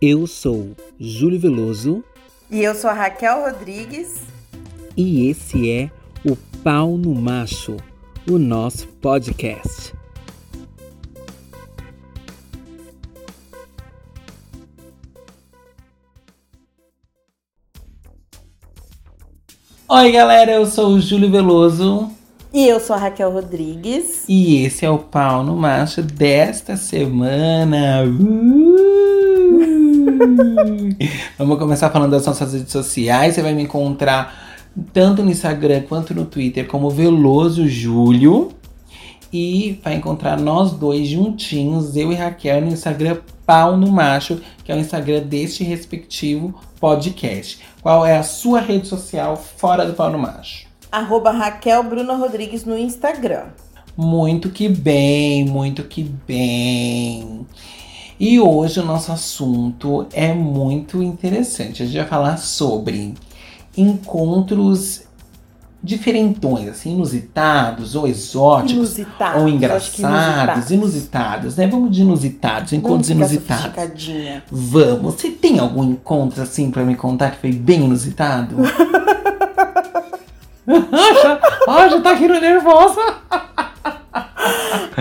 Eu 0.00 0.28
sou 0.28 0.76
Júlio 0.96 1.40
Veloso. 1.40 2.04
E 2.48 2.62
eu 2.62 2.72
sou 2.72 2.88
a 2.88 2.92
Raquel 2.92 3.42
Rodrigues. 3.42 4.20
E 4.96 5.28
esse 5.28 5.68
é 5.68 5.90
o 6.24 6.36
Pau 6.62 6.96
no 6.96 7.12
Macho, 7.16 7.76
o 8.30 8.38
nosso 8.38 8.86
podcast. 8.86 9.92
Oi, 19.88 20.12
galera, 20.12 20.52
eu 20.52 20.66
sou 20.66 20.90
o 20.90 21.00
Júlio 21.00 21.28
Veloso. 21.28 22.08
E 22.54 22.68
eu 22.68 22.78
sou 22.78 22.94
a 22.94 23.00
Raquel 23.00 23.32
Rodrigues. 23.32 24.24
E 24.28 24.64
esse 24.64 24.84
é 24.84 24.90
o 24.90 25.00
Pau 25.00 25.42
no 25.42 25.56
Macho 25.56 26.02
desta 26.02 26.76
semana. 26.76 28.04
Uh! 28.04 29.17
Vamos 31.38 31.58
começar 31.58 31.90
falando 31.90 32.12
das 32.12 32.26
nossas 32.26 32.52
redes 32.52 32.72
sociais. 32.72 33.34
Você 33.34 33.42
vai 33.42 33.54
me 33.54 33.62
encontrar 33.62 34.66
tanto 34.92 35.22
no 35.22 35.30
Instagram 35.30 35.82
quanto 35.88 36.14
no 36.14 36.24
Twitter 36.24 36.66
como 36.66 36.90
Veloso 36.90 37.68
Júlio. 37.68 38.52
E 39.32 39.78
vai 39.84 39.94
encontrar 39.94 40.40
nós 40.40 40.72
dois 40.72 41.06
juntinhos, 41.06 41.94
eu 41.96 42.10
e 42.10 42.14
Raquel, 42.14 42.62
no 42.62 42.68
Instagram 42.68 43.18
Pau 43.44 43.76
no 43.76 43.90
Macho, 43.90 44.40
que 44.64 44.72
é 44.72 44.74
o 44.74 44.78
Instagram 44.78 45.20
deste 45.20 45.64
respectivo 45.64 46.54
podcast. 46.80 47.60
Qual 47.82 48.06
é 48.06 48.16
a 48.16 48.22
sua 48.22 48.60
rede 48.60 48.86
social 48.86 49.36
fora 49.36 49.84
do 49.84 49.92
Pau 49.92 50.10
no 50.10 50.18
Macho? 50.18 50.66
Arroba 50.90 51.30
Raquel 51.30 51.82
Bruna 51.82 52.14
Rodrigues 52.14 52.64
no 52.64 52.76
Instagram. 52.76 53.48
Muito 53.96 54.50
que 54.50 54.68
bem, 54.68 55.44
muito 55.44 55.82
que 55.82 56.04
bem. 56.04 57.46
E 58.20 58.40
hoje 58.40 58.80
o 58.80 58.84
nosso 58.84 59.12
assunto 59.12 60.06
é 60.12 60.32
muito 60.34 61.02
interessante. 61.02 61.82
A 61.82 61.86
gente 61.86 61.96
vai 61.98 62.06
falar 62.06 62.36
sobre 62.36 63.14
encontros 63.76 65.06
diferentões, 65.80 66.68
assim, 66.68 66.94
inusitados 66.94 67.94
ou 67.94 68.08
exóticos 68.08 68.72
Inusitados, 68.72 69.40
ou 69.40 69.48
engraçados, 69.48 70.70
inusitados, 70.72 71.56
né? 71.56 71.68
Vamos 71.68 71.94
de 71.94 72.02
inusitados, 72.02 72.72
encontros 72.72 73.08
Vamos 73.08 73.30
inusitados. 73.30 73.62
Vamos. 74.50 75.14
Você 75.14 75.30
tem 75.30 75.60
algum 75.60 75.84
encontro 75.84 76.42
assim 76.42 76.72
pra 76.72 76.82
me 76.84 76.96
contar 76.96 77.30
que 77.30 77.38
foi 77.38 77.52
bem 77.52 77.84
inusitado? 77.84 78.56
já, 80.66 81.40
ah, 81.68 81.88
já 81.88 82.00
tá 82.00 82.12
rindo 82.14 82.40
nervosa. 82.40 83.00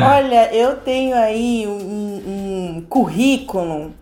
Olha, 0.03 0.53
eu 0.53 0.75
tenho 0.77 1.15
aí 1.15 1.65
um, 1.67 2.77
um 2.77 2.85
currículo. 2.89 3.93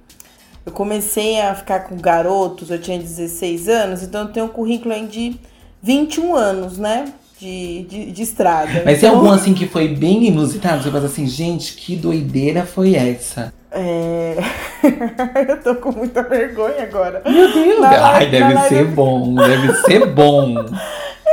Eu 0.66 0.72
comecei 0.72 1.40
a 1.40 1.54
ficar 1.54 1.82
com 1.82 1.96
garotos, 1.96 2.72
eu 2.72 2.80
tinha 2.82 2.98
16 2.98 3.70
anos, 3.70 4.02
então 4.02 4.22
eu 4.22 4.28
tenho 4.30 4.46
um 4.48 4.50
currículo 4.50 4.94
aí 4.94 5.06
de 5.06 5.40
21 5.82 6.34
anos, 6.36 6.78
né? 6.80 7.06
De, 7.40 7.84
de, 7.84 8.12
de 8.12 8.24
estrada. 8.24 8.82
Mas 8.86 9.00
tem 9.00 9.10
então, 9.10 9.20
algum 9.20 9.32
assim 9.32 9.54
que 9.54 9.68
foi 9.68 9.90
bem 9.90 10.26
inusitado? 10.26 10.82
Você 10.82 10.90
fala 10.90 11.06
assim, 11.06 11.28
gente, 11.28 11.76
que 11.76 11.96
doideira 11.96 12.66
foi 12.66 12.96
essa? 12.96 13.54
É... 13.72 14.38
eu 15.50 15.62
tô 15.62 15.76
com 15.76 15.92
muita 15.92 16.24
vergonha 16.24 16.82
agora. 16.84 17.22
Meu 17.28 17.54
Deus! 17.54 17.82
Na 17.82 17.90
Ai, 17.90 18.30
live- 18.30 18.32
deve 18.32 18.54
ser 18.70 18.76
live- 18.76 18.92
bom, 18.92 19.36
deve 19.36 19.74
ser 19.82 20.06
bom. 20.08 20.56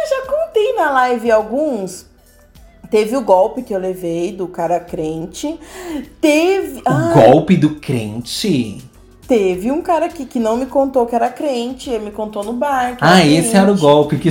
Eu 0.03 0.09
já 0.09 0.27
contei 0.27 0.73
na 0.75 0.91
live 0.91 1.31
alguns. 1.31 2.07
Teve 2.93 3.17
o 3.17 3.23
golpe 3.23 3.63
que 3.63 3.75
eu 3.75 3.79
levei 3.79 4.33
do 4.33 4.47
cara 4.47 4.79
crente. 4.79 5.59
Teve. 6.21 6.81
O 6.81 6.83
Ah, 6.85 7.13
golpe 7.15 7.57
do 7.57 7.77
crente? 7.77 8.85
Teve 9.27 9.71
um 9.73 9.81
cara 9.81 10.05
aqui 10.07 10.27
que 10.27 10.39
não 10.39 10.59
me 10.59 10.67
contou 10.67 11.07
que 11.07 11.15
era 11.15 11.31
crente, 11.31 11.89
ele 11.89 12.05
me 12.05 12.11
contou 12.11 12.45
no 12.45 12.53
bar. 12.53 12.97
que 12.99 13.03
Ah, 13.03 13.21
era 13.21 13.27
esse 13.27 13.57
era 13.57 13.63
o 13.65 13.69
crente. 13.69 13.81
golpe 13.81 14.19
que. 14.19 14.31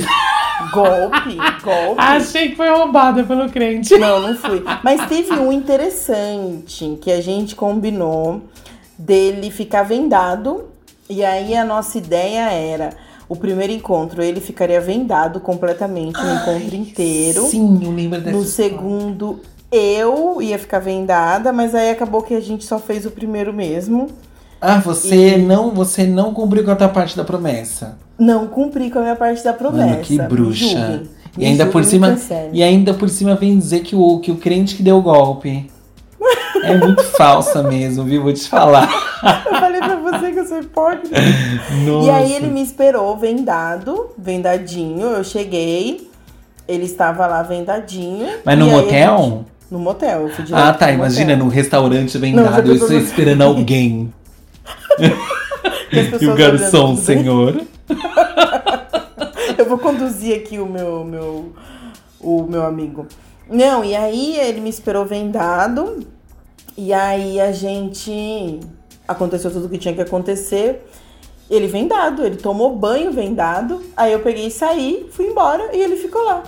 Golpe, 0.72 1.36
golpe. 1.64 1.96
Achei 1.98 2.50
que 2.50 2.56
foi 2.56 2.70
roubada 2.70 3.24
pelo 3.24 3.50
crente. 3.50 3.98
Não, 3.98 4.20
não 4.22 4.36
fui. 4.36 4.64
Mas 4.84 5.08
teve 5.08 5.34
um 5.34 5.52
interessante 5.52 7.00
que 7.02 7.12
a 7.12 7.20
gente 7.20 7.56
combinou 7.56 8.44
dele 8.96 9.50
ficar 9.50 9.82
vendado. 9.82 10.66
E 11.10 11.26
aí 11.26 11.56
a 11.56 11.66
nossa 11.66 11.98
ideia 11.98 12.52
era. 12.52 12.92
O 13.32 13.36
primeiro 13.38 13.72
encontro, 13.72 14.22
ele 14.22 14.42
ficaria 14.42 14.82
vendado 14.82 15.40
completamente, 15.40 16.22
no 16.22 16.34
encontro 16.34 16.76
inteiro. 16.76 17.44
Sim, 17.44 17.80
eu 17.82 17.90
lembro 17.90 18.20
dessa 18.20 18.36
No 18.36 18.44
segundo, 18.44 19.40
eu 19.72 20.42
ia 20.42 20.60
ficar 20.60 20.80
vendada, 20.80 21.54
mas 21.54 21.74
aí 21.74 21.92
acabou 21.92 22.24
que 22.24 22.34
a 22.34 22.42
gente 22.42 22.66
só 22.66 22.78
fez 22.78 23.06
o 23.06 23.12
primeiro 23.12 23.54
mesmo. 23.54 24.10
Ah, 24.60 24.80
você 24.80 25.38
não, 25.38 25.72
você 25.72 26.04
não 26.04 26.34
cumpriu 26.34 26.66
com 26.66 26.72
a 26.72 26.76
tua 26.76 26.90
parte 26.90 27.16
da 27.16 27.24
promessa. 27.24 27.98
Não 28.20 28.48
cumpri 28.48 28.92
com 28.92 29.00
a 29.00 29.04
minha 29.04 29.16
parte 29.16 29.42
da 29.46 29.54
promessa. 29.54 29.86
Mano, 29.86 30.02
que 30.02 30.18
bruxa. 30.18 31.04
E 31.38 31.46
ainda 31.46 31.68
por 31.68 31.86
cima, 31.86 32.18
e 32.52 32.62
ainda 32.62 32.94
por 32.94 33.08
cima 33.08 33.36
vem 33.36 33.58
dizer 33.58 33.80
que 33.80 33.96
o 33.96 34.20
que 34.20 34.30
o 34.30 34.36
crente 34.36 34.76
que 34.76 34.84
deu 34.84 34.98
o 34.98 35.02
golpe. 35.02 35.72
É 36.64 36.78
muito 36.78 37.02
falsa 37.04 37.64
mesmo, 37.64 38.04
viu? 38.04 38.22
Vou 38.22 38.32
te 38.32 38.48
falar. 38.48 38.88
Eu 39.48 39.60
falei 39.60 39.80
pra 39.80 39.96
hipócrita. 40.62 41.16
Nossa. 41.86 42.08
E 42.08 42.10
aí 42.10 42.34
ele 42.34 42.48
me 42.48 42.62
esperou 42.62 43.16
vendado, 43.18 44.10
vendadinho. 44.18 45.08
Eu 45.08 45.24
cheguei, 45.24 46.10
ele 46.68 46.86
estava 46.86 47.28
lá 47.28 47.42
vendadinho. 47.44 48.28
Mas 48.46 48.58
no 48.58 48.68
motel? 48.68 49.18
gente- 49.18 49.46
no 49.72 49.80
motel, 49.80 50.22
eu 50.24 50.30
fui 50.30 50.44
direto 50.44 50.62
Ah, 50.64 50.74
tá. 50.74 50.92
Imagina 50.92 51.32
motel. 51.34 51.38
num 51.46 51.48
restaurante 51.50 52.14
Não, 52.16 52.22
vendado, 52.22 52.66
já 52.68 52.74
eu 52.74 52.76
estou 52.76 52.98
esperando 52.98 53.42
alguém. 53.44 54.14
E 56.20 56.26
o 56.28 56.36
garçom, 56.36 56.96
senhor. 56.98 57.62
Eu 59.58 59.66
vou 59.66 59.78
conduzir 59.78 60.36
aqui 60.38 60.60
o 60.60 60.66
meu, 60.66 61.04
meu, 61.06 61.54
o 62.20 62.44
meu 62.44 62.64
amigo. 62.66 63.06
Não, 63.50 63.84
e 63.84 63.96
aí 63.96 64.38
ele 64.40 64.60
me 64.62 64.70
esperou 64.70 65.06
vendado. 65.06 66.06
E 66.78 66.92
aí 66.94 67.40
a 67.40 67.52
gente. 67.52 68.60
Aconteceu 69.12 69.52
tudo 69.52 69.66
o 69.66 69.70
que 69.70 69.78
tinha 69.78 69.94
que 69.94 70.02
acontecer. 70.02 70.86
Ele 71.50 71.68
vendado, 71.68 72.26
ele 72.26 72.38
tomou 72.38 72.76
banho 72.76 73.12
vendado. 73.12 73.82
Aí 73.96 74.12
eu 74.14 74.20
peguei 74.20 74.48
e 74.48 74.52
saí, 74.52 75.08
fui 75.12 75.26
embora 75.28 75.76
e 75.76 75.82
ele 75.82 75.98
ficou 75.98 76.24
lá. 76.24 76.44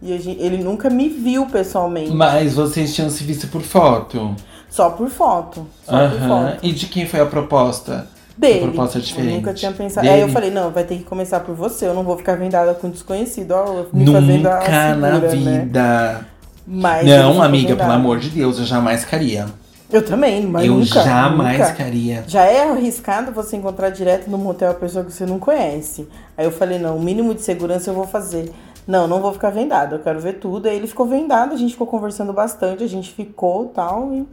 E 0.00 0.12
ele 0.12 0.62
nunca 0.62 0.90
me 0.90 1.08
viu 1.08 1.46
pessoalmente. 1.46 2.10
Mas 2.12 2.54
vocês 2.54 2.94
tinham 2.94 3.08
se 3.10 3.22
visto 3.24 3.46
por 3.48 3.62
foto. 3.62 4.34
Só 4.68 4.90
por 4.90 5.08
foto. 5.10 5.66
Só 5.84 5.92
por 5.92 6.16
Aham. 6.16 6.28
foto. 6.50 6.58
E 6.66 6.72
de 6.72 6.86
quem 6.86 7.06
foi 7.06 7.20
a 7.20 7.26
proposta? 7.26 8.06
Dele. 8.36 8.60
A 8.64 8.68
proposta 8.68 8.98
Eu 8.98 9.02
diferente. 9.02 9.34
nunca 9.36 9.52
tinha 9.54 9.70
pensado. 9.72 10.06
Dele? 10.06 10.14
Aí 10.16 10.20
eu 10.22 10.28
falei, 10.30 10.50
não, 10.50 10.70
vai 10.70 10.84
ter 10.84 10.96
que 10.96 11.04
começar 11.04 11.40
por 11.40 11.54
você. 11.54 11.86
Eu 11.86 11.94
não 11.94 12.02
vou 12.02 12.16
ficar 12.16 12.36
vendada 12.36 12.74
com 12.74 12.88
desconhecido. 12.90 13.52
Ó, 13.52 13.64
eu 13.66 13.88
me 13.92 14.06
fazendo 14.10 14.46
a 14.48 14.58
Nunca 14.60 14.96
na 14.96 15.12
segura, 15.12 15.34
né? 15.36 15.60
vida. 15.60 16.26
Mas 16.66 17.06
ele 17.06 17.16
Não, 17.16 17.42
amiga, 17.42 17.68
vendado. 17.68 17.86
pelo 17.86 17.92
amor 17.92 18.18
de 18.18 18.30
Deus, 18.30 18.58
eu 18.58 18.64
jamais 18.64 19.04
caria. 19.04 19.46
Eu 19.92 20.04
também, 20.04 20.46
mas 20.46 20.64
eu 20.66 20.74
nunca. 20.74 21.02
jamais 21.02 21.58
nunca. 21.58 21.72
caria. 21.74 22.24
Já 22.26 22.44
é 22.44 22.70
arriscado 22.70 23.30
você 23.32 23.56
encontrar 23.56 23.90
direto 23.90 24.30
no 24.30 24.38
motel 24.38 24.70
a 24.70 24.74
pessoa 24.74 25.04
que 25.04 25.12
você 25.12 25.26
não 25.26 25.38
conhece. 25.38 26.08
Aí 26.36 26.44
eu 26.44 26.50
falei, 26.50 26.78
não, 26.78 26.96
o 26.96 27.02
mínimo 27.02 27.34
de 27.34 27.42
segurança 27.42 27.90
eu 27.90 27.94
vou 27.94 28.06
fazer. 28.06 28.50
Não, 28.86 29.06
não 29.06 29.20
vou 29.20 29.32
ficar 29.32 29.50
vendado, 29.50 29.94
eu 29.94 29.98
quero 30.00 30.18
ver 30.18 30.34
tudo. 30.34 30.66
Aí 30.68 30.76
ele 30.76 30.86
ficou 30.86 31.06
vendado, 31.06 31.52
a 31.54 31.56
gente 31.56 31.72
ficou 31.72 31.86
conversando 31.86 32.32
bastante, 32.32 32.82
a 32.82 32.88
gente 32.88 33.12
ficou 33.12 33.66
tal. 33.66 34.12
E... 34.12 34.24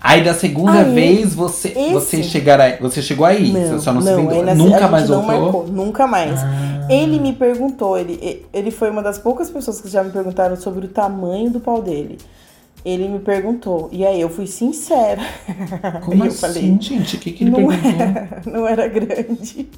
Aí 0.00 0.24
da 0.24 0.32
segunda 0.34 0.80
Ah, 0.80 0.84
vez 0.84 1.34
você, 1.34 1.68
esse? 1.68 1.92
você, 1.92 2.22
chegar 2.22 2.60
aí, 2.60 2.78
você 2.80 3.02
chegou 3.02 3.26
aí, 3.26 3.52
você 3.52 3.78
só 3.78 3.92
não, 3.92 4.00
se 4.00 4.14
vendou. 4.14 4.32
aí 4.32 4.42
na- 4.42 4.52
a 4.52 4.54
Nunca 4.54 4.88
mais 4.88 5.08
não 5.08 5.22
voltou? 5.22 5.42
marcou, 5.42 5.66
nunca 5.68 6.06
mais. 6.06 6.40
Ah. 6.42 6.86
Ele 6.88 7.20
me 7.20 7.34
perguntou, 7.34 7.98
ele, 7.98 8.46
ele 8.52 8.70
foi 8.70 8.88
uma 8.90 9.02
das 9.02 9.18
poucas 9.18 9.50
pessoas 9.50 9.80
que 9.80 9.88
já 9.88 10.02
me 10.02 10.10
perguntaram 10.10 10.56
sobre 10.56 10.86
o 10.86 10.88
tamanho 10.88 11.50
do 11.50 11.60
pau 11.60 11.82
dele. 11.82 12.18
Ele 12.84 13.08
me 13.08 13.18
perguntou, 13.18 13.88
e 13.92 14.06
aí 14.06 14.20
eu 14.20 14.30
fui 14.30 14.46
sincera. 14.46 15.20
Como 16.00 16.24
eu 16.24 16.28
assim, 16.28 16.38
falei, 16.38 16.78
gente? 16.80 17.16
O 17.16 17.18
que, 17.20 17.32
que 17.32 17.44
ele 17.44 17.50
não 17.50 17.66
perguntou? 17.66 17.90
era, 18.00 18.42
não 18.46 18.66
era 18.66 18.88
grande. 18.88 19.68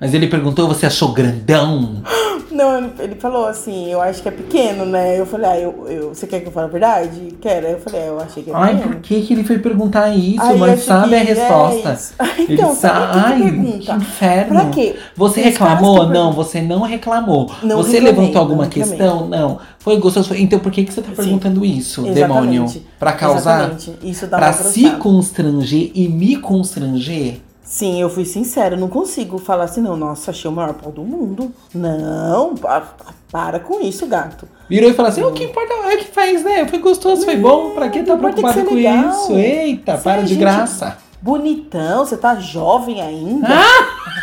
Mas 0.00 0.14
ele 0.14 0.28
perguntou, 0.28 0.68
você 0.68 0.86
achou 0.86 1.12
grandão? 1.12 2.02
Não, 2.50 2.78
ele- 2.78 2.92
ele 3.00 3.14
falou 3.16 3.46
assim, 3.46 3.90
eu 3.90 4.00
acho 4.00 4.22
que 4.22 4.28
é 4.28 4.30
pequeno, 4.30 4.84
né? 4.86 5.18
Eu 5.18 5.26
falei, 5.26 5.50
ah, 5.50 5.58
eu, 5.58 5.88
eu, 5.88 6.08
você 6.14 6.24
quer 6.26 6.40
que 6.40 6.46
eu 6.46 6.52
fale 6.52 6.66
a 6.68 6.70
verdade? 6.70 7.36
Quero. 7.40 7.66
Eu 7.66 7.80
falei, 7.80 8.02
ah, 8.02 8.06
eu 8.06 8.20
achei 8.20 8.44
que 8.44 8.50
é 8.50 8.52
Ai, 8.52 8.76
pequeno. 8.76 8.80
por 8.80 8.96
que, 9.00 9.22
que 9.22 9.32
ele 9.32 9.42
foi 9.44 9.58
perguntar 9.58 10.10
isso? 10.14 10.40
Aí 10.40 10.56
Mas 10.56 10.72
acho 10.74 10.84
sabe 10.84 11.14
a 11.16 11.18
é 11.18 11.22
resposta. 11.24 12.00
Ele 12.48 12.54
Então, 12.54 12.74
sabe. 12.74 13.12
sabe 13.12 13.18
Ai, 13.18 13.38
pergunta? 13.42 13.78
que 13.78 13.90
inferno. 13.92 14.46
Pra 14.46 14.70
quê? 14.70 14.96
Você 15.16 15.40
Os 15.40 15.46
reclamou? 15.46 16.08
Não, 16.08 16.32
você 16.32 16.60
não 16.62 16.82
reclamou. 16.82 17.50
Não 17.62 17.76
você 17.76 17.98
reclamei, 17.98 18.00
levantou 18.00 18.40
alguma 18.40 18.66
questão? 18.68 19.26
Não. 19.28 19.58
Foi 19.84 19.98
gostoso? 19.98 20.28
Foi- 20.28 20.40
Então 20.40 20.58
por 20.58 20.72
que, 20.72 20.82
que 20.82 20.92
você 20.94 21.02
tá 21.02 21.12
perguntando 21.14 21.62
isso, 21.62 22.06
Exatamente. 22.06 22.16
demônio? 22.62 22.82
Pra 22.98 23.12
causar? 23.12 23.70
Exatamente. 23.70 23.92
Isso 24.02 24.26
dá 24.26 24.38
Pra 24.38 24.50
se 24.54 24.90
constranger 24.92 25.90
e 25.94 26.08
me 26.08 26.36
constranger? 26.36 27.36
Sim, 27.62 28.00
eu 28.00 28.08
fui 28.08 28.24
sincera, 28.24 28.76
eu 28.76 28.80
não 28.80 28.88
consigo 28.88 29.36
falar 29.36 29.64
assim, 29.64 29.82
não, 29.82 29.94
nossa, 29.96 30.30
achei 30.30 30.50
o 30.50 30.54
maior 30.54 30.72
pau 30.72 30.90
do 30.90 31.02
mundo. 31.02 31.52
Não, 31.74 32.54
pa- 32.54 32.94
para 33.30 33.58
com 33.60 33.78
isso, 33.80 34.06
gato. 34.06 34.48
Virou 34.70 34.88
e 34.90 34.94
falou 34.94 35.10
assim: 35.10 35.22
o 35.22 35.32
que 35.32 35.44
importa 35.44 35.72
é 35.90 35.96
que 35.98 36.04
faz, 36.04 36.42
né? 36.42 36.66
Foi 36.66 36.78
gostoso, 36.78 37.24
foi 37.26 37.36
bom. 37.36 37.70
Pra 37.74 37.90
que 37.90 38.02
tá 38.02 38.16
preocupado 38.16 38.60
que 38.62 38.66
com 38.66 38.74
legal. 38.74 39.10
isso? 39.10 39.32
Eita, 39.32 39.98
Se 39.98 40.02
para 40.04 40.22
de 40.22 40.28
gente- 40.28 40.38
graça. 40.40 40.96
bonitão, 41.20 42.06
você 42.06 42.16
tá 42.16 42.36
jovem 42.36 43.02
ainda. 43.02 43.48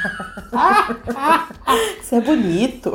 Você 2.02 2.16
é 2.16 2.22
bonito. 2.22 2.92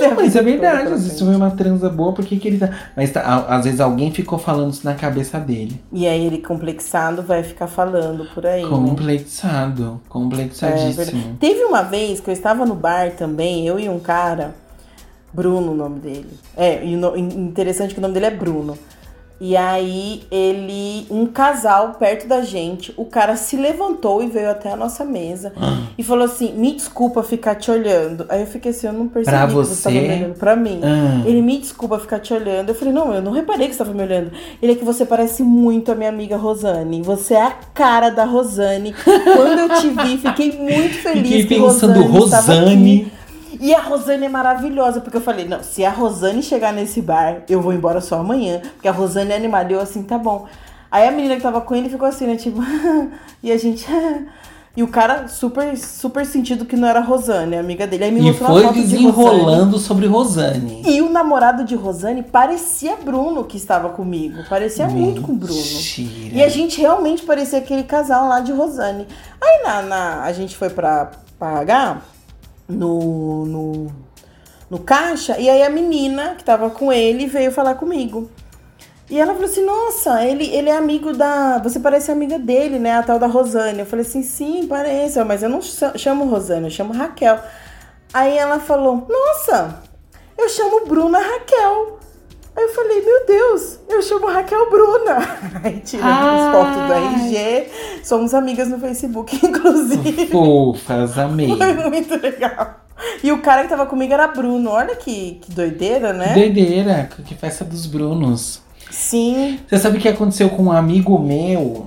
Não, 0.00 0.14
mas 0.16 0.34
é 0.34 0.42
verdade. 0.42 0.88
frente. 0.88 1.06
isso 1.06 1.24
foi 1.24 1.36
uma 1.36 1.50
transa 1.50 1.88
boa, 1.88 2.12
por 2.12 2.24
que, 2.24 2.38
que 2.38 2.48
ele 2.48 2.58
tá. 2.58 2.70
Mas 2.96 3.12
tá- 3.12 3.46
às 3.48 3.64
vezes 3.64 3.80
alguém 3.80 4.12
ficou 4.12 4.38
falando 4.38 4.72
isso 4.72 4.84
na 4.84 4.94
cabeça 4.94 5.38
dele. 5.38 5.80
E 5.92 6.06
aí 6.06 6.26
ele 6.26 6.38
complexado 6.38 7.22
vai 7.22 7.42
ficar 7.42 7.66
falando 7.66 8.24
por 8.34 8.46
aí. 8.46 8.62
né? 8.62 8.68
Complexado. 8.68 10.00
É 10.04 10.08
Complexadíssimo. 10.08 10.94
verdade. 10.96 11.36
Teve 11.40 11.64
uma 11.64 11.82
vez 11.82 12.20
que 12.20 12.30
eu 12.30 12.34
estava 12.34 12.64
no 12.66 12.74
bar 12.74 13.12
também, 13.12 13.66
eu 13.66 13.78
e 13.78 13.88
um 13.88 13.98
cara, 14.00 14.54
Bruno 15.32 15.72
o 15.72 15.76
nome 15.76 16.00
dele. 16.00 16.30
É, 16.56 16.84
e 16.84 16.96
no- 16.96 17.16
interessante 17.16 17.94
que 17.94 18.00
o 18.00 18.02
nome 18.02 18.14
dele 18.14 18.26
é 18.26 18.30
Bruno. 18.30 18.76
E 19.40 19.56
aí 19.56 20.22
ele, 20.32 21.06
um 21.10 21.26
casal 21.26 21.92
perto 21.98 22.26
da 22.26 22.42
gente, 22.42 22.92
o 22.96 23.04
cara 23.04 23.36
se 23.36 23.56
levantou 23.56 24.20
e 24.22 24.26
veio 24.26 24.50
até 24.50 24.72
a 24.72 24.76
nossa 24.76 25.04
mesa 25.04 25.52
e 25.96 26.02
falou 26.02 26.24
assim: 26.24 26.52
"Me 26.54 26.74
desculpa 26.74 27.22
ficar 27.22 27.54
te 27.54 27.70
olhando". 27.70 28.26
Aí 28.28 28.40
eu 28.40 28.46
fiquei 28.46 28.72
assim, 28.72 28.88
eu 28.88 28.92
não 28.92 29.06
percebi 29.06 29.36
Pra 29.36 29.46
que 29.46 29.52
você 29.52 29.72
estava 29.74 29.94
você? 29.94 30.00
me 30.00 30.08
olhando 30.14 30.34
pra 30.34 30.56
mim. 30.56 30.80
Ah. 30.82 31.22
Ele 31.24 31.40
me 31.40 31.56
desculpa 31.58 31.98
ficar 32.00 32.18
te 32.18 32.34
olhando. 32.34 32.70
Eu 32.70 32.74
falei, 32.74 32.92
não, 32.92 33.14
eu 33.14 33.22
não 33.22 33.30
reparei 33.32 33.68
que 33.68 33.74
você 33.74 33.82
estava 33.82 33.96
me 33.96 34.02
olhando. 34.02 34.32
Ele 34.60 34.72
é 34.72 34.74
que 34.74 34.84
você 34.84 35.04
parece 35.04 35.42
muito 35.42 35.92
a 35.92 35.94
minha 35.94 36.08
amiga 36.10 36.36
Rosane. 36.36 37.00
Você 37.02 37.34
é 37.34 37.42
a 37.42 37.50
cara 37.72 38.10
da 38.10 38.24
Rosane. 38.24 38.92
Quando 38.92 39.58
eu 39.58 39.80
te 39.80 39.88
vi, 39.88 40.18
fiquei 40.18 40.52
muito 40.58 40.94
feliz. 41.02 41.22
Fiquei 41.22 41.44
que 41.44 41.62
pensando, 41.62 42.00
estava 42.00 42.52
Rosane. 42.54 43.12
E 43.60 43.74
a 43.74 43.80
Rosane 43.80 44.26
é 44.26 44.28
maravilhosa, 44.28 45.00
porque 45.00 45.16
eu 45.16 45.20
falei, 45.20 45.46
não, 45.46 45.62
se 45.62 45.84
a 45.84 45.90
Rosane 45.90 46.42
chegar 46.42 46.72
nesse 46.72 47.00
bar, 47.02 47.42
eu 47.48 47.60
vou 47.60 47.72
embora 47.72 48.00
só 48.00 48.20
amanhã. 48.20 48.60
Porque 48.74 48.88
a 48.88 48.92
Rosane 48.92 49.32
é 49.32 49.36
animada. 49.36 49.72
Eu 49.72 49.80
assim, 49.80 50.02
tá 50.02 50.16
bom. 50.18 50.46
Aí 50.90 51.06
a 51.06 51.10
menina 51.10 51.36
que 51.36 51.42
tava 51.42 51.60
com 51.60 51.74
ele 51.74 51.88
ficou 51.88 52.08
assim, 52.08 52.26
né? 52.26 52.36
Tipo, 52.36 52.60
e 53.42 53.50
a 53.52 53.56
gente. 53.58 53.86
E 54.76 54.82
o 54.82 54.86
cara 54.86 55.26
super, 55.26 55.76
super 55.76 56.24
sentido 56.24 56.64
que 56.64 56.76
não 56.76 56.86
era 56.86 57.00
Rosane, 57.00 57.56
amiga 57.56 57.84
dele. 57.84 58.04
Aí 58.04 58.12
me 58.12 58.20
E 58.20 58.22
mostrou 58.22 58.48
foi 58.50 58.62
foto 58.62 58.74
de 58.74 58.82
desenrolando 58.82 59.76
sobre 59.76 60.06
Rosane. 60.06 60.84
E 60.86 61.02
o 61.02 61.10
namorado 61.10 61.64
de 61.64 61.74
Rosane 61.74 62.22
parecia 62.22 62.94
Bruno 62.94 63.42
que 63.42 63.56
estava 63.56 63.88
comigo. 63.88 64.36
Parecia 64.48 64.86
muito 64.86 65.20
com 65.22 65.32
o 65.32 65.34
Bruno. 65.34 65.52
Mentira. 65.60 66.36
E 66.36 66.40
a 66.44 66.48
gente 66.48 66.80
realmente 66.80 67.24
parecia 67.24 67.58
aquele 67.58 67.82
casal 67.82 68.28
lá 68.28 68.38
de 68.38 68.52
Rosane. 68.52 69.08
Aí 69.40 69.62
na, 69.64 69.82
na- 69.82 70.22
a 70.22 70.32
gente 70.32 70.56
foi 70.56 70.70
pra 70.70 71.10
pagar 71.40 72.00
no, 72.68 73.46
no, 73.46 73.86
no 74.70 74.78
caixa, 74.80 75.38
e 75.38 75.48
aí 75.48 75.62
a 75.62 75.70
menina 75.70 76.34
que 76.36 76.44
tava 76.44 76.70
com 76.70 76.92
ele 76.92 77.26
veio 77.26 77.50
falar 77.50 77.74
comigo. 77.74 78.30
E 79.10 79.18
ela 79.18 79.32
falou 79.32 79.48
assim: 79.48 79.64
Nossa, 79.64 80.22
ele, 80.24 80.44
ele 80.54 80.68
é 80.68 80.76
amigo 80.76 81.12
da. 81.14 81.58
Você 81.58 81.80
parece 81.80 82.10
amiga 82.10 82.38
dele, 82.38 82.78
né? 82.78 82.92
A 82.92 83.02
tal 83.02 83.18
da 83.18 83.26
Rosane. 83.26 83.80
Eu 83.80 83.86
falei 83.86 84.04
assim: 84.04 84.22
Sim, 84.22 84.66
parece, 84.68 85.22
mas 85.24 85.42
eu 85.42 85.48
não 85.48 85.62
cha- 85.62 85.96
chamo 85.96 86.26
Rosane, 86.26 86.64
eu 86.64 86.70
chamo 86.70 86.92
Raquel. 86.92 87.38
Aí 88.12 88.36
ela 88.36 88.60
falou: 88.60 89.06
Nossa, 89.08 89.82
eu 90.36 90.48
chamo 90.50 90.84
Bruna 90.86 91.18
Raquel. 91.18 91.98
Aí 92.58 92.64
eu 92.64 92.74
falei: 92.74 93.00
Meu 93.02 93.24
Deus, 93.24 93.78
eu 93.88 94.02
chamo 94.02 94.26
Raquel 94.26 94.68
Bruna. 94.68 95.18
Aí 95.62 95.78
tiramos 95.78 96.12
Ai. 96.12 96.52
foto 96.52 96.86
do 96.88 96.92
RG. 96.92 97.66
Somos 98.02 98.34
amigas 98.34 98.68
no 98.68 98.80
Facebook, 98.80 99.38
inclusive. 99.46 100.26
Fofas, 100.26 101.16
amei. 101.16 101.56
Foi 101.56 101.72
muito 101.88 102.20
legal. 102.20 102.80
E 103.22 103.30
o 103.30 103.40
cara 103.40 103.62
que 103.62 103.68
tava 103.68 103.86
comigo 103.86 104.12
era 104.12 104.26
Bruno. 104.26 104.70
Olha 104.70 104.96
que, 104.96 105.38
que 105.40 105.52
doideira, 105.52 106.12
né? 106.12 106.34
Doideira, 106.34 107.08
que 107.24 107.32
festa 107.36 107.64
dos 107.64 107.86
Brunos. 107.86 108.60
Sim. 108.90 109.60
Você 109.68 109.78
sabe 109.78 109.98
o 109.98 110.00
que 110.00 110.08
aconteceu 110.08 110.50
com 110.50 110.64
um 110.64 110.72
amigo 110.72 111.16
meu? 111.16 111.86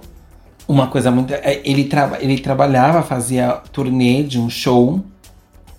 Uma 0.70 0.88
coisa 0.88 1.12
muito. 1.12 1.34
é, 1.34 1.60
Ele, 1.66 1.84
traba, 1.84 2.18
ele 2.22 2.40
trabalhava, 2.40 3.04
fazia 3.04 3.60
turnê 3.74 4.24
de 4.24 4.40
um 4.40 4.50
show. 4.50 5.02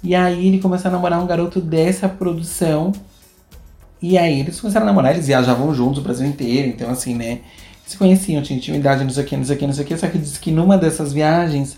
E 0.05 0.15
aí 0.15 0.49
ele 0.49 0.61
começou 0.61 0.91
a 0.91 0.93
namorar 0.93 1.19
um 1.19 1.27
garoto 1.27 1.62
dessa 1.62 2.11
produção. 2.11 2.93
E 4.02 4.19
aí 4.19 4.40
eles 4.40 4.60
começaram 4.60 4.84
a 4.84 4.88
namorar, 4.88 5.12
eles 5.12 5.28
viajavam 5.28 5.72
juntos 5.72 5.99
o 5.99 6.02
Brasil 6.02 6.26
inteiro. 6.26 6.69
Então, 6.69 6.90
assim, 6.90 7.14
né? 7.14 7.38
Se 7.87 7.96
conheciam, 7.96 8.43
tinham 8.43 8.58
intimidade, 8.58 9.04
não 9.04 9.10
sei 9.10 9.22
o 9.22 9.26
que, 9.26 9.37
não 9.37 9.44
sei 9.44 9.54
o 9.54 9.58
que, 9.58 9.66
não 9.66 9.72
sei 9.72 9.84
o 9.84 9.87
que. 9.87 9.96
Só 9.96 10.08
que 10.08 10.19
diz 10.19 10.38
que 10.38 10.50
numa 10.50 10.76
dessas 10.76 11.12
viagens, 11.12 11.76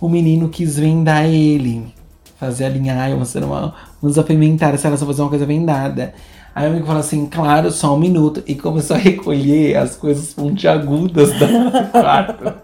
o 0.00 0.08
menino 0.08 0.48
quis 0.48 0.78
vendar 0.78 1.26
ele. 1.26 1.92
Fazer 2.38 2.66
a 2.66 2.68
linha, 2.68 2.94
ai, 2.94 3.14
você 3.16 3.40
não 3.40 3.72
vamos 4.00 4.18
apimentar 4.18 4.76
se 4.78 4.86
ela 4.86 4.96
só 4.96 5.04
fazer 5.04 5.22
uma 5.22 5.30
coisa 5.30 5.46
vendada. 5.46 6.14
Aí 6.54 6.66
o 6.68 6.70
amigo 6.70 6.86
falou 6.86 7.00
assim, 7.00 7.26
claro, 7.26 7.72
só 7.72 7.94
um 7.96 7.98
minuto. 7.98 8.42
E 8.46 8.54
começou 8.54 8.94
a 8.94 8.98
recolher 8.98 9.76
as 9.76 9.96
coisas 9.96 10.32
pontiagudas 10.32 11.32
do 11.38 11.90
quarto. 11.90 12.54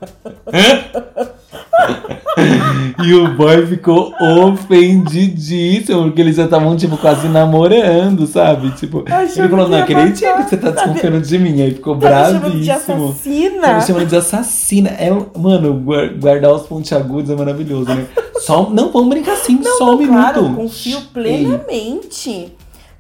e 3.05 3.15
o 3.15 3.35
boy 3.37 3.67
ficou 3.67 4.13
ofendidíssimo, 4.21 6.03
porque 6.05 6.21
eles 6.21 6.37
já 6.37 6.45
estavam, 6.45 6.77
tipo, 6.77 6.97
quase 6.97 7.29
namorando, 7.29 8.27
sabe? 8.27 8.71
Tipo, 8.73 9.05
Achou 9.07 9.45
ele 9.45 9.49
falou, 9.49 9.69
não 9.69 9.79
acredito 9.79 10.21
que 10.37 10.43
você 10.49 10.57
tá 10.57 10.71
desconfiando 10.71 11.21
de 11.21 11.39
mim. 11.39 11.61
Aí 11.63 11.75
ficou 11.75 11.97
Tá 11.99 12.09
me 12.09 12.33
chamando 12.35 12.61
de 12.61 12.67
bravíssimo. 12.67 13.09
assassina. 13.09 13.61
Tá 13.63 13.75
me 13.75 13.83
chamando 13.83 14.07
de 14.07 14.17
assassina. 14.17 14.89
É, 14.91 15.11
mano, 15.39 15.75
guar- 15.75 16.15
guardar 16.19 16.53
os 16.53 16.63
pontiagudos 16.63 17.31
é 17.31 17.37
maravilhoso, 17.37 17.87
né? 17.95 18.07
Só, 18.41 18.69
não, 18.71 18.91
vamos 18.91 19.09
brincar 19.11 19.33
assim, 19.33 19.59
Não, 19.63 19.77
só 19.79 19.95
um 19.95 20.01
não, 20.01 20.07
claro, 20.09 20.43
minuto. 20.43 20.57
confio 20.63 20.99
Ei, 20.99 21.05
plenamente. 21.13 22.53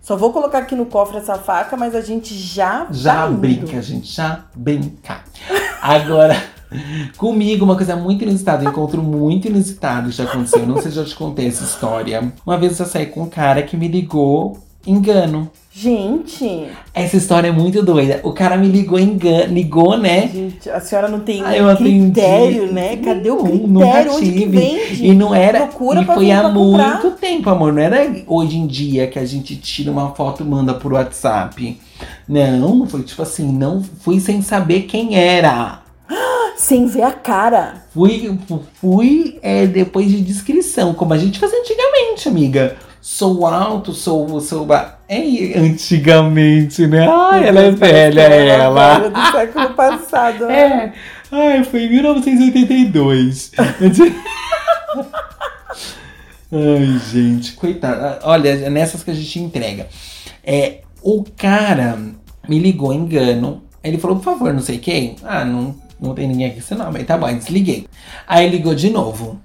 Só 0.03 0.17
vou 0.17 0.33
colocar 0.33 0.59
aqui 0.59 0.75
no 0.75 0.87
cofre 0.87 1.19
essa 1.19 1.37
faca, 1.37 1.77
mas 1.77 1.95
a 1.95 2.01
gente 2.01 2.35
já 2.35 2.87
Já 2.91 3.23
tá 3.23 3.27
brinca, 3.29 3.81
gente, 3.81 4.13
já 4.13 4.41
brinca. 4.57 5.19
Agora, 5.81 6.37
comigo, 7.17 7.65
uma 7.65 7.77
coisa 7.77 7.97
muito 7.97 8.23
inusitada, 8.25 8.65
um 8.65 8.71
encontro 8.71 9.03
muito 9.03 9.49
inusitado 9.49 10.11
já 10.11 10.25
aconteceu. 10.25 10.67
Não 10.67 10.77
sei 10.81 10.91
se 10.91 10.97
já 10.97 11.05
te 11.05 11.15
contei 11.15 11.49
essa 11.49 11.65
história. 11.65 12.33
Uma 12.47 12.57
vez 12.59 12.79
eu 12.79 12.87
saí 12.87 13.07
com 13.07 13.23
um 13.23 13.29
cara 13.29 13.63
que 13.63 13.77
me 13.77 13.89
ligou 13.89 14.59
engano. 14.87 15.51
Gente, 15.73 16.67
Essa 16.93 17.17
história 17.17 17.49
é 17.49 17.53
muito 17.53 17.83
doida. 17.83 18.21
O 18.25 18.33
cara 18.33 18.57
me 18.57 18.67
ligou 18.67 18.99
engano, 18.99 19.53
ligou, 19.55 19.97
né? 19.97 20.27
gente, 20.27 20.69
a 20.69 20.81
senhora 20.81 21.09
não 21.09 21.21
tem 21.21 21.43
Ah, 21.45 21.57
eu 21.57 21.69
atendi. 21.69 22.11
critério, 22.11 22.73
né? 22.73 22.97
Cadê 22.97 23.31
o 23.31 23.43
Nenhum, 23.43 23.67
nunca 23.69 23.87
critério? 23.87 24.13
Onde 24.15 24.33
tive. 24.33 24.47
vende? 24.47 25.07
E 25.07 25.15
não 25.15 25.33
era. 25.35 25.67
Procura 25.67 26.03
e 26.03 26.05
foi 26.05 26.31
há 26.33 26.41
pra 26.41 26.53
comprar. 26.53 27.03
muito 27.03 27.17
tempo, 27.19 27.49
amor. 27.51 27.73
Não 27.73 27.81
era 27.81 28.11
hoje 28.27 28.57
em 28.57 28.67
dia 28.67 29.07
que 29.07 29.19
a 29.19 29.25
gente 29.25 29.55
tira 29.57 29.93
uma 29.93 30.11
foto 30.11 30.43
e 30.43 30.47
manda 30.47 30.75
por 30.75 30.93
WhatsApp. 30.93 31.79
Não, 32.29 32.87
foi 32.87 33.03
tipo 33.03 33.23
assim, 33.23 33.53
não 33.53 33.83
fui 33.83 34.19
sem 34.19 34.43
saber 34.43 34.83
quem 34.83 35.15
era. 35.15 35.83
Sem 36.57 36.87
ver 36.87 37.03
a 37.03 37.13
cara. 37.13 37.85
Fui, 37.93 38.39
fui 38.75 39.39
é, 39.43 39.67
depois 39.67 40.09
de 40.09 40.21
descrição, 40.21 40.95
como 40.95 41.13
a 41.15 41.19
gente 41.19 41.39
fazia 41.39 41.59
antigamente, 41.59 42.29
amiga. 42.29 42.77
Sou 43.01 43.47
alto, 43.47 43.93
sou. 43.95 44.41
sou 44.41 44.69
é 45.09 45.59
antigamente, 45.59 46.87
né? 46.87 47.09
Ai, 47.11 47.49
ela 47.49 47.61
é 47.63 47.71
velha, 47.71 48.21
ela 48.21 48.35
ela. 48.35 49.09
do 49.09 49.33
século 49.33 49.71
passado. 49.75 50.47
né? 50.47 50.93
É. 50.93 50.93
Ai, 51.33 51.65
foi 51.65 51.85
em 51.85 51.91
1982. 51.91 53.53
Ai, 56.53 57.01
gente, 57.11 57.53
coitada. 57.55 58.19
Olha, 58.25 58.49
é 58.51 58.69
nessas 58.69 59.03
que 59.03 59.11
a 59.11 59.15
gente 59.15 59.39
entrega. 59.39 59.89
É, 60.45 60.81
o 61.03 61.25
cara 61.37 61.99
me 62.49 62.59
ligou 62.59 62.93
engano. 62.93 63.63
Ele 63.83 63.97
falou, 63.99 64.19
por 64.19 64.25
favor, 64.25 64.53
não 64.53 64.61
sei 64.61 64.79
quem. 64.79 65.17
Ah, 65.25 65.45
não, 65.45 65.75
não 66.01 66.15
tem 66.15 66.27
ninguém 66.27 66.47
aqui 66.47 66.55
com 66.57 66.61
esse 66.61 66.75
nome. 66.75 66.99
Aí 66.99 67.05
tá 67.05 67.17
bom, 67.17 67.33
desliguei. 67.33 67.87
Aí 68.27 68.49
ligou 68.49 68.75
de 68.75 68.91
novo. 68.91 69.41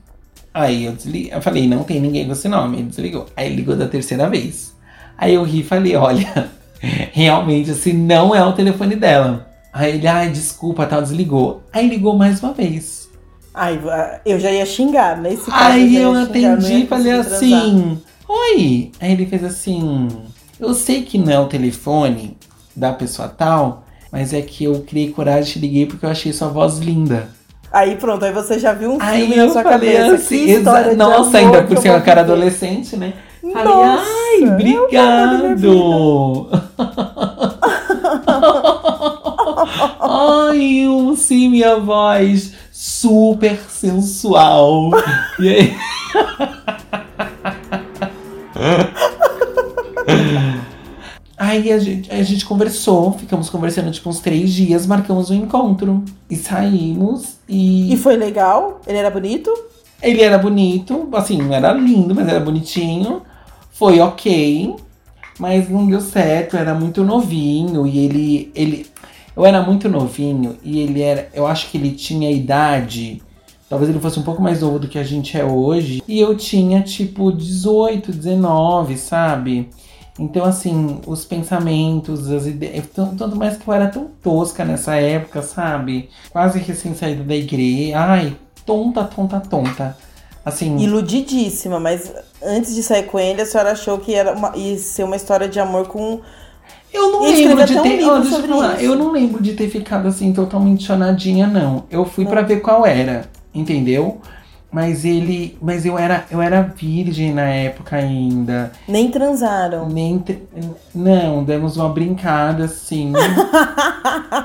Aí 0.54 0.86
eu 0.86 0.94
desliguei. 0.94 1.34
Eu 1.34 1.42
falei, 1.42 1.68
não 1.68 1.84
tem 1.84 2.00
ninguém 2.00 2.26
com 2.26 2.32
esse 2.32 2.48
nome. 2.48 2.78
Ele 2.78 2.88
desligou. 2.88 3.26
Aí 3.36 3.54
ligou 3.54 3.76
da 3.76 3.88
terceira 3.88 4.30
vez. 4.30 4.74
Aí 5.18 5.34
eu 5.34 5.44
ri 5.44 5.60
e 5.60 5.64
falei, 5.64 5.96
olha, 5.96 6.50
realmente 7.12 7.72
esse 7.72 7.94
não 7.94 8.34
é 8.34 8.44
o 8.44 8.54
telefone 8.54 8.96
dela. 8.96 9.48
Aí 9.74 9.96
ele, 9.96 10.08
ai, 10.08 10.30
desculpa, 10.30 10.86
tal, 10.86 11.02
desligou. 11.02 11.62
Aí 11.74 11.88
ligou 11.88 12.16
mais 12.16 12.42
uma 12.42 12.54
vez. 12.54 13.10
Ai, 13.54 13.80
eu 14.26 14.40
já 14.40 14.52
ia 14.52 14.66
xingar, 14.66 15.18
né? 15.18 15.34
Esse 15.34 15.50
caso 15.50 15.74
Aí 15.74 15.96
eu 15.96 16.14
não 16.14 16.24
atendi 16.24 16.84
e 16.84 16.88
falei 16.88 17.12
assim, 17.14 17.98
oi. 18.28 18.92
Aí 19.00 19.12
ele 19.14 19.26
fez 19.26 19.44
assim, 19.44 20.10
eu 20.60 20.74
sei 20.74 21.04
que 21.04 21.18
não 21.18 21.32
é 21.32 21.40
o 21.40 21.48
telefone 21.48 22.38
da 22.76 22.92
pessoa 22.92 23.30
tal, 23.30 23.85
mas 24.16 24.34
é 24.34 24.42
que 24.42 24.64
eu 24.64 24.80
criei 24.88 25.12
coragem 25.12 25.50
e 25.50 25.54
te 25.56 25.60
liguei 25.60 25.86
porque 25.86 26.06
eu 26.06 26.10
achei 26.10 26.32
sua 26.32 26.48
voz 26.48 26.78
linda. 26.78 27.28
Aí 27.70 27.98
pronto, 27.98 28.24
aí 28.24 28.32
você 28.32 28.58
já 28.58 28.72
viu 28.72 28.92
um 28.94 28.98
filme 28.98 29.12
Aí 29.14 29.36
na 29.36 29.50
sua 29.50 29.62
cabeça. 29.62 30.16
assim, 30.16 30.46
que 30.46 30.52
história 30.54 30.92
de 30.92 30.96
nossa, 30.96 31.38
amor 31.38 31.58
ainda 31.58 31.64
por 31.64 31.76
eu 31.76 31.82
ser 31.82 31.90
uma 31.90 32.00
cara 32.00 32.24
viver. 32.24 32.34
adolescente, 32.34 32.96
né? 32.96 33.12
Falei, 33.42 33.74
Nossa, 33.74 34.04
ai, 34.08 34.44
é 34.44 34.54
obrigado. 34.54 36.50
ai, 40.00 40.86
eu 40.86 41.14
sim, 41.18 41.50
minha 41.50 41.76
voz 41.78 42.54
super 42.72 43.60
sensual. 43.68 44.92
E 45.40 45.50
aí... 45.50 45.76
Aí 51.56 51.72
a 51.72 51.80
gente, 51.80 52.12
a 52.12 52.22
gente 52.22 52.46
conversou, 52.46 53.14
ficamos 53.14 53.50
conversando 53.50 53.90
tipo 53.90 54.10
uns 54.10 54.20
três 54.20 54.52
dias, 54.52 54.86
marcamos 54.86 55.30
um 55.30 55.36
encontro. 55.36 56.04
E 56.30 56.36
saímos 56.36 57.38
e. 57.48 57.94
E 57.94 57.98
foi 57.98 58.18
legal? 58.18 58.82
Ele 58.86 58.98
era 58.98 59.10
bonito? 59.10 59.50
Ele 60.02 60.22
era 60.22 60.38
bonito, 60.38 61.08
assim, 61.14 61.38
não 61.38 61.54
era 61.54 61.72
lindo, 61.72 62.14
mas 62.14 62.28
era 62.28 62.42
bonitinho. 62.42 63.22
Foi 63.72 64.02
ok, 64.02 64.76
mas 65.40 65.70
não 65.70 65.88
deu 65.88 66.02
certo, 66.02 66.58
era 66.58 66.74
muito 66.74 67.04
novinho 67.06 67.88
e 67.88 68.00
ele. 68.00 68.52
ele 68.54 68.86
eu 69.36 69.46
era 69.46 69.62
muito 69.62 69.88
novinho 69.88 70.58
e 70.62 70.80
ele 70.80 71.02
era. 71.02 71.30
Eu 71.34 71.48
acho 71.48 71.70
que 71.72 71.78
ele 71.78 71.92
tinha 71.92 72.30
idade. 72.32 73.22
Talvez 73.70 73.90
ele 73.90 74.00
fosse 74.00 74.20
um 74.20 74.24
pouco 74.24 74.42
mais 74.42 74.62
novo 74.62 74.78
do 74.78 74.88
que 74.88 75.00
a 75.00 75.04
gente 75.04 75.38
é 75.38 75.44
hoje. 75.44 76.04
E 76.08 76.20
eu 76.20 76.36
tinha, 76.36 76.82
tipo, 76.82 77.32
18, 77.32 78.12
19, 78.12 78.98
sabe? 78.98 79.70
Então, 80.18 80.46
assim, 80.46 81.02
os 81.06 81.26
pensamentos, 81.26 82.32
as 82.32 82.46
ideias. 82.46 82.86
Tanto 82.94 83.36
mais 83.36 83.58
que 83.58 83.68
eu 83.68 83.74
era 83.74 83.88
tão 83.88 84.10
tosca 84.24 84.64
nessa 84.64 84.96
época, 84.96 85.42
sabe? 85.42 86.10
Quase 86.30 86.58
recém 86.60 86.96
saída 86.96 87.24
da 87.24 87.36
igreja. 87.36 88.00
Ai, 88.00 88.38
tonta, 88.66 89.04
tonta, 89.04 89.40
tonta. 89.42 89.98
Assim. 90.46 90.78
Iludidíssima, 90.78 91.80
mas 91.80 92.14
antes 92.42 92.76
de 92.76 92.84
sair 92.84 93.04
com 93.04 93.20
ele, 93.20 93.42
a 93.42 93.46
senhora 93.46 93.72
achou 93.72 93.98
que 93.98 94.14
era 94.14 94.34
uma, 94.34 94.56
ia 94.56 94.78
ser 94.78 95.04
uma 95.04 95.16
história 95.16 95.50
de 95.50 95.60
amor 95.60 95.88
com. 95.88 96.22
Eu 96.94 97.12
não 97.12 97.24
lembro 97.24 97.66
de 97.66 97.74
ter. 97.74 98.06
um 98.06 98.22
deixa 98.22 98.38
eu 98.38 98.48
falar, 98.48 98.82
eu 98.82 98.96
não 98.96 99.12
lembro 99.12 99.42
de 99.42 99.54
ter 99.54 99.70
ficado 99.70 100.08
assim 100.08 100.32
totalmente 100.32 100.86
chonadinha, 100.86 101.48
não. 101.48 101.86
Eu 101.90 102.06
fui 102.06 102.26
pra 102.26 102.42
ver 102.42 102.62
qual 102.62 102.86
era, 102.86 103.28
entendeu? 103.54 104.22
Mas 104.72 105.06
ele. 105.06 105.58
Mas 105.62 105.86
eu 105.86 105.98
era, 105.98 106.26
eu 106.30 106.42
era 106.42 106.62
virgem 106.62 107.34
na 107.34 107.44
época 107.48 107.96
ainda. 107.96 108.72
Nem 108.88 109.10
transaram. 109.10 109.88
Nem 109.88 110.20
te- 110.20 110.44
Não, 110.94 111.44
demos 111.46 111.78
uma 111.78 111.88
brincada 111.90 112.66
assim. 112.66 113.14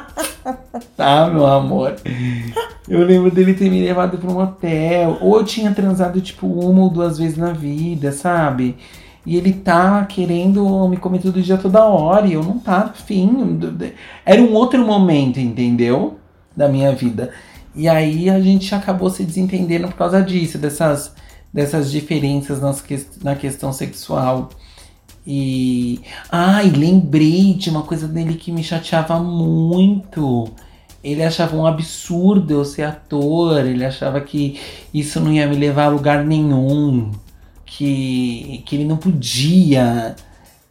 tá, 0.97 1.27
meu 1.27 1.47
amor. 1.47 1.97
Eu 2.89 3.05
lembro 3.05 3.31
dele 3.31 3.55
ter 3.55 3.71
me 3.71 3.83
levado 3.85 4.19
pra 4.19 4.31
um 4.31 4.39
hotel. 4.39 5.19
Ou 5.21 5.39
eu 5.39 5.45
tinha 5.45 5.73
transado, 5.73 6.21
tipo, 6.21 6.47
uma 6.47 6.83
ou 6.83 6.91
duas 6.91 7.19
vezes 7.19 7.37
na 7.37 7.53
vida, 7.53 8.13
sabe? 8.13 8.77
E 9.27 9.37
ele 9.37 9.53
tá 9.53 10.05
querendo 10.07 10.89
me 10.89 10.97
comer 10.97 11.21
todo 11.21 11.43
dia, 11.43 11.59
toda 11.59 11.85
hora. 11.85 12.27
E 12.27 12.33
eu 12.35 12.43
não 12.43 12.59
tava 12.59 12.91
afim. 12.91 13.59
Era 14.25 14.41
um 14.41 14.55
outro 14.55 14.85
momento, 14.85 15.39
entendeu? 15.39 16.19
Da 16.57 16.69
minha 16.69 16.93
vida. 16.93 17.31
E 17.75 17.89
aí 17.89 18.29
a 18.29 18.41
gente 18.41 18.75
acabou 18.75 19.11
se 19.11 19.25
desentendendo 19.25 19.89
por 19.89 19.97
causa 19.97 20.23
disso, 20.23 20.59
dessas, 20.59 21.15
dessas 21.53 21.91
diferenças 21.91 22.61
nas 22.61 22.81
que, 22.81 23.07
na 23.23 23.37
questão 23.37 23.73
sexual. 23.73 24.51
E. 25.27 26.01
Ai, 26.31 26.71
lembrei 26.71 27.55
de 27.55 27.71
uma 27.71 27.83
coisa 27.83 28.09
dele 28.09 28.35
que 28.35 28.51
me 28.51 28.65
chateava 28.65 29.19
muito. 29.21 30.49
Ele 31.03 31.23
achava 31.23 31.57
um 31.57 31.67
absurdo 31.67 32.53
eu 32.53 32.65
ser 32.65 32.83
ator, 32.83 33.65
ele 33.65 33.85
achava 33.85 34.21
que 34.21 34.61
isso 34.93 35.19
não 35.19 35.33
ia 35.33 35.47
me 35.47 35.57
levar 35.57 35.85
a 35.85 35.89
lugar 35.89 36.27
nenhum, 36.27 37.11
que, 37.65 38.63
que 38.67 38.77
ele 38.77 38.85
não 38.85 38.99
podia 38.99 40.15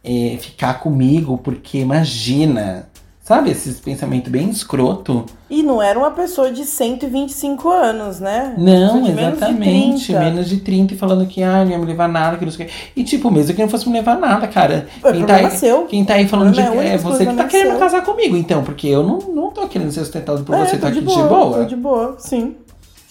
é, 0.04 0.36
ficar 0.40 0.74
comigo, 0.74 1.38
porque 1.38 1.78
imagina, 1.78 2.89
sabe, 3.30 3.50
esses 3.50 3.78
pensamentos 3.78 4.28
bem 4.30 4.50
escroto. 4.50 5.24
E 5.48 5.62
não 5.62 5.80
era 5.80 5.96
uma 5.96 6.10
pessoa 6.10 6.50
de 6.50 6.64
125 6.64 7.68
anos, 7.70 8.18
né? 8.18 8.54
Não, 8.58 9.02
de 9.02 9.12
menos 9.12 9.38
de 9.38 9.44
exatamente. 9.44 10.06
30. 10.06 10.20
Menos 10.20 10.48
de 10.48 10.56
30 10.58 10.94
e 10.94 10.96
falando 10.96 11.26
que 11.26 11.40
ah, 11.40 11.64
não 11.64 11.70
ia 11.70 11.78
me 11.78 11.86
levar 11.86 12.08
nada, 12.08 12.36
que 12.36 12.44
não 12.44 12.50
sei 12.50 12.66
o 12.66 12.68
quê. 12.68 12.74
E 12.96 13.04
tipo, 13.04 13.30
mesmo 13.30 13.54
que 13.54 13.62
não 13.62 13.68
fosse 13.68 13.88
me 13.88 13.94
levar 13.94 14.18
nada, 14.18 14.48
cara. 14.48 14.88
É 15.04 15.12
Quem 15.12 15.24
tá, 15.24 15.36
aí, 15.36 15.50
seu. 15.52 15.84
quem 15.84 16.04
tá 16.04 16.14
aí 16.14 16.26
falando 16.26 16.52
de. 16.52 16.60
É 16.60 16.94
É 16.94 16.98
você 16.98 17.18
que 17.18 17.24
tá 17.26 17.44
problema 17.44 17.48
querendo 17.48 17.70
seu. 17.70 17.78
casar 17.78 18.02
comigo, 18.02 18.36
então, 18.36 18.64
porque 18.64 18.88
eu 18.88 19.04
não, 19.04 19.18
não 19.18 19.50
tô 19.50 19.68
querendo 19.68 19.92
ser 19.92 20.00
sustentado 20.00 20.42
por 20.42 20.54
É, 20.56 20.64
você, 20.66 20.76
tô 20.76 20.82
tá 20.82 20.88
aqui 20.88 21.00
de 21.00 21.06
de 21.06 21.14
boa. 21.14 21.28
boa. 21.28 21.58
Tô 21.58 21.64
de 21.64 21.76
boa, 21.76 22.16
sim. 22.18 22.56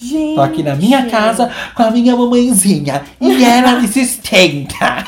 Gente. 0.01 0.35
Tô 0.35 0.41
aqui 0.41 0.63
na 0.63 0.75
minha 0.75 1.07
casa 1.07 1.49
com 1.75 1.83
a 1.83 1.91
minha 1.91 2.15
mamãezinha. 2.15 3.03
E 3.21 3.43
ela 3.43 3.79
me 3.81 3.87
sustenta. 3.87 5.03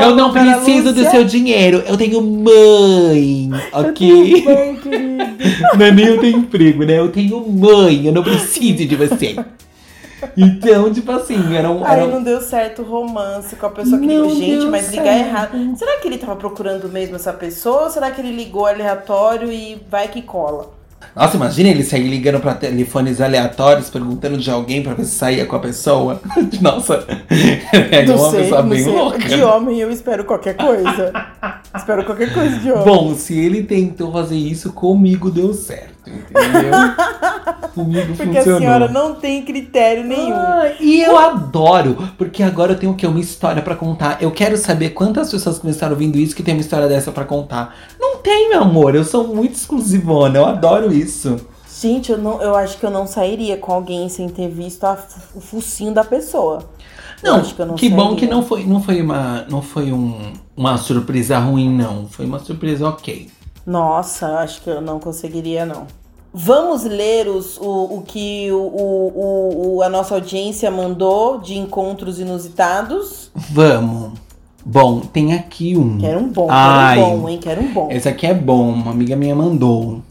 Eu 0.00 0.14
não 0.14 0.32
preciso 0.32 0.92
do 0.92 1.08
seu 1.10 1.24
dinheiro. 1.24 1.82
Eu 1.86 1.96
tenho 1.96 2.20
mãe, 2.22 3.50
ok? 3.72 3.92
Querido. 3.92 5.24
Não 5.78 5.86
é 5.86 5.90
nem 5.90 6.06
eu 6.06 6.20
tenho 6.20 6.38
emprego, 6.38 6.84
né? 6.84 6.98
Eu 6.98 7.10
tenho 7.10 7.40
mãe, 7.48 8.06
eu 8.06 8.12
não 8.12 8.22
preciso 8.22 8.86
de 8.86 8.96
você. 8.96 9.36
Então, 10.36 10.92
tipo 10.92 11.10
assim, 11.12 11.54
era 11.54 11.70
um. 11.70 11.84
Aí 11.84 11.98
Era 12.00 12.06
um... 12.06 12.12
não 12.12 12.22
deu 12.22 12.40
certo 12.40 12.82
o 12.82 12.84
romance 12.84 13.54
com 13.56 13.66
a 13.66 13.70
pessoa 13.70 14.00
que 14.00 14.06
Não 14.06 14.26
ligou. 14.26 14.34
Gente, 14.34 14.66
mas 14.66 14.90
ligar 14.90 15.04
certo. 15.04 15.28
errado. 15.28 15.76
Será 15.76 15.98
que 15.98 16.08
ele 16.08 16.18
tava 16.18 16.36
procurando 16.36 16.88
mesmo 16.88 17.16
essa 17.16 17.32
pessoa? 17.32 17.84
Ou 17.84 17.90
será 17.90 18.10
que 18.10 18.20
ele 18.20 18.34
ligou 18.34 18.66
aleatório 18.66 19.52
e 19.52 19.80
vai 19.90 20.08
que 20.08 20.22
cola? 20.22 20.70
Nossa, 21.14 21.36
imagina 21.36 21.68
ele 21.68 21.84
sair 21.84 22.08
ligando 22.08 22.40
pra 22.40 22.54
telefones 22.54 23.20
aleatórios, 23.20 23.88
perguntando 23.88 24.36
de 24.36 24.50
alguém 24.50 24.82
pra 24.82 24.94
ver 24.94 25.04
se 25.04 25.12
saía 25.12 25.46
com 25.46 25.54
a 25.54 25.60
pessoa. 25.60 26.20
Nossa, 26.60 27.06
é 27.92 28.04
não 28.04 28.16
uma 28.16 28.30
sei, 28.30 28.42
pessoa 28.42 28.62
bem 28.62 28.82
sei. 28.82 28.92
louca. 28.92 29.18
De 29.18 29.42
homem 29.42 29.78
eu 29.78 29.90
espero 29.92 30.24
qualquer 30.24 30.56
coisa. 30.56 31.12
espero 31.74 32.04
qualquer 32.04 32.32
coisa 32.34 32.58
de 32.58 32.72
homem. 32.72 32.84
Bom, 32.84 33.14
se 33.14 33.38
ele 33.38 33.62
tentou 33.62 34.12
fazer 34.12 34.36
isso, 34.36 34.72
comigo 34.72 35.30
deu 35.30 35.54
certo, 35.54 36.03
entendeu? 36.06 36.72
comigo 37.74 38.14
Porque 38.16 38.34
funcionou. 38.36 38.56
a 38.56 38.60
senhora 38.60 38.88
não 38.88 39.14
tem 39.14 39.42
critério 39.42 40.04
nenhum. 40.04 40.34
Ah, 40.34 40.72
e 40.80 41.02
eu 41.02 41.18
adoro, 41.18 41.96
porque 42.16 42.42
agora 42.42 42.72
eu 42.72 42.78
tenho 42.78 42.92
o 42.92 42.94
quê? 42.96 43.06
Uma 43.06 43.20
história 43.20 43.62
pra 43.62 43.74
contar. 43.74 44.22
Eu 44.22 44.30
quero 44.30 44.56
saber 44.56 44.90
quantas 44.90 45.30
pessoas 45.30 45.62
estão 45.64 45.90
ouvindo 45.90 46.16
isso 46.16 46.34
que 46.34 46.42
tem 46.42 46.54
uma 46.54 46.60
história 46.60 46.88
dessa 46.88 47.10
pra 47.12 47.24
contar. 47.24 47.74
Não 47.98 48.18
tem, 48.18 48.48
meu 48.48 48.62
amor. 48.62 48.94
Eu 48.94 49.04
sou 49.04 49.26
muito 49.26 49.54
exclusivona. 49.54 50.38
Eu 50.38 50.46
adoro 50.46 50.92
isso. 50.92 51.36
Gente, 51.80 52.12
eu, 52.12 52.18
não, 52.18 52.40
eu 52.40 52.54
acho 52.54 52.78
que 52.78 52.86
eu 52.86 52.90
não 52.90 53.06
sairia 53.06 53.56
com 53.56 53.72
alguém 53.72 54.08
sem 54.08 54.28
ter 54.28 54.48
visto 54.48 54.84
a- 54.84 54.96
o 55.34 55.40
focinho 55.40 55.92
da 55.92 56.04
pessoa. 56.04 56.64
Não, 57.22 57.36
acho 57.36 57.54
que 57.54 57.60
eu 57.62 57.66
não 57.66 57.74
que 57.74 57.88
bom 57.88 58.14
que 58.14 58.26
não 58.26 58.42
foi, 58.42 58.64
não 58.64 58.82
foi 58.82 59.00
uma, 59.02 59.44
não 59.50 59.60
foi 59.62 59.92
um, 59.92 60.32
uma 60.56 60.76
surpresa 60.78 61.38
ruim, 61.38 61.70
não. 61.70 62.06
Foi 62.06 62.24
uma 62.26 62.38
surpresa 62.38 62.88
ok. 62.88 63.28
Nossa, 63.66 64.38
acho 64.40 64.60
que 64.62 64.68
eu 64.70 64.80
não 64.80 64.98
conseguiria, 65.00 65.64
não. 65.64 65.86
Vamos 66.32 66.82
ler 66.84 67.28
os, 67.28 67.56
o, 67.58 67.98
o 67.98 68.02
que 68.02 68.50
o, 68.50 68.56
o, 68.58 69.76
o- 69.76 69.82
a 69.82 69.88
nossa 69.88 70.14
audiência 70.14 70.68
mandou 70.70 71.38
de 71.38 71.56
encontros 71.56 72.18
inusitados. 72.18 73.30
Vamos. 73.34 74.18
Bom, 74.66 75.00
tem 75.00 75.32
aqui 75.34 75.76
um. 75.76 75.98
Quero 75.98 76.18
um 76.20 76.28
bom, 76.28 76.48
Ai. 76.50 76.96
quero 76.96 77.06
um 77.06 77.20
bom, 77.20 77.28
hein? 77.28 77.38
Quero 77.40 77.60
um 77.62 77.72
bom. 77.72 77.88
Esse 77.90 78.08
aqui 78.08 78.26
é 78.26 78.34
bom, 78.34 78.68
uma 78.70 78.90
amiga 78.90 79.14
minha 79.14 79.34
mandou. 79.34 80.02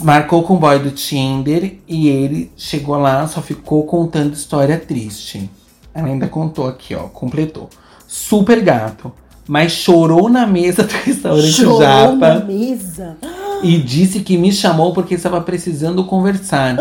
Marcou 0.00 0.42
com 0.42 0.54
o 0.54 0.58
boy 0.58 0.78
do 0.78 0.90
Tinder 0.90 1.76
e 1.86 2.08
ele 2.08 2.50
chegou 2.56 2.96
lá, 2.96 3.26
só 3.28 3.40
ficou 3.42 3.84
contando 3.84 4.32
história 4.32 4.78
triste. 4.78 5.48
Ela 5.92 6.08
ainda 6.08 6.26
contou 6.26 6.66
aqui, 6.66 6.94
ó, 6.94 7.02
completou. 7.04 7.68
Super 8.08 8.60
gato, 8.62 9.12
mas 9.48 9.72
chorou 9.72 10.28
na 10.28 10.46
mesa 10.46 10.82
do 10.84 10.92
restaurante 11.04 11.52
Chorou 11.52 11.80
na 11.80 11.86
Japa 11.86 12.44
mesa. 12.46 13.16
e 13.62 13.78
disse 13.78 14.20
que 14.20 14.36
me 14.38 14.52
chamou 14.52 14.92
porque 14.92 15.14
estava 15.14 15.40
precisando 15.40 16.04
conversar. 16.04 16.76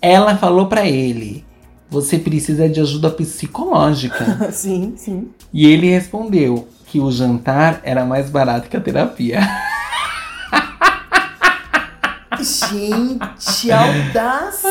Ela 0.00 0.36
falou 0.36 0.66
pra 0.66 0.86
ele: 0.86 1.44
"Você 1.90 2.18
precisa 2.18 2.68
de 2.68 2.80
ajuda 2.80 3.10
psicológica". 3.10 4.50
sim, 4.52 4.94
sim. 4.96 5.28
e 5.52 5.66
ele 5.66 5.88
respondeu 5.90 6.68
que 6.86 7.00
o 7.00 7.10
jantar 7.10 7.80
era 7.82 8.04
mais 8.04 8.30
barato 8.30 8.68
que 8.68 8.76
a 8.76 8.80
terapia. 8.80 9.40
Gente, 12.40 13.70
audácia. 13.70 14.68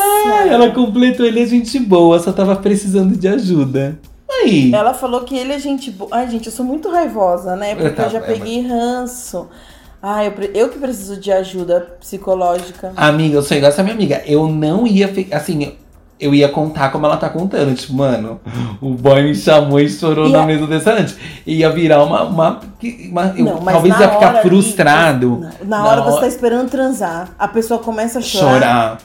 Ela 0.47 0.71
completou 0.71 1.25
ele 1.25 1.41
é 1.41 1.45
gente 1.45 1.79
boa, 1.79 2.19
só 2.19 2.31
tava 2.31 2.55
precisando 2.55 3.15
de 3.17 3.27
ajuda. 3.27 3.97
Aí. 4.29 4.73
Ela 4.73 4.93
falou 4.93 5.21
que 5.21 5.35
ele 5.37 5.53
é 5.53 5.59
gente 5.59 5.91
boa. 5.91 6.09
Ai, 6.11 6.29
gente, 6.29 6.47
eu 6.47 6.51
sou 6.51 6.65
muito 6.65 6.89
raivosa, 6.89 7.55
né? 7.55 7.75
Porque 7.75 7.91
tá, 7.91 8.03
eu 8.03 8.09
já 8.09 8.19
é, 8.19 8.21
peguei 8.21 8.65
ranço. 8.67 9.47
Ai, 10.01 10.27
eu, 10.27 10.33
eu 10.53 10.69
que 10.69 10.79
preciso 10.79 11.17
de 11.17 11.31
ajuda 11.31 11.95
psicológica. 11.99 12.91
Amiga, 12.95 13.35
eu 13.37 13.41
sou 13.43 13.55
igual 13.55 13.71
essa 13.71 13.83
minha 13.83 13.95
amiga. 13.95 14.21
Eu 14.25 14.47
não 14.47 14.85
ia 14.85 15.07
ficar. 15.07 15.37
Assim, 15.37 15.73
eu 16.19 16.33
ia 16.33 16.49
contar 16.49 16.91
como 16.91 17.05
ela 17.05 17.17
tá 17.17 17.29
contando. 17.29 17.73
Tipo, 17.75 17.93
mano, 17.93 18.39
o 18.81 18.91
boy 18.95 19.23
me 19.23 19.35
chamou 19.35 19.79
e 19.79 19.89
chorou 19.89 20.29
na 20.29 20.43
mesa 20.45 20.65
do 20.65 20.73
restaurante. 20.73 21.15
Ia 21.45 21.69
virar 21.69 22.03
uma. 22.03 22.23
uma, 22.23 22.59
uma- 23.09 23.33
eu 23.37 23.45
Não, 23.45 23.61
mas 23.61 23.73
talvez 23.73 23.95
na 23.95 24.01
ia 24.01 24.09
ficar 24.09 24.41
frustrado. 24.41 25.39
Na, 25.39 25.53
na 25.65 25.85
hora 25.87 26.01
você 26.01 26.21
tá 26.21 26.27
esperando 26.27 26.69
transar, 26.69 27.29
a 27.37 27.47
pessoa 27.47 27.79
começa 27.79 28.19
a 28.19 28.21
chorar. 28.21 28.53
chorar. 28.53 28.97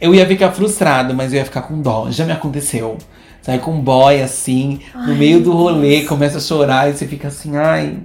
Eu 0.00 0.14
ia 0.14 0.26
ficar 0.26 0.52
frustrado, 0.52 1.14
mas 1.14 1.32
eu 1.32 1.38
ia 1.38 1.44
ficar 1.44 1.62
com 1.62 1.80
dó. 1.80 2.08
Já 2.10 2.24
me 2.24 2.32
aconteceu. 2.32 2.98
Sai 3.46 3.60
com 3.60 3.70
um 3.74 3.80
boy 3.80 4.20
assim, 4.20 4.80
no 5.06 5.14
meio 5.14 5.40
do 5.40 5.52
rolê, 5.52 6.02
começa 6.02 6.38
a 6.38 6.40
chorar 6.40 6.90
e 6.90 6.94
você 6.96 7.06
fica 7.06 7.28
assim, 7.28 7.56
ai. 7.56 7.98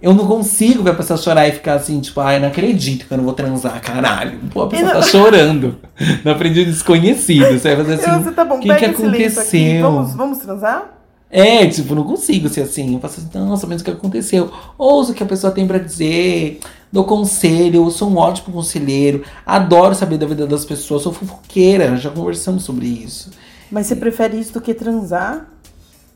Eu 0.00 0.14
não 0.14 0.28
consigo 0.28 0.84
ver 0.84 0.90
a 0.90 0.94
pessoa 0.94 1.18
chorar 1.18 1.48
e 1.48 1.50
ficar 1.50 1.74
assim, 1.74 1.98
tipo, 1.98 2.20
ai, 2.20 2.38
não 2.38 2.46
acredito 2.46 3.04
que 3.04 3.12
eu 3.12 3.18
não 3.18 3.24
vou 3.24 3.32
transar, 3.32 3.82
caralho. 3.82 4.38
Pô, 4.52 4.62
a 4.62 4.68
pessoa 4.68 4.90
tá 4.90 5.00
não- 5.00 5.02
chorando. 5.02 5.78
Na 6.24 6.36
frente 6.36 6.54
de 6.54 6.66
desconhecido. 6.66 7.58
Você 7.58 7.74
vai 7.74 7.84
fazer 7.84 7.94
assim. 7.94 8.22
você 8.22 8.30
tá 8.30 8.44
bom, 8.44 8.58
o 8.58 8.60
que, 8.60 8.72
que 8.76 8.84
aconteceu? 8.84 9.82
Vamos, 9.82 10.14
vamos 10.14 10.38
transar? 10.38 10.92
É, 11.28 11.66
tipo, 11.66 11.92
não 11.96 12.04
consigo 12.04 12.48
ser 12.48 12.60
assim. 12.60 12.94
Eu 12.94 13.00
faço 13.00 13.18
assim, 13.18 13.44
nossa, 13.44 13.66
mas 13.66 13.80
o 13.80 13.84
que 13.84 13.90
aconteceu? 13.90 14.52
Ouço 14.78 15.10
o 15.10 15.14
que 15.16 15.22
a 15.24 15.26
pessoa 15.26 15.52
tem 15.52 15.66
pra 15.66 15.78
dizer, 15.78 16.60
dou 16.92 17.02
conselho, 17.02 17.86
eu 17.86 17.90
sou 17.90 18.08
um 18.08 18.18
ótimo 18.18 18.54
conselheiro, 18.54 19.24
adoro 19.44 19.96
saber 19.96 20.16
da 20.16 20.26
vida 20.26 20.46
das 20.46 20.64
pessoas, 20.64 21.02
sou 21.02 21.12
fofoqueira, 21.12 21.96
já 21.96 22.08
conversamos 22.08 22.62
sobre 22.62 22.86
isso. 22.86 23.30
Mas 23.70 23.86
você 23.86 23.96
prefere 23.96 24.38
isso 24.38 24.52
do 24.52 24.60
que 24.60 24.74
transar? 24.74 25.46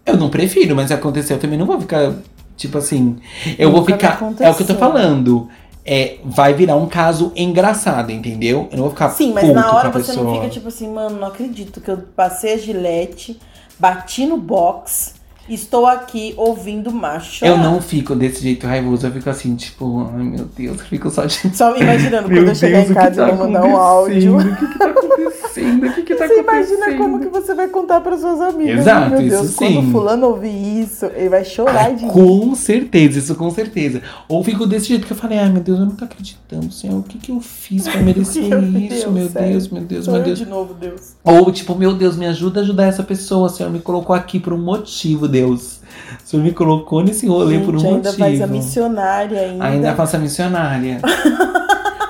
Eu 0.05 0.17
não 0.17 0.31
prefiro, 0.31 0.75
mas 0.75 0.89
se 0.89 0.95
acontecer, 0.95 1.35
eu 1.35 1.39
também 1.39 1.59
não 1.59 1.67
vou 1.67 1.81
ficar, 1.81 2.13
tipo 2.57 2.79
assim. 2.79 3.17
Eu 3.59 3.71
vou 3.71 3.81
Nunca 3.81 3.93
me 3.93 3.99
ficar. 3.99 4.45
É 4.45 4.51
o 4.51 4.55
que 4.55 4.63
eu 4.63 4.67
tô 4.67 4.75
falando. 4.75 5.49
É, 5.85 6.19
vai 6.25 6.53
virar 6.53 6.77
um 6.77 6.87
caso 6.87 7.33
engraçado, 7.35 8.13
entendeu? 8.13 8.69
Eu 8.71 8.77
não 8.77 8.85
vou 8.85 8.91
ficar 8.91 9.09
Sim, 9.11 9.33
mas 9.33 9.49
na 9.49 9.73
hora 9.73 9.91
você 9.91 10.13
não 10.13 10.25
pessoa. 10.25 10.35
fica 10.35 10.49
tipo 10.49 10.69
assim, 10.69 10.93
mano, 10.93 11.19
não 11.19 11.29
acredito 11.29 11.81
que 11.81 11.91
eu 11.91 11.99
passei 12.15 12.55
a 12.55 12.59
gilete, 12.59 13.41
bati 13.79 14.27
no 14.27 14.37
box, 14.37 15.15
estou 15.49 15.87
aqui 15.87 16.35
ouvindo 16.37 16.93
macho. 16.93 17.45
Eu 17.45 17.57
não 17.57 17.81
fico 17.81 18.15
desse 18.15 18.43
jeito 18.43 18.67
raivoso, 18.67 19.07
eu 19.07 19.11
fico 19.11 19.31
assim, 19.31 19.57
tipo, 19.57 20.07
ai 20.15 20.23
meu 20.23 20.45
Deus, 20.45 20.79
eu 20.79 20.85
fico 20.85 21.11
só 21.11 21.25
de. 21.25 21.57
Só 21.57 21.75
imaginando 21.77 22.29
quando 22.31 22.49
eu 22.49 22.55
chegar 22.55 22.81
em 22.81 22.93
casa 22.93 23.27
tá 23.27 23.29
e 23.33 23.35
vou 23.35 23.47
mandar 23.47 23.65
um 23.65 23.77
áudio. 23.77 24.37
O 24.37 24.57
que, 24.57 24.67
que 24.67 24.79
tá 24.79 24.87
acontecendo? 24.87 25.30
O 25.51 25.93
que, 25.95 26.03
que 26.03 26.15
tá 26.15 26.27
Você 26.27 26.35
acontecendo? 26.35 26.79
imagina 26.79 26.97
como 26.99 27.21
que 27.21 27.29
você 27.29 27.55
vai 27.55 27.69
contar 27.69 28.01
para 28.01 28.17
suas 28.19 28.41
amigas. 28.41 28.81
Exato, 28.81 29.11
Meu 29.11 29.21
isso 29.21 29.31
Deus, 29.31 29.47
sim. 29.49 29.57
quando 29.57 29.79
o 29.89 29.91
fulano 29.93 30.27
ouvir 30.29 30.83
isso, 30.83 31.07
ele 31.15 31.29
vai 31.29 31.45
chorar 31.45 31.87
Ai, 31.87 31.95
de 31.97 32.07
com 32.07 32.55
certeza, 32.55 33.19
isso 33.19 33.35
com 33.35 33.51
certeza. 33.51 34.03
Ou 34.29 34.43
fico 34.45 34.67
desse 34.67 34.89
jeito 34.89 35.07
que 35.07 35.13
eu 35.13 35.17
falei, 35.17 35.39
ai 35.39 35.49
meu 35.51 35.63
Deus, 35.63 35.79
eu 35.79 35.87
não 35.87 35.93
tô 35.97 36.05
acreditando, 36.05 36.71
Senhor, 36.73 36.99
o 36.99 37.03
que 37.03 37.19
que 37.19 37.33
eu 37.33 37.41
fiz 37.41 37.89
pra 37.89 38.01
merecer 38.03 38.45
Meu 38.49 38.61
isso? 38.81 38.89
Deus, 38.89 39.13
meu 39.13 39.29
sério. 39.29 39.51
Deus, 39.51 39.69
meu 39.69 39.83
Deus, 39.83 40.05
Sou 40.05 40.13
meu 40.15 40.21
eu 40.23 40.27
Deus. 40.27 40.39
de 40.39 40.47
novo, 40.47 40.75
Deus. 40.75 41.15
Ou 41.25 41.51
tipo, 41.51 41.75
meu 41.75 41.93
Deus, 41.95 42.17
me 42.17 42.27
ajuda 42.27 42.61
a 42.61 42.63
ajudar 42.63 42.85
essa 42.87 43.03
pessoa, 43.03 43.47
o 43.47 43.51
Senhor 43.51 43.71
me 43.73 43.81
colocou 43.81 44.15
aqui 44.15 44.39
por 44.39 44.53
um 44.53 44.59
motivo, 44.59 45.27
Deus. 45.27 45.81
O 46.25 46.29
Senhor 46.31 46.43
me 46.43 46.53
colocou 46.53 47.03
nesse 47.03 47.27
rolê 47.27 47.59
por 47.59 47.75
um 47.75 47.79
Gente, 47.79 47.89
ainda 47.95 48.09
motivo. 48.11 48.19
faz 48.19 48.41
a 48.43 48.47
missionária 48.47 49.41
ainda. 49.41 49.65
Ainda 49.65 49.95
faço 49.95 50.17
a 50.17 50.19
missionária. 50.19 51.01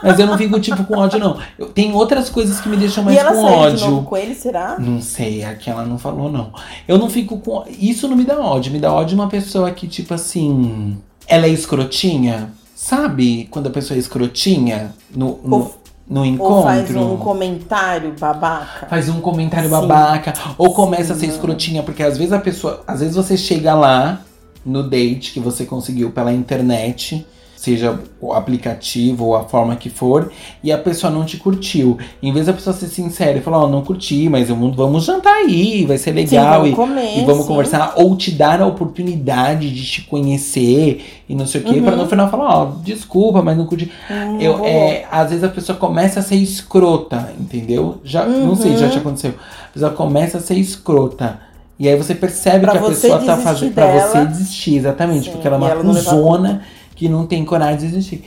Mas 0.03 0.19
eu 0.19 0.27
não 0.27 0.37
fico 0.39 0.59
tipo 0.61 0.83
com 0.85 0.97
ódio, 0.99 1.19
não. 1.19 1.39
Eu, 1.59 1.67
tem 1.69 1.93
outras 1.93 2.29
coisas 2.31 2.61
que 2.61 2.69
me 2.69 2.77
deixam 2.77 3.05
mais 3.05 3.17
e 3.17 3.21
ela 3.21 3.33
com 3.33 3.45
ódio. 3.45 3.77
de 3.79 3.85
novo 3.85 4.03
com 4.07 4.17
ele, 4.17 4.35
será? 4.35 4.77
Não 4.79 5.01
sei, 5.01 5.45
aquela 5.45 5.85
não 5.85 5.99
falou, 5.99 6.31
não. 6.31 6.53
Eu 6.89 6.99
não 6.99 7.11
fico 7.11 7.39
com. 7.39 7.65
Isso 7.79 8.09
não 8.09 8.17
me 8.17 8.25
dá 8.25 8.39
ódio. 8.41 8.73
Me 8.73 8.79
dá 8.79 8.93
ódio 8.93 9.15
uma 9.15 9.29
pessoa 9.29 9.71
que, 9.71 9.87
tipo 9.87 10.15
assim. 10.15 10.97
Ela 11.27 11.47
é 11.47 11.51
escrotinha. 11.51 12.51
Sabe 12.75 13.47
quando 13.51 13.67
a 13.67 13.71
pessoa 13.71 13.97
é 13.97 14.01
escrotinha 14.01 14.95
no, 15.15 15.39
no, 15.45 15.57
Ou- 15.57 15.75
no 16.09 16.21
Ou 16.21 16.27
encontro? 16.27 16.63
faz 16.63 16.97
um 16.97 17.17
comentário 17.19 18.15
babaca? 18.19 18.87
Faz 18.89 19.09
um 19.09 19.21
comentário 19.21 19.69
Sim. 19.69 19.71
babaca. 19.87 20.33
Ou 20.57 20.73
começa 20.73 21.13
a 21.13 21.15
Sim, 21.15 21.21
ser 21.21 21.27
não. 21.27 21.35
escrotinha, 21.35 21.83
porque 21.83 22.03
às 22.03 22.17
vezes 22.17 22.33
a 22.33 22.39
pessoa. 22.41 22.83
Às 22.87 23.01
vezes 23.01 23.15
você 23.17 23.37
chega 23.37 23.75
lá 23.75 24.23
no 24.65 24.83
date 24.83 25.33
que 25.33 25.41
você 25.41 25.65
conseguiu 25.67 26.11
pela 26.11 26.33
internet. 26.33 27.27
Seja 27.61 27.99
o 28.23 28.33
aplicativo 28.33 29.27
ou 29.27 29.37
a 29.37 29.43
forma 29.45 29.77
que 29.77 29.91
for, 29.91 30.33
e 30.65 30.73
a 30.73 30.79
pessoa 30.79 31.13
não 31.13 31.27
te 31.27 31.37
curtiu. 31.37 31.99
Em 32.23 32.33
vez 32.33 32.47
da 32.47 32.55
pessoa 32.55 32.75
ser 32.75 32.87
sincera 32.87 33.37
e 33.37 33.43
falar, 33.43 33.59
ó, 33.65 33.69
não 33.69 33.83
curti, 33.83 34.31
mas 34.31 34.49
vamos, 34.49 34.75
vamos 34.75 35.05
jantar 35.05 35.35
aí, 35.35 35.85
vai 35.85 35.99
ser 35.99 36.13
legal. 36.13 36.65
sim, 36.65 36.71
e, 36.71 36.73
vamos 36.73 36.75
comer, 36.75 37.19
e 37.19 37.25
vamos 37.27 37.43
sim. 37.43 37.49
conversar, 37.49 37.93
ou 37.97 38.17
te 38.17 38.31
dar 38.31 38.63
a 38.63 38.67
oportunidade 38.67 39.71
de 39.71 39.85
te 39.85 40.01
conhecer 40.05 41.23
e 41.29 41.35
não 41.35 41.47
sei 41.47 41.61
o 41.61 41.65
quê, 41.65 41.83
pra 41.83 41.95
no 41.97 42.09
final 42.09 42.31
falar, 42.31 42.49
ó, 42.49 42.65
desculpa, 42.83 43.43
mas 43.43 43.59
não 43.59 43.67
curti. 43.67 43.93
Hum, 44.11 44.39
Eu, 44.41 44.65
é, 44.65 45.05
às 45.11 45.29
vezes 45.29 45.45
a 45.45 45.49
pessoa 45.51 45.77
começa 45.77 46.21
a 46.21 46.23
ser 46.23 46.37
escrota, 46.37 47.31
entendeu? 47.39 48.01
Já, 48.03 48.25
Não 48.25 48.57
sei, 48.57 48.71
Uhum. 48.71 48.79
já 48.79 48.89
te 48.89 48.97
aconteceu. 48.97 49.35
A 49.69 49.73
pessoa 49.75 49.91
começa 49.93 50.39
a 50.39 50.41
ser 50.41 50.55
escrota. 50.55 51.41
E 51.79 51.89
aí 51.89 51.97
você 51.97 52.15
percebe 52.15 52.61
Pra 52.61 52.73
que 52.73 52.79
a 52.79 52.83
pessoa 52.83 53.19
tá 53.21 53.37
fazendo 53.39 53.73
pra 53.75 53.87
dela. 53.87 54.07
você 54.09 54.25
desistir, 54.27 54.77
exatamente. 54.77 55.27
Sim, 55.27 55.31
porque 55.33 55.47
ela 55.47 55.57
é 55.57 55.61
e 55.61 55.75
uma 55.75 55.95
cuzona 55.95 56.63
que 57.01 57.09
não 57.09 57.27
tem 57.27 57.47
coragem 57.47 57.79
de 57.79 57.87
desistir. 57.87 58.25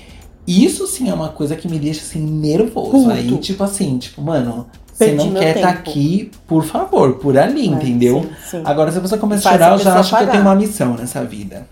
Isso 0.47 0.87
sim 0.87 1.07
é 1.07 1.13
uma 1.13 1.29
coisa 1.29 1.55
que 1.55 1.69
me 1.69 1.77
deixa 1.77 2.01
assim 2.01 2.19
nervoso. 2.19 2.89
Puto. 2.89 3.11
Aí, 3.11 3.37
tipo 3.37 3.63
assim, 3.63 3.99
tipo, 3.99 4.19
mano, 4.19 4.65
você 4.93 5.11
não 5.13 5.31
quer 5.33 5.55
estar 5.57 5.67
tempo. 5.73 5.89
aqui, 5.89 6.31
por 6.47 6.63
favor, 6.63 7.13
por 7.15 7.37
ali, 7.37 7.63
É, 7.67 7.71
entendeu? 7.71 8.21
sim, 8.21 8.57
sim. 8.57 8.61
Agora, 8.63 8.91
se 8.91 8.99
pessoa 8.99 9.19
começa 9.19 9.49
a 9.49 9.51
chorar, 9.51 9.71
eu 9.73 9.77
já 9.79 9.99
acho 9.99 10.15
que 10.15 10.23
eu 10.23 10.27
tenho 10.29 10.43
uma 10.43 10.55
missão 10.55 10.93
nessa 10.95 11.23
vida. 11.25 11.65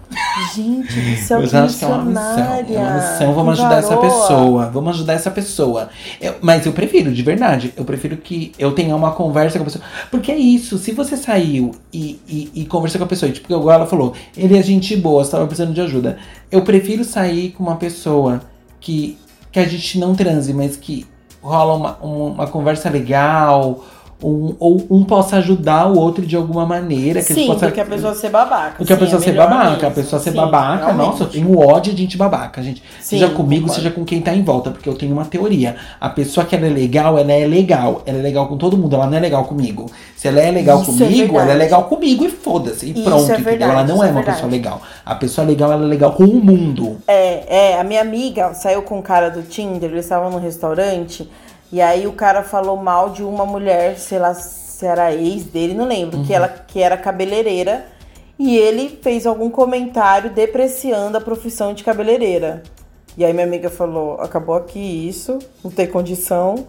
Gente 0.56 1.00
do 1.00 1.16
céu, 1.22 1.40
Eu 1.42 1.48
já 1.48 1.64
acho 1.66 1.78
que 1.78 1.86
é 1.86 1.88
uma 1.88 2.04
missão. 2.04 2.40
É 2.40 2.80
uma 2.80 2.94
missão, 2.96 3.34
vamos 3.34 3.60
ajudar 3.60 3.78
essa 3.78 3.98
pessoa. 3.98 4.70
Vamos 4.72 4.96
ajudar 4.96 5.14
essa 5.14 5.30
pessoa. 5.32 5.90
Eu- 6.20 6.36
mas 6.42 6.66
eu 6.66 6.74
prefiro, 6.74 7.12
de 7.14 7.22
verdade. 7.22 7.74
Eu 7.78 7.86
prefiro 7.86 8.18
que 8.18 8.52
eu 8.58 8.72
tenha 8.74 8.96
uma 8.96 9.12
conversa 9.12 9.58
com 9.60 9.64
a 9.64 9.66
pessoa. 9.66 9.84
Porque 10.10 10.32
é 10.32 10.38
isso, 10.38 10.78
se 10.78 10.92
você 10.92 11.16
saiu 11.16 11.72
e, 11.94 12.20
e, 12.28 12.52
e 12.56 12.66
conversou 12.66 12.98
com 13.00 13.06
a 13.06 13.08
pessoa, 13.08 13.30
e, 13.30 13.34
tipo, 13.34 13.54
igual 13.54 13.72
ela 13.72 13.86
falou, 13.86 14.14
ele 14.36 14.58
é 14.58 14.64
gente 14.64 14.96
boa, 14.98 15.24
você 15.24 15.32
tava 15.32 15.46
precisando 15.46 15.74
de 15.74 15.82
ajuda. 15.82 16.18
Eu 16.52 16.64
prefiro 16.64 17.04
sair 17.04 17.52
com 17.52 17.64
uma 17.64 17.76
pessoa 17.76 18.42
que, 18.80 19.18
que 19.52 19.60
a 19.60 19.68
gente 19.68 20.00
não 20.00 20.16
transe, 20.16 20.54
mas 20.54 20.76
que 20.76 21.06
rola 21.42 21.74
uma, 21.76 21.98
um- 22.04 22.28
uma 22.32 22.48
conversa 22.48 22.90
legal. 22.90 23.84
Um, 24.24 24.56
ou 24.60 24.86
um 24.90 25.04
possa 25.04 25.38
ajudar 25.38 25.88
o 25.92 25.98
outro 25.98 26.26
de 26.26 26.36
alguma 26.36 26.66
maneira. 26.66 27.22
Que 27.24 27.32
a 27.32 27.36
Sim, 27.36 27.48
possa 27.48 27.68
do 27.68 27.72
que 27.72 27.80
a 27.82 27.86
pessoa 27.86 28.14
ser 28.14 28.30
babaca. 28.30 28.76
porque 28.78 28.94
a 28.94 28.96
sim, 28.96 29.02
pessoa 29.04 29.20
é 29.22 29.24
ser 29.24 29.32
babaca, 29.34 29.66
a 29.66 29.72
mesmo. 29.72 29.92
pessoa 29.92 30.22
ser 30.22 30.30
Sim, 30.32 30.36
babaca, 30.38 30.86
realmente. 30.86 31.08
nossa, 31.08 31.24
eu 31.24 31.28
tenho 31.30 31.60
ódio 31.60 31.94
de 31.94 32.02
gente 32.04 32.18
babaca, 32.18 32.62
gente. 32.62 32.82
Sim, 33.00 33.18
seja 33.18 33.30
comigo, 33.30 33.62
concordo. 33.64 33.82
seja 33.84 33.94
com 33.96 34.06
quem 34.06 34.22
tá 34.22 34.34
em 34.34 34.44
volta, 34.44 34.70
porque 34.72 34.88
eu 34.88 34.94
tenho 34.96 35.14
uma 35.14 35.26
teoria. 35.26 35.76
A 36.00 36.10
pessoa 36.10 36.46
que 36.46 36.56
ela 36.56 36.68
é 36.68 36.70
legal, 36.70 37.18
ela 37.18 37.32
é 37.32 37.48
legal. 37.48 38.04
Ela 38.06 38.20
é 38.20 38.22
legal 38.22 38.48
com 38.48 38.58
todo 38.58 38.78
mundo, 38.78 38.96
ela 38.96 39.08
não 39.08 39.18
é 39.18 39.20
legal 39.20 39.46
comigo. 39.46 39.90
Se 40.16 40.28
ela 40.28 40.40
é 40.40 40.52
legal 40.52 40.82
Isso 40.82 40.92
é 40.92 41.06
comigo, 41.06 41.40
ela 41.40 41.52
é 41.52 41.56
legal 41.56 41.84
comigo 41.86 42.24
e 42.26 42.30
foda-se. 42.30 42.86
E 42.86 42.92
Isso 42.92 43.04
pronto, 43.04 43.32
é 43.32 43.40
entendeu? 43.40 43.70
Ela 43.70 43.84
não 43.84 43.96
isso 43.96 44.04
é 44.04 44.08
é 44.08 44.12
uma 44.12 44.16
verdade. 44.18 44.38
pessoa 44.38 44.52
legal. 44.52 44.82
A 45.06 45.16
pessoa 45.16 45.48
legal, 45.48 45.72
ela 45.72 45.84
é 45.84 45.88
legal 45.88 46.12
com 46.14 46.24
o 46.26 46.36
mundo. 46.44 46.98
É, 47.08 47.72
é, 47.72 47.80
a 47.80 47.84
minha 47.84 48.02
amiga 48.02 48.54
saiu 48.54 48.84
com 48.84 49.00
um 49.00 49.02
cara 49.02 49.30
do 49.30 49.42
Tinder, 49.42 49.90
eles 49.90 50.06
estavam 50.06 50.30
num 50.30 50.40
restaurante, 50.40 51.28
e 51.72 51.82
aí 51.82 52.06
o 52.08 52.14
cara 52.14 52.44
falou 52.44 52.78
mal 52.78 53.10
de 53.12 53.24
uma 53.24 53.46
mulher, 53.46 53.98
sei 53.98 54.20
lá 54.20 54.34
se 54.34 54.86
era 54.86 55.14
ex 55.14 55.44
dele, 55.46 55.74
não 55.74 55.86
lembro, 55.88 56.18
Uhum. 56.18 56.24
que, 56.24 56.34
ela, 56.34 56.48
que 56.50 56.82
era 56.82 56.98
cabeleireira, 56.98 57.86
e 58.38 58.58
ele 58.58 59.00
fez 59.02 59.26
algum 59.28 59.50
comentário 59.50 60.32
depreciando 60.32 61.18
a 61.18 61.22
profissão 61.22 61.74
de 61.74 61.84
cabeleireira. 61.84 62.64
E 63.18 63.24
aí 63.26 63.34
minha 63.34 63.46
amiga 63.46 63.70
falou, 63.70 64.16
acabou 64.22 64.56
aqui 64.56 64.80
isso, 64.80 65.38
não 65.64 65.70
tem 65.72 65.86
condição. 65.88 66.68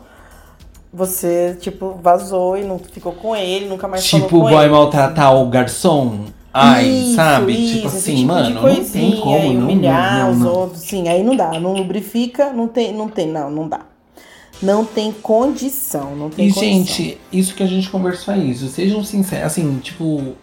Você, 0.92 1.56
tipo, 1.58 1.98
vazou 2.02 2.56
e 2.58 2.64
não 2.64 2.78
ficou 2.78 3.12
com 3.12 3.34
ele, 3.34 3.66
nunca 3.66 3.88
mais 3.88 4.06
falou 4.10 4.26
tipo, 4.26 4.40
com 4.40 4.50
vai 4.50 4.64
ele. 4.66 4.72
maltratar 4.74 5.34
o 5.34 5.46
garçom. 5.48 6.26
Ai, 6.52 6.84
Isso, 6.86 7.14
sabe? 7.16 7.52
isso, 7.54 7.74
tipo 7.76 7.86
assim, 7.88 8.14
tipo 8.16 8.26
mano, 8.28 8.50
não 8.62 8.84
tem 8.84 9.16
como, 9.20 9.52
não, 9.54 9.62
humilhar 9.62 10.26
não, 10.26 10.34
não, 10.34 10.50
os 10.50 10.56
outros, 10.56 10.82
sim, 10.82 11.08
aí 11.08 11.22
não 11.22 11.34
dá, 11.34 11.58
não 11.58 11.72
lubrifica, 11.72 12.52
não 12.52 12.68
tem, 12.68 12.92
não 12.92 13.08
tem, 13.08 13.26
não, 13.26 13.50
não 13.50 13.66
dá. 13.68 13.80
Não 14.62 14.84
tem 14.84 15.10
condição, 15.12 16.14
não 16.14 16.30
tem 16.30 16.48
E, 16.48 16.52
condição. 16.52 16.62
gente, 16.62 17.18
isso 17.32 17.54
que 17.54 17.62
a 17.62 17.66
gente 17.66 17.90
conversou 17.90 18.32
é 18.34 18.38
isso. 18.38 18.68
Sejam 18.68 19.02
sinceros. 19.02 19.46
Assim, 19.46 19.78
tipo, 19.82 20.34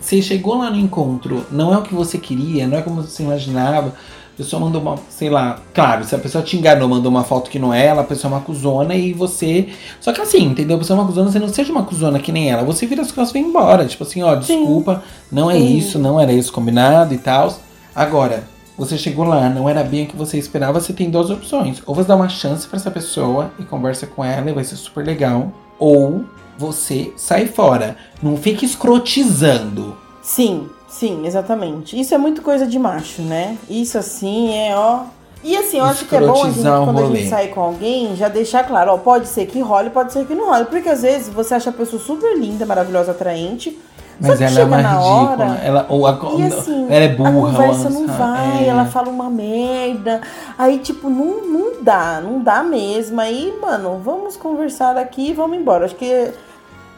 você 0.00 0.22
chegou 0.22 0.56
lá 0.58 0.70
no 0.70 0.76
encontro, 0.78 1.44
não 1.50 1.74
é 1.74 1.78
o 1.78 1.82
que 1.82 1.94
você 1.94 2.16
queria, 2.18 2.66
não 2.66 2.78
é 2.78 2.82
como 2.82 3.02
você 3.02 3.22
imaginava. 3.22 3.88
A 3.88 4.36
pessoa 4.36 4.58
mandou 4.58 4.82
uma, 4.82 4.96
sei 5.08 5.30
lá, 5.30 5.60
claro, 5.72 6.04
se 6.04 6.12
a 6.12 6.18
pessoa 6.18 6.42
te 6.42 6.56
enganou, 6.56 6.88
mandou 6.88 7.08
uma 7.08 7.22
foto 7.22 7.48
que 7.48 7.58
não 7.58 7.72
é 7.72 7.86
ela, 7.86 8.02
a 8.02 8.04
pessoa 8.04 8.32
é 8.32 8.34
uma 8.36 8.42
cuzona 8.42 8.94
e 8.94 9.12
você. 9.12 9.68
Só 10.00 10.12
que 10.12 10.20
assim, 10.20 10.42
entendeu? 10.46 10.74
A 10.74 10.78
pessoa 10.80 10.98
é 10.98 11.00
uma 11.02 11.06
cuzona, 11.06 11.30
você 11.30 11.38
não 11.38 11.48
seja 11.48 11.70
uma 11.70 11.84
cuzona 11.84 12.18
que 12.18 12.32
nem 12.32 12.50
ela. 12.50 12.64
Você 12.64 12.84
vira 12.84 13.02
as 13.02 13.12
costas 13.12 13.30
e 13.30 13.40
vai 13.40 13.48
embora. 13.48 13.86
Tipo 13.86 14.02
assim, 14.02 14.22
ó, 14.22 14.32
Sim. 14.40 14.58
desculpa, 14.58 15.04
não 15.30 15.48
é 15.50 15.54
Sim. 15.54 15.76
isso, 15.78 15.98
não 16.00 16.18
era 16.18 16.32
isso 16.32 16.52
combinado 16.52 17.14
e 17.14 17.18
tal. 17.18 17.56
Agora, 17.94 18.42
você 18.76 18.98
chegou 18.98 19.24
lá, 19.24 19.48
não 19.48 19.68
era 19.68 19.84
bem 19.84 20.04
o 20.04 20.08
que 20.08 20.16
você 20.16 20.36
esperava, 20.36 20.80
você 20.80 20.92
tem 20.92 21.10
duas 21.10 21.30
opções. 21.30 21.82
Ou 21.86 21.94
você 21.94 22.08
dá 22.08 22.16
uma 22.16 22.28
chance 22.28 22.66
pra 22.66 22.76
essa 22.76 22.90
pessoa 22.90 23.50
e 23.58 23.64
conversa 23.64 24.06
com 24.06 24.24
ela 24.24 24.50
e 24.50 24.52
vai 24.52 24.64
ser 24.64 24.76
super 24.76 25.04
legal. 25.04 25.52
Ou 25.78 26.24
você 26.58 27.12
sai 27.16 27.46
fora. 27.46 27.96
Não 28.22 28.36
fique 28.36 28.64
escrotizando. 28.64 29.96
Sim, 30.22 30.68
sim, 30.88 31.26
exatamente. 31.26 31.98
Isso 31.98 32.14
é 32.14 32.18
muito 32.18 32.42
coisa 32.42 32.66
de 32.66 32.78
macho, 32.78 33.22
né? 33.22 33.56
Isso 33.68 33.98
assim 33.98 34.54
é, 34.54 34.76
ó. 34.76 35.04
E 35.44 35.54
assim, 35.56 35.76
eu 35.76 35.84
acho 35.84 36.06
que 36.06 36.16
é 36.16 36.20
bom 36.20 36.42
a 36.42 36.50
gente, 36.50 36.62
quando 36.62 36.98
a 36.98 37.06
gente 37.14 37.28
sair 37.28 37.48
com 37.48 37.60
alguém, 37.60 38.16
já 38.16 38.28
deixar 38.28 38.64
claro, 38.64 38.92
ó, 38.92 38.96
pode 38.96 39.28
ser 39.28 39.44
que 39.44 39.60
role, 39.60 39.90
pode 39.90 40.10
ser 40.10 40.26
que 40.26 40.34
não 40.34 40.48
role. 40.48 40.64
Porque 40.64 40.88
às 40.88 41.02
vezes 41.02 41.28
você 41.28 41.54
acha 41.54 41.68
a 41.68 41.72
pessoa 41.72 42.00
super 42.00 42.34
linda, 42.34 42.64
maravilhosa, 42.64 43.10
atraente. 43.10 43.78
Mas 44.20 44.40
ela 44.40 44.60
é 44.60 44.64
na 44.64 44.76
ridícula. 44.78 45.04
hora. 45.04 45.60
Ela, 45.64 45.86
ou 45.88 46.06
a, 46.06 46.18
E 46.38 46.42
assim, 46.44 46.86
ela 46.88 47.04
é 47.04 47.08
burra. 47.08 47.30
a 47.30 47.32
conversa 47.32 47.90
não 47.90 48.06
vai, 48.06 48.64
É. 48.64 48.68
ela 48.68 48.84
fala 48.86 49.08
uma 49.08 49.28
merda. 49.28 50.20
Aí, 50.58 50.78
tipo, 50.78 51.10
não, 51.10 51.46
não 51.46 51.82
dá, 51.82 52.20
não 52.22 52.40
dá 52.40 52.62
mesmo. 52.62 53.20
Aí, 53.20 53.52
mano, 53.60 54.00
vamos 54.04 54.36
conversar 54.36 54.96
aqui 54.96 55.30
e 55.30 55.32
vamos 55.32 55.58
embora. 55.58 55.84
Acho 55.84 55.96
que 55.96 56.30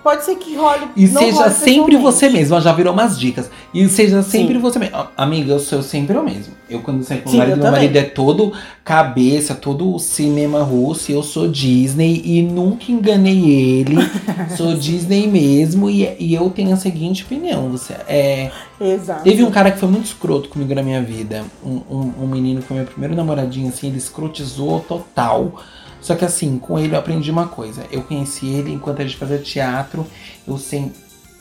pode 0.06 0.24
ser 0.24 0.36
que 0.36 0.54
role. 0.54 0.86
E 0.96 1.08
seja 1.08 1.50
sempre 1.50 1.96
você 1.96 2.28
mesmo, 2.28 2.60
já 2.60 2.72
virou 2.72 2.92
umas 2.92 3.18
dicas. 3.18 3.50
E 3.74 3.88
seja 3.88 4.22
sempre 4.22 4.54
Sim. 4.54 4.60
você 4.60 4.78
mesmo. 4.78 5.04
Amiga, 5.16 5.54
eu 5.54 5.58
sou 5.58 5.82
sempre 5.82 6.16
eu 6.16 6.22
mesmo. 6.22 6.54
Eu 6.70 6.80
quando 6.80 7.02
saio 7.02 7.22
com 7.22 7.30
o 7.30 7.36
marido, 7.36 7.56
eu 7.56 7.62
meu 7.64 7.72
marido 7.72 7.96
é 7.96 8.04
todo 8.04 8.52
cabeça, 8.84 9.52
todo 9.52 9.98
cinema 9.98 10.62
russo, 10.62 11.10
e 11.10 11.14
eu 11.14 11.24
sou 11.24 11.48
Disney 11.48 12.22
e 12.24 12.40
nunca 12.40 12.92
enganei 12.92 13.50
ele. 13.50 13.96
sou 14.56 14.74
Disney 14.74 15.26
mesmo, 15.26 15.90
e, 15.90 16.08
e 16.20 16.32
eu 16.32 16.48
tenho 16.50 16.72
a 16.72 16.76
seguinte 16.76 17.24
opinião. 17.24 17.68
Você 17.70 17.94
é. 18.08 18.52
Exato. 18.80 19.24
Teve 19.24 19.42
um 19.42 19.50
cara 19.50 19.72
que 19.72 19.80
foi 19.80 19.88
muito 19.88 20.04
escroto 20.04 20.48
comigo 20.48 20.72
na 20.72 20.84
minha 20.84 21.02
vida. 21.02 21.44
Um, 21.64 21.80
um, 21.90 22.12
um 22.22 22.26
menino 22.28 22.60
que 22.60 22.68
foi 22.68 22.76
meu 22.76 22.86
primeiro 22.86 23.16
namoradinho, 23.16 23.70
assim, 23.70 23.88
ele 23.88 23.98
escrotizou 23.98 24.78
total. 24.86 25.60
Só 26.06 26.14
que 26.14 26.24
assim, 26.24 26.56
com 26.56 26.78
ele 26.78 26.94
eu 26.94 26.98
aprendi 27.00 27.32
uma 27.32 27.48
coisa. 27.48 27.84
Eu 27.90 28.00
conheci 28.00 28.46
ele 28.46 28.72
enquanto 28.72 29.02
a 29.02 29.04
gente 29.04 29.16
fazia 29.16 29.38
teatro. 29.38 30.06
Eu 30.46 30.56
sem, 30.56 30.92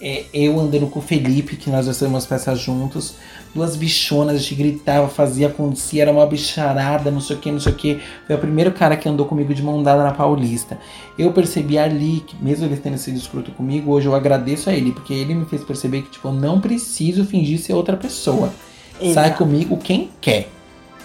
é, 0.02 0.26
eu 0.34 0.60
andando 0.60 0.88
com 0.88 0.98
o 0.98 1.02
Felipe, 1.04 1.56
que 1.56 1.70
nós 1.70 1.86
já 1.86 1.94
fizemos 1.94 2.26
peças 2.26 2.58
juntos. 2.58 3.14
Duas 3.54 3.76
bichonas, 3.76 4.36
a 4.36 4.40
gente 4.40 4.56
gritava, 4.56 5.08
fazia, 5.08 5.50
acontecia, 5.50 6.02
era 6.02 6.12
uma 6.12 6.26
bicharada, 6.26 7.12
não 7.12 7.22
sei 7.22 7.36
o 7.36 7.40
que, 7.40 7.52
não 7.52 7.60
sei 7.60 7.74
o 7.74 7.76
que. 7.76 8.02
Foi 8.26 8.36
o 8.36 8.40
primeiro 8.40 8.72
cara 8.72 8.98
que 8.98 9.08
andou 9.08 9.28
comigo 9.28 9.54
de 9.54 9.62
mão 9.62 9.84
dada 9.84 10.04
na 10.04 10.14
Paulista. 10.16 10.80
Eu 11.16 11.32
percebi 11.32 11.78
ali, 11.78 12.24
que 12.26 12.36
mesmo 12.44 12.66
ele 12.66 12.76
tendo 12.76 12.98
sido 12.98 13.18
escroto 13.18 13.52
comigo, 13.52 13.92
hoje 13.92 14.08
eu 14.08 14.16
agradeço 14.16 14.68
a 14.72 14.74
ele, 14.74 14.94
porque 14.94 15.14
ele 15.14 15.36
me 15.36 15.46
fez 15.46 15.64
perceber 15.64 16.02
que, 16.02 16.10
tipo, 16.10 16.28
eu 16.28 16.34
não 16.34 16.60
preciso 16.60 17.24
fingir 17.24 17.60
ser 17.60 17.74
outra 17.74 17.96
pessoa. 17.96 18.52
Sai 19.00 19.10
Exato. 19.10 19.38
comigo 19.38 19.78
quem 19.78 20.10
quer. 20.20 20.50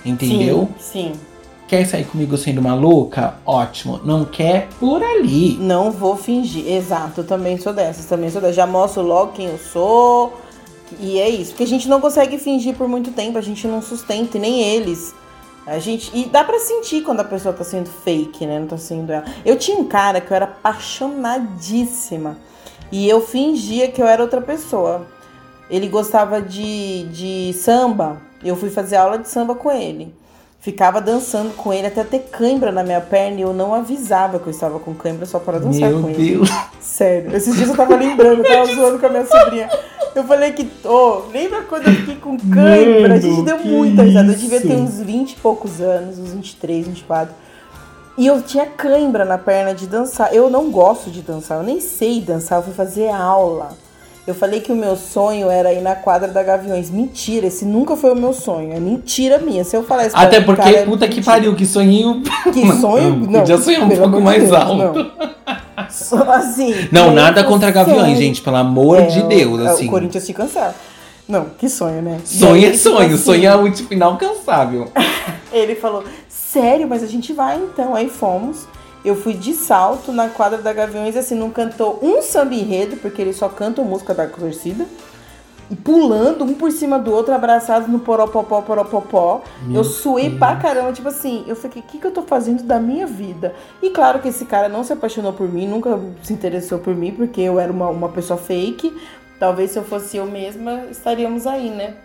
Entendeu? 0.03 0.67
Sim, 0.79 1.13
sim. 1.13 1.30
Quer 1.71 1.87
sair 1.87 2.05
comigo 2.05 2.37
sendo 2.37 2.59
uma 2.59 2.75
louca? 2.75 3.35
Ótimo. 3.47 4.01
Não 4.05 4.25
quer? 4.25 4.67
Por 4.81 5.01
ali. 5.05 5.57
Não 5.57 5.93
vou 5.93 6.17
fingir. 6.17 6.67
Exato, 6.67 7.23
também 7.23 7.59
sou 7.59 7.73
dessas, 7.73 8.07
também 8.07 8.29
sou 8.29 8.41
dessas. 8.41 8.57
Já 8.57 8.67
mostro 8.67 9.03
logo 9.03 9.35
quem 9.35 9.47
eu 9.47 9.57
sou. 9.57 10.33
E 10.99 11.21
é 11.21 11.29
isso. 11.29 11.53
Porque 11.53 11.63
a 11.63 11.69
gente 11.69 11.89
não 11.89 12.01
consegue 12.01 12.39
fingir 12.39 12.75
por 12.75 12.89
muito 12.89 13.13
tempo, 13.13 13.39
a 13.39 13.41
gente 13.41 13.69
não 13.69 13.81
sustenta, 13.81 14.37
nem 14.37 14.61
eles. 14.61 15.15
A 15.65 15.79
gente. 15.79 16.11
E 16.13 16.25
dá 16.25 16.43
pra 16.43 16.59
sentir 16.59 17.05
quando 17.05 17.21
a 17.21 17.25
pessoa 17.25 17.55
tá 17.55 17.63
sendo 17.63 17.89
fake, 17.89 18.45
né? 18.47 18.59
Não 18.59 18.67
tá 18.67 18.77
sendo 18.77 19.13
ela. 19.13 19.27
Eu 19.45 19.57
tinha 19.57 19.79
um 19.79 19.85
cara 19.85 20.21
que 20.21 20.33
eu 20.33 20.35
era 20.35 20.47
apaixonadíssima. 20.47 22.37
E 22.91 23.09
eu 23.09 23.21
fingia 23.21 23.87
que 23.87 24.03
eu 24.03 24.09
era 24.09 24.21
outra 24.21 24.41
pessoa. 24.41 25.07
Ele 25.71 25.87
gostava 25.87 26.43
de, 26.43 27.05
de 27.13 27.53
samba. 27.53 28.21
Eu 28.43 28.57
fui 28.57 28.71
fazer 28.71 28.97
aula 28.97 29.19
de 29.19 29.29
samba 29.29 29.55
com 29.55 29.71
ele. 29.71 30.19
Ficava 30.61 31.01
dançando 31.01 31.55
com 31.57 31.73
ele 31.73 31.87
até 31.87 32.05
ter 32.05 32.19
cãibra 32.31 32.71
na 32.71 32.85
minha 32.85 33.01
perna 33.01 33.39
e 33.39 33.41
eu 33.41 33.55
não 33.55 33.75
avisava 33.75 34.39
que 34.39 34.47
eu 34.47 34.51
estava 34.51 34.79
com 34.79 34.95
cãibra 34.95 35.25
só 35.25 35.39
para 35.39 35.59
dançar 35.59 35.89
Meu 35.89 36.03
com 36.03 36.11
ele. 36.11 36.33
Deus. 36.33 36.51
Sério. 36.79 37.35
Esses 37.35 37.57
dias 37.57 37.71
eu 37.71 37.77
tava 37.77 37.97
lembrando, 37.97 38.45
eu 38.45 38.45
tava 38.45 38.75
zoando 38.75 38.99
com 38.99 39.07
a 39.07 39.09
minha 39.09 39.25
sobrinha. 39.25 39.71
Eu 40.15 40.25
falei 40.25 40.53
que, 40.53 40.71
ô, 40.85 41.23
lembra 41.33 41.63
quando 41.63 41.87
eu 41.87 41.95
fiquei 41.95 42.17
com 42.17 42.37
cãibra? 42.37 43.15
a 43.15 43.21
gente 43.21 43.33
Mano, 43.33 43.45
deu 43.45 43.59
muita 43.59 44.03
risada. 44.03 44.33
Eu 44.33 44.37
devia 44.37 44.61
ter 44.61 44.75
uns 44.75 45.01
20 45.01 45.33
e 45.33 45.37
poucos 45.37 45.81
anos, 45.81 46.19
uns 46.19 46.33
23, 46.33 46.89
24. 46.89 47.35
E 48.19 48.27
eu 48.27 48.43
tinha 48.43 48.67
cãibra 48.67 49.25
na 49.25 49.39
perna 49.39 49.75
de 49.75 49.87
dançar. 49.87 50.35
Eu 50.35 50.51
não 50.51 50.71
gosto 50.71 51.11
de 51.11 51.23
dançar, 51.23 51.57
eu 51.57 51.65
nem 51.65 51.81
sei 51.81 52.21
dançar, 52.21 52.59
eu 52.59 52.65
fui 52.65 52.75
fazer 52.75 53.09
aula. 53.09 53.71
Eu 54.31 54.35
falei 54.35 54.61
que 54.61 54.71
o 54.71 54.77
meu 54.77 54.97
sonho 54.97 55.51
era 55.51 55.73
ir 55.73 55.81
na 55.81 55.97
quadra 55.97 56.29
da 56.29 56.41
Gaviões. 56.43 56.89
Mentira, 56.89 57.49
esse 57.49 57.65
nunca 57.65 57.97
foi 57.97 58.13
o 58.13 58.17
meu 58.17 58.33
sonho. 58.33 58.73
É 58.73 58.79
mentira 58.79 59.39
minha. 59.39 59.65
Se 59.65 59.77
eu 59.77 59.83
falar 59.83 60.07
isso 60.07 60.17
Até 60.17 60.41
porque, 60.41 60.63
cara, 60.63 60.77
é 60.77 60.85
puta 60.85 61.09
que 61.09 61.17
mentira. 61.17 61.33
pariu, 61.35 61.55
que 61.57 61.67
sonhinho. 61.67 62.23
Que 62.53 62.73
sonho? 62.81 63.17
Não, 63.17 63.41
Podia 63.41 63.59
sonhar 63.59 63.83
um 63.83 63.89
pouco 63.89 64.21
mais 64.21 64.45
Deus, 64.45 64.53
alto. 64.55 64.77
Não. 64.77 65.11
Só 65.91 66.23
assim. 66.33 66.73
Não, 66.93 67.13
nada 67.13 67.43
contra 67.43 67.73
gaviões, 67.73 68.17
gente, 68.19 68.41
pelo 68.41 68.57
amor 68.57 69.01
É, 69.01 69.07
de 69.07 69.23
Deus, 69.25 69.61
é, 69.63 69.69
assim. 69.69 69.87
O 69.89 69.91
Corinthians 69.91 70.25
te 70.25 70.33
cansar. 70.33 70.75
Não, 71.29 71.47
que 71.59 71.69
sonho, 71.69 72.01
né? 72.03 72.21
Sonho 72.25 72.67
é 72.67 72.71
tipo 72.71 72.83
sonho, 72.83 73.15
assim, 73.15 73.17
sonho 73.17 73.47
é 73.49 73.57
o 73.57 73.71
tipo 73.73 73.93
inalcançável. 73.95 74.89
Ele 75.53 75.75
falou, 75.75 76.05
sério, 76.29 76.87
mas 76.89 77.03
a 77.03 77.07
gente 77.07 77.33
vai 77.33 77.57
então. 77.57 77.97
Aí 77.97 78.09
fomos. 78.09 78.69
Eu 79.05 79.17
fui 79.17 79.33
de 79.35 79.55
salto 79.55 80.13
na 80.13 80.29
quadra 80.29 80.59
da 80.59 80.73
Gaviões, 80.73 81.17
assim, 81.17 81.35
não 81.35 81.51
cantou 81.51 81.99
um 82.03 82.21
samba 82.23 82.55
enredo, 82.55 82.97
porque 82.97 83.21
eles 83.23 83.37
só 83.37 83.49
cantam 83.49 83.85
música 83.85 84.13
da 84.13 84.27
torcida. 84.27 84.87
E 85.71 85.77
pulando 85.77 86.45
um 86.45 86.53
por 86.55 86.73
cima 86.73 86.99
do 86.99 87.13
outro, 87.13 87.33
abraçados 87.33 87.89
no 87.89 88.01
poropopó, 88.01 88.61
poropopó. 88.61 89.43
Meu 89.63 89.77
eu 89.83 89.85
suei 89.85 90.27
Deus. 90.29 90.39
pra 90.39 90.57
caramba, 90.57 90.93
tipo 90.93 91.09
assim, 91.09 91.45
eu 91.47 91.55
fiquei, 91.55 91.81
o 91.81 91.85
que, 91.85 91.99
que 91.99 92.07
eu 92.07 92.11
tô 92.11 92.23
fazendo 92.23 92.65
da 92.65 92.81
minha 92.81 93.07
vida? 93.07 93.55
E 93.81 93.91
claro 93.91 94.19
que 94.19 94.29
esse 94.29 94.45
cara 94.45 94.69
não 94.69 94.83
se 94.83 94.93
apaixonou 94.93 95.33
por 95.33 95.49
mim, 95.49 95.69
nunca 95.69 95.97
se 96.25 96.33
interessou 96.33 96.81
por 96.81 96.95
mim, 96.95 97.13
porque 97.13 97.41
eu 97.41 97.61
era 97.61 97.73
uma, 97.73 97.89
uma 97.89 98.09
pessoa 98.09 98.37
fake. 98.37 98.93
Talvez 99.39 99.71
se 99.71 99.79
eu 99.79 99.85
fosse 99.85 100.17
eu 100.17 100.27
mesma, 100.27 100.87
estaríamos 100.91 101.47
aí, 101.47 101.71
né? 101.71 101.95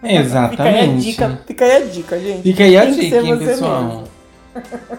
Fica 0.00 0.08
aí 0.08 0.16
a 0.16 0.20
Exatamente. 0.20 1.04
dica, 1.04 1.40
fica 1.46 1.64
aí 1.64 1.72
a 1.72 1.80
dica, 1.86 2.18
gente. 2.20 2.42
Fica 2.42 2.64
aí 2.64 2.76
a 2.76 2.82
Tem 2.82 2.92
dica, 2.92 3.16
hein, 3.20 3.38
pessoal. 3.38 3.82
mesmo. 3.82 4.04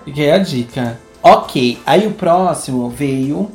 Fica 0.04 0.22
aí 0.22 0.32
a 0.32 0.38
dica. 0.40 1.00
Ok, 1.22 1.80
aí 1.86 2.08
o 2.08 2.12
próximo 2.12 2.90
veio. 2.90 3.50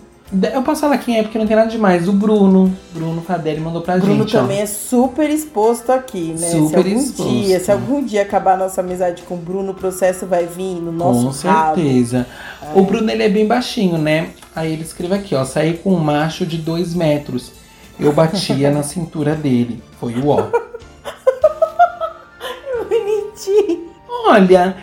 Eu 0.52 0.62
posso 0.62 0.80
falar 0.80 0.96
quem 0.96 1.18
é, 1.18 1.22
porque 1.22 1.38
não 1.38 1.46
tem 1.46 1.54
nada 1.54 1.68
demais. 1.68 2.08
O 2.08 2.12
Bruno. 2.12 2.72
Bruno 2.94 3.20
Fadelli 3.20 3.60
mandou 3.60 3.82
pra 3.82 3.98
Bruno 3.98 4.22
gente. 4.22 4.34
ó. 4.34 4.40
também 4.40 4.60
é 4.60 4.66
super 4.66 5.28
exposto 5.28 5.92
aqui, 5.92 6.34
né? 6.38 6.48
Super 6.48 6.84
se 6.84 6.88
algum 6.88 7.00
exposto. 7.00 7.30
dia, 7.30 7.60
se 7.60 7.70
algum 7.70 8.02
dia 8.02 8.22
acabar 8.22 8.54
a 8.54 8.56
nossa 8.56 8.80
amizade 8.80 9.22
com 9.22 9.34
o 9.34 9.38
Bruno, 9.38 9.72
o 9.72 9.74
processo 9.74 10.24
vai 10.24 10.46
vir 10.46 10.76
no 10.76 10.90
nosso 10.90 11.26
Com 11.26 11.32
certeza. 11.32 12.26
O 12.74 12.82
Bruno 12.82 13.10
ele 13.10 13.24
é 13.24 13.28
bem 13.28 13.46
baixinho, 13.46 13.98
né? 13.98 14.30
Aí 14.56 14.72
ele 14.72 14.82
escreve 14.82 15.14
aqui, 15.14 15.34
ó. 15.34 15.44
Saí 15.44 15.74
com 15.74 15.94
um 15.94 15.98
macho 15.98 16.46
de 16.46 16.56
dois 16.56 16.94
metros. 16.94 17.52
Eu 18.00 18.10
batia 18.12 18.70
na 18.70 18.82
cintura 18.82 19.34
dele. 19.34 19.82
Foi 20.00 20.14
o 20.14 20.28
ó. 20.28 20.46
Bonitinho. 22.88 23.90
Olha, 24.26 24.76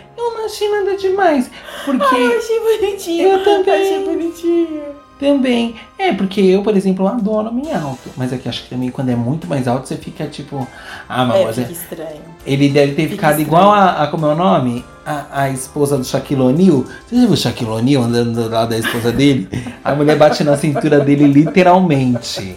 achei 0.50 0.68
nada 0.70 0.96
demais. 0.96 1.50
Porque 1.84 2.02
Eu 2.16 2.38
achei 2.38 2.60
bonitinho. 2.60 3.28
Eu 3.28 3.44
também. 3.44 3.74
Achei 3.82 4.04
bonitinho. 4.04 4.82
também. 5.18 5.74
É, 5.98 6.12
porque 6.12 6.40
eu, 6.40 6.62
por 6.62 6.76
exemplo, 6.76 7.06
adoro 7.06 7.48
homem 7.48 7.72
alto. 7.74 8.08
Mas 8.16 8.32
aqui 8.32 8.48
acho 8.48 8.64
que 8.64 8.70
também 8.70 8.90
quando 8.90 9.10
é 9.10 9.16
muito 9.16 9.46
mais 9.46 9.68
alto, 9.68 9.86
você 9.88 9.96
fica 9.96 10.26
tipo. 10.26 10.66
Ah, 11.08 11.24
mas 11.24 11.58
É, 11.58 11.62
é- 11.62 11.72
estranho. 11.72 12.20
ele 12.46 12.68
deve 12.70 12.92
ter 12.94 13.02
fica 13.02 13.14
ficado 13.16 13.40
estranho. 13.40 13.46
igual 13.48 13.70
a, 13.72 14.02
a. 14.02 14.06
Como 14.08 14.26
é 14.26 14.32
o 14.32 14.34
nome? 14.34 14.84
A, 15.04 15.42
a 15.42 15.50
esposa 15.50 15.96
do 15.98 16.04
Shaquille 16.04 16.40
O'Neal. 16.42 16.84
Você 17.06 17.16
já 17.16 17.20
viu 17.22 17.30
o 17.32 17.36
Shaquille 17.36 17.70
O'Neal 17.70 18.02
andando 18.04 18.34
do 18.34 18.48
lado 18.48 18.68
da 18.70 18.78
esposa 18.78 19.10
dele? 19.10 19.48
A 19.82 19.94
mulher 19.94 20.16
bate 20.16 20.44
na 20.44 20.56
cintura 20.56 21.00
dele 21.00 21.26
literalmente. 21.26 22.56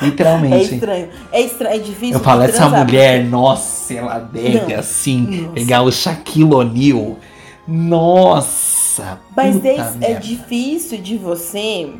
É 0.00 0.04
Literalmente. 0.04 0.74
estranho. 0.74 1.08
É 1.32 1.40
estranho, 1.40 1.76
é 1.76 1.78
difícil. 1.78 2.14
Eu 2.16 2.20
falo, 2.20 2.42
essa 2.42 2.68
mulher, 2.68 3.24
nossa, 3.24 3.94
ela 3.94 4.18
deve 4.18 4.72
Não. 4.72 4.78
assim 4.80 5.20
Nossa. 5.20 5.54
pegar 5.54 5.82
o 5.82 5.90
Shaquille 5.90 6.54
O'Neal. 6.54 7.16
Nossa! 7.66 9.18
Mas 9.34 9.64
é, 9.64 9.76
é 10.02 10.14
difícil 10.14 10.98
de 10.98 11.16
você 11.16 11.90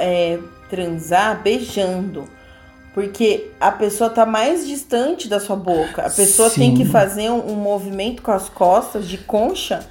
é, 0.00 0.38
transar 0.70 1.42
beijando. 1.42 2.24
Porque 2.94 3.50
a 3.60 3.72
pessoa 3.72 4.08
tá 4.08 4.24
mais 4.24 4.66
distante 4.66 5.28
da 5.28 5.40
sua 5.40 5.56
boca. 5.56 6.02
A 6.02 6.10
pessoa 6.10 6.48
tem 6.48 6.70
Sim. 6.70 6.76
que 6.76 6.84
fazer 6.84 7.28
um, 7.28 7.52
um 7.52 7.56
movimento 7.56 8.22
com 8.22 8.30
as 8.30 8.48
costas 8.48 9.08
de 9.08 9.18
concha 9.18 9.84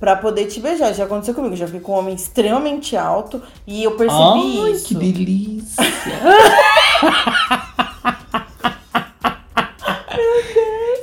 pra 0.00 0.16
poder 0.16 0.46
te 0.46 0.60
beijar. 0.60 0.92
Já 0.94 1.04
aconteceu 1.04 1.34
comigo. 1.34 1.56
Já 1.56 1.66
fiquei 1.66 1.80
com 1.80 1.92
um 1.92 1.98
homem 1.98 2.14
extremamente 2.14 2.96
alto 2.96 3.42
e 3.66 3.82
eu 3.84 3.92
percebi 3.92 4.60
Ai, 4.62 4.70
isso. 4.72 4.88
que 4.88 4.94
delícia! 4.94 5.84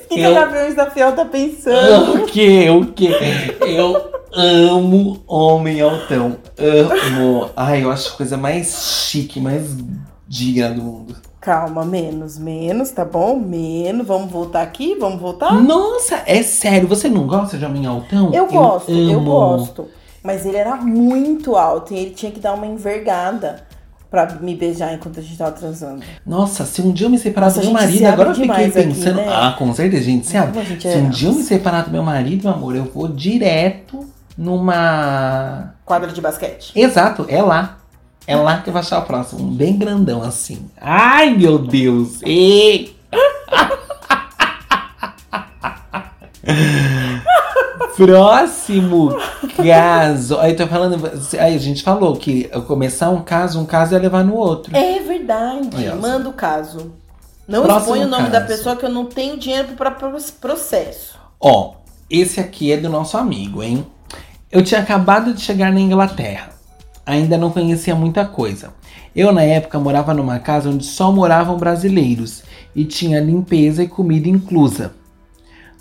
O 0.05 0.07
que, 0.07 0.15
que 0.15 0.21
Eu- 0.21 0.31
a 0.37 0.45
Gaviões 0.45 0.75
da 0.75 0.89
Fiel 0.89 1.13
tá 1.13 1.25
pensando? 1.25 2.23
O 2.23 2.25
que? 2.25 2.69
O 2.69 2.85
que? 2.87 3.09
Eu 3.61 4.11
amo 4.33 5.21
homem 5.27 5.81
altão. 5.81 6.37
Amo. 6.57 7.49
Ai, 7.55 7.83
eu 7.83 7.91
acho 7.91 8.13
a 8.13 8.17
coisa 8.17 8.37
mais 8.37 9.07
chique, 9.09 9.39
mais 9.39 9.63
digna 10.27 10.69
do 10.69 10.81
mundo. 10.81 11.15
Calma, 11.45 11.85
menos, 11.85 12.39
menos, 12.39 12.89
tá 12.89 13.05
bom? 13.05 13.39
Menos. 13.39 14.07
Vamos 14.07 14.31
voltar 14.31 14.63
aqui? 14.63 14.95
Vamos 14.99 15.21
voltar? 15.21 15.53
Nossa, 15.53 16.23
é 16.25 16.41
sério, 16.41 16.87
você 16.87 17.07
não 17.07 17.27
gosta 17.27 17.55
de 17.55 17.63
homem 17.63 17.85
altão? 17.85 18.33
Eu 18.33 18.47
gosto, 18.47 18.89
eu, 18.89 19.19
amo. 19.19 19.29
gosto. 19.29 19.87
Mas 20.23 20.43
ele 20.43 20.57
era 20.57 20.75
muito 20.75 21.55
alto 21.55 21.93
e 21.93 21.99
ele 21.99 22.09
tinha 22.15 22.31
que 22.31 22.39
dar 22.39 22.53
uma 22.53 22.65
envergada 22.65 23.63
pra 24.09 24.25
me 24.41 24.55
beijar 24.55 24.91
enquanto 24.95 25.19
a 25.19 25.21
gente 25.21 25.37
tava 25.37 25.51
transando. 25.51 26.03
Nossa, 26.25 26.65
se 26.65 26.81
um 26.81 26.91
dia 26.91 27.05
eu 27.05 27.11
me 27.11 27.19
separar 27.19 27.45
Nossa, 27.45 27.59
do 27.59 27.65
meu 27.65 27.73
marido, 27.73 28.05
agora 28.07 28.29
eu 28.29 28.33
fiquei 28.33 28.47
demais 28.49 28.77
aqui, 28.77 28.87
pensando. 28.87 29.15
né? 29.17 29.27
Ah, 29.29 29.55
com 29.55 29.71
certeza, 29.71 30.03
gente. 30.03 30.25
Se, 30.25 30.33
gente 30.33 30.81
se 30.81 30.87
é- 30.87 30.97
um 30.97 31.09
dia 31.09 31.29
eu 31.29 31.35
me 31.35 31.43
separar 31.43 31.83
do 31.83 31.91
meu 31.91 32.01
marido, 32.01 32.45
meu 32.45 32.53
amor, 32.53 32.75
eu 32.75 32.85
vou 32.85 33.07
direto 33.07 34.03
numa. 34.35 35.75
Quadra 35.85 36.11
de 36.11 36.19
basquete. 36.19 36.71
Exato, 36.75 37.27
é 37.29 37.39
lá. 37.39 37.74
É 38.27 38.35
lá 38.35 38.61
que 38.61 38.69
eu 38.69 38.73
vou 38.73 38.79
achar 38.79 38.99
o 38.99 39.03
próximo. 39.03 39.43
Um 39.47 39.53
bem 39.53 39.77
grandão 39.77 40.21
assim. 40.23 40.69
Ai, 40.79 41.29
meu 41.35 41.59
Deus! 41.59 42.21
Ei! 42.23 42.95
Próximo 47.95 49.15
caso. 49.55 50.37
Aí 50.39 50.53
tô 50.53 50.67
falando. 50.67 51.09
Aí 51.39 51.55
a 51.55 51.59
gente 51.59 51.81
falou 51.81 52.15
que 52.17 52.45
começar 52.67 53.09
um 53.09 53.21
caso, 53.21 53.59
um 53.59 53.65
caso 53.65 53.95
é 53.95 53.99
levar 53.99 54.23
no 54.23 54.35
outro. 54.35 54.75
É 54.75 54.99
verdade. 54.99 55.89
Manda 55.99 56.27
o 56.29 56.33
caso. 56.33 56.93
Não 57.47 57.63
Próximo 57.63 57.95
expõe 57.95 58.07
o 58.07 58.09
nome 58.09 58.29
da 58.29 58.41
caso. 58.41 58.51
pessoa 58.51 58.75
que 58.75 58.85
eu 58.85 58.89
não 58.89 59.05
tenho 59.05 59.37
dinheiro 59.37 59.69
para 59.77 59.91
processo. 59.91 61.17
Ó, 61.39 61.75
esse 62.09 62.39
aqui 62.39 62.71
é 62.71 62.77
do 62.77 62.89
nosso 62.89 63.17
amigo, 63.17 63.61
hein? 63.61 63.85
Eu 64.51 64.63
tinha 64.63 64.81
acabado 64.81 65.33
de 65.33 65.41
chegar 65.41 65.71
na 65.71 65.79
Inglaterra. 65.79 66.54
Ainda 67.05 67.37
não 67.37 67.51
conhecia 67.51 67.95
muita 67.95 68.25
coisa. 68.25 68.73
Eu, 69.15 69.31
na 69.31 69.43
época, 69.43 69.79
morava 69.79 70.13
numa 70.13 70.39
casa 70.39 70.69
onde 70.69 70.83
só 70.83 71.11
moravam 71.11 71.57
brasileiros 71.57 72.43
e 72.75 72.83
tinha 72.83 73.21
limpeza 73.21 73.83
e 73.83 73.87
comida 73.87 74.27
inclusa. 74.27 74.93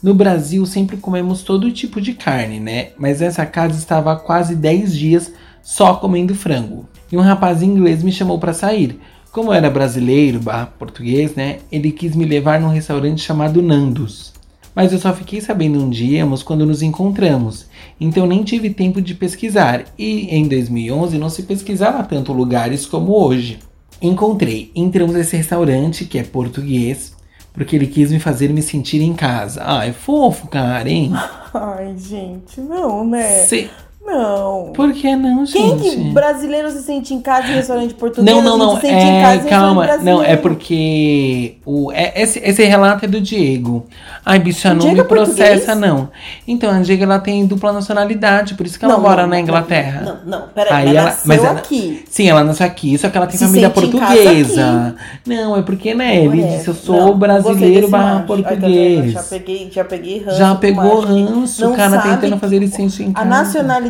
No 0.03 0.13
Brasil, 0.13 0.67
sempre 0.67 0.99
comemos 0.99 1.43
todo 1.43 1.73
tipo 1.73 1.99
de 1.99 2.13
carne, 2.13 2.61
né? 2.61 2.89
Mas 2.99 3.23
essa 3.23 3.47
casa 3.47 3.79
estava 3.79 4.13
há 4.13 4.17
quase 4.17 4.55
10 4.55 4.95
dias 4.95 5.33
só 5.63 5.95
comendo 5.95 6.35
frango. 6.35 6.87
E 7.11 7.17
um 7.17 7.23
rapaz 7.23 7.63
inglês 7.63 8.03
me 8.03 8.13
chamou 8.13 8.39
para 8.39 8.53
sair. 8.53 9.01
Como 9.33 9.49
eu 9.49 9.55
era 9.55 9.71
brasileiro, 9.71 10.41
barra 10.41 10.67
português, 10.67 11.35
né? 11.35 11.61
Ele 11.73 11.91
quis 11.91 12.15
me 12.15 12.27
levar 12.27 12.61
num 12.61 12.69
restaurante 12.69 13.23
chamado 13.23 13.63
Nandos. 13.63 14.34
Mas 14.75 14.93
eu 14.93 14.99
só 14.99 15.13
fiquei 15.13 15.41
sabendo 15.41 15.79
um 15.83 15.89
dia 15.89 16.19
íamos 16.19 16.43
quando 16.43 16.67
nos 16.67 16.83
encontramos. 16.83 17.67
Então 18.01 18.27
nem 18.27 18.43
tive 18.43 18.71
tempo 18.71 19.01
de 19.01 19.15
pesquisar. 19.15 19.85
E 19.99 20.35
em 20.35 20.49
2011 20.49 21.17
não 21.19 21.31
se 21.31 21.45
pesquisava 21.45 22.03
tanto 22.03 22.33
lugares 22.33 22.85
como 22.87 23.13
hoje. 23.13 23.59
Encontrei, 24.03 24.71
entramos 24.75 25.15
nesse 25.15 25.37
restaurante 25.37 26.05
que 26.05 26.19
é 26.19 26.25
português, 26.25 27.15
porque 27.53 27.77
ele 27.77 27.87
quis 27.87 28.11
me 28.11 28.19
fazer 28.19 28.53
me 28.53 28.61
sentir 28.61 29.01
em 29.01 29.15
casa. 29.15 29.63
Ah, 29.65 29.87
é 29.87 29.93
fofo, 29.93 30.49
cara, 30.49 30.91
hein? 30.91 31.13
Ai, 31.55 31.95
gente, 31.97 32.61
não, 32.61 33.07
né? 33.09 33.23
Se- 33.45 33.71
Não. 34.07 34.71
Por 34.75 34.93
que 34.93 35.17
não, 35.17 35.45
Quem 35.47 35.79
gente? 35.79 35.97
que 35.97 36.11
brasileiro 36.13 36.71
se 36.71 36.83
sente 36.83 37.15
em 37.15 37.21
casa 37.21 37.49
em 37.49 37.55
restaurante 37.55 37.95
português? 37.95 38.37
Não, 38.37 38.43
não, 38.43 38.59
não. 38.59 38.79
Se 38.81 38.87
É, 38.87 39.23
casa 39.23 39.49
calma. 39.49 39.87
Não, 39.99 40.23
é 40.23 40.37
porque 40.37 41.55
o, 41.65 41.91
é- 41.91 42.21
esse, 42.23 42.39
esse 42.45 42.63
relato 42.65 43.07
é 43.07 43.09
do 43.09 43.21
Diego. 43.21 43.87
Ai, 44.25 44.39
bicha, 44.39 44.75
não 44.75 44.93
me 44.93 45.01
é 45.01 45.05
português? 45.05 45.37
processa, 45.37 45.75
não. 45.75 46.11
Então, 46.47 46.71
a 46.71 46.81
Diego 46.81 47.03
ela 47.05 47.19
tem 47.19 47.47
dupla 47.47 47.73
nacionalidade, 47.73 48.55
por 48.55 48.67
isso 48.67 48.79
que 48.79 48.85
ela 48.85 48.95
Não, 48.95 49.01
mora 49.01 49.23
não, 49.23 49.31
na 49.31 49.41
Inglaterra. 49.41 50.03
Não, 50.25 50.39
não, 50.41 50.49
peraí, 50.49 50.73
Aí 50.73 50.85
mas 50.87 50.95
ela- 50.97 51.05
nasceu 51.07 51.23
mas 51.27 51.45
ela- 51.45 51.59
aqui. 51.59 52.05
Sim, 52.11 52.29
ela 52.29 52.45
nasceu 52.45 52.67
aqui, 52.67 52.99
só 52.99 53.09
que 53.09 53.17
ela 53.17 53.27
tem 53.27 53.39
Se 53.39 53.47
família 53.47 53.71
casa 53.71 53.81
portuguesa. 53.81 54.95
Não, 55.27 55.57
é 55.57 55.63
porque, 55.63 55.95
né, 55.95 56.17
ele 56.19 56.29
Mulher, 56.29 56.57
disse, 56.59 56.69
eu 56.69 56.75
sou 56.75 57.15
brasileiro 57.15 57.89
barra 57.89 58.05
macho. 58.21 58.33
Ai, 58.33 58.43
tá 58.43 58.49
português. 58.49 59.13
já 59.13 59.23
peguei, 59.23 59.71
já 59.73 59.85
peguei 59.85 60.23
ranço. 60.25 60.39
Já 60.39 60.55
pegou 60.55 61.01
ranço, 61.01 61.71
o 61.71 61.75
cara 61.75 61.99
tentando 62.03 62.39
fazer 62.39 62.57
ele 62.57 62.69
sentir 62.69 63.05
em 63.05 63.11
A 63.11 63.15
casa. 63.15 63.25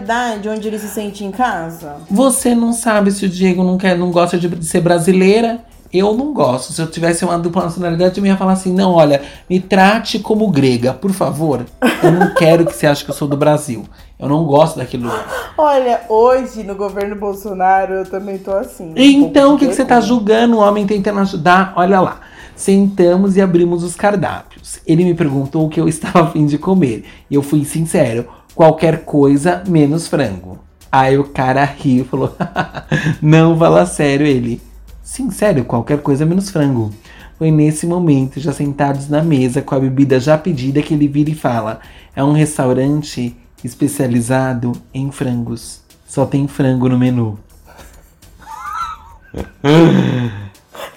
Nacionalidade 0.05 0.49
onde 0.49 0.69
ele 0.69 0.79
se 0.79 0.88
sente 0.88 1.25
em 1.25 1.31
casa? 1.31 1.97
Você 2.11 2.55
não 2.55 2.73
sabe 2.73 3.11
se 3.11 3.25
o 3.25 3.29
Diego 3.29 3.64
não, 3.64 3.79
quer, 3.79 3.97
não 3.97 4.11
gosta 4.11 4.38
de, 4.38 4.49
de 4.49 4.64
ser 4.64 4.81
brasileira. 4.81 5.61
Eu 5.93 6.12
não 6.12 6.33
gosto. 6.35 6.73
Se 6.73 6.83
eu 6.83 6.88
tivesse 6.88 7.25
uma 7.25 7.38
dupla 7.38 7.64
nacionalidade, 7.64 8.19
eu 8.19 8.27
ia 8.27 8.37
falar 8.37 8.53
assim: 8.53 8.73
não, 8.73 8.93
olha, 8.93 9.23
me 9.49 9.61
trate 9.61 10.19
como 10.19 10.51
grega, 10.51 10.93
por 10.93 11.12
favor. 11.12 11.64
Eu 12.03 12.12
não 12.12 12.35
quero 12.35 12.67
que 12.67 12.75
você 12.75 12.87
ache 12.87 13.05
que 13.05 13.11
eu 13.11 13.14
sou 13.14 13.29
do 13.29 13.37
Brasil. 13.37 13.85
Eu 14.19 14.29
não 14.29 14.45
gosto 14.45 14.77
daquilo. 14.79 15.11
Olha, 15.57 16.01
hoje 16.09 16.64
no 16.64 16.75
governo 16.75 17.14
Bolsonaro 17.14 17.95
eu 17.95 18.05
também 18.05 18.38
tô 18.38 18.53
assim. 18.53 18.93
Então, 18.97 19.55
o 19.55 19.59
que, 19.59 19.69
que 19.69 19.75
você 19.75 19.85
tá 19.85 20.01
julgando 20.01 20.57
o 20.57 20.61
homem 20.61 20.85
tentando 20.85 21.21
ajudar? 21.21 21.73
Olha 21.77 22.01
lá. 22.01 22.21
Sentamos 22.57 23.37
e 23.37 23.40
abrimos 23.40 23.83
os 23.83 23.97
cardápios. 23.97 24.79
Ele 24.87 25.05
me 25.05 25.14
perguntou 25.14 25.67
o 25.67 25.69
que 25.69 25.81
eu 25.81 25.88
estava 25.88 26.23
a 26.23 26.27
fim 26.31 26.47
de 26.47 26.57
comer. 26.57 27.05
E 27.31 27.35
eu 27.35 27.43
fui 27.43 27.64
sincero: 27.64 28.27
qualquer 28.55 29.05
coisa 29.05 29.62
menos 29.67 30.07
frango. 30.07 30.59
Aí 30.90 31.19
o 31.19 31.25
cara 31.25 31.64
riu 31.64 32.05
e 32.05 32.09
falou: 32.09 32.37
Não, 33.21 33.59
fala 33.59 33.85
sério. 33.85 34.27
Ele: 34.27 34.62
Sim, 35.03 35.31
sério, 35.31 35.64
qualquer 35.64 36.01
coisa 36.01 36.25
menos 36.25 36.51
frango. 36.51 36.93
Foi 37.37 37.51
nesse 37.51 37.85
momento, 37.87 38.38
já 38.38 38.53
sentados 38.53 39.09
na 39.09 39.21
mesa 39.23 39.61
com 39.61 39.75
a 39.75 39.81
bebida 39.81 40.21
já 40.21 40.38
pedida, 40.38 40.81
que 40.83 40.95
ele 40.95 41.09
vira 41.09 41.31
e 41.31 41.35
fala: 41.35 41.81
É 42.14 42.23
um 42.23 42.33
restaurante 42.33 43.37
especializado 43.62 44.73
em 44.93 45.11
frangos. 45.11 45.81
Só 46.07 46.25
tem 46.25 46.47
frango 46.47 46.88
no 46.88 46.99
menu. 46.99 47.38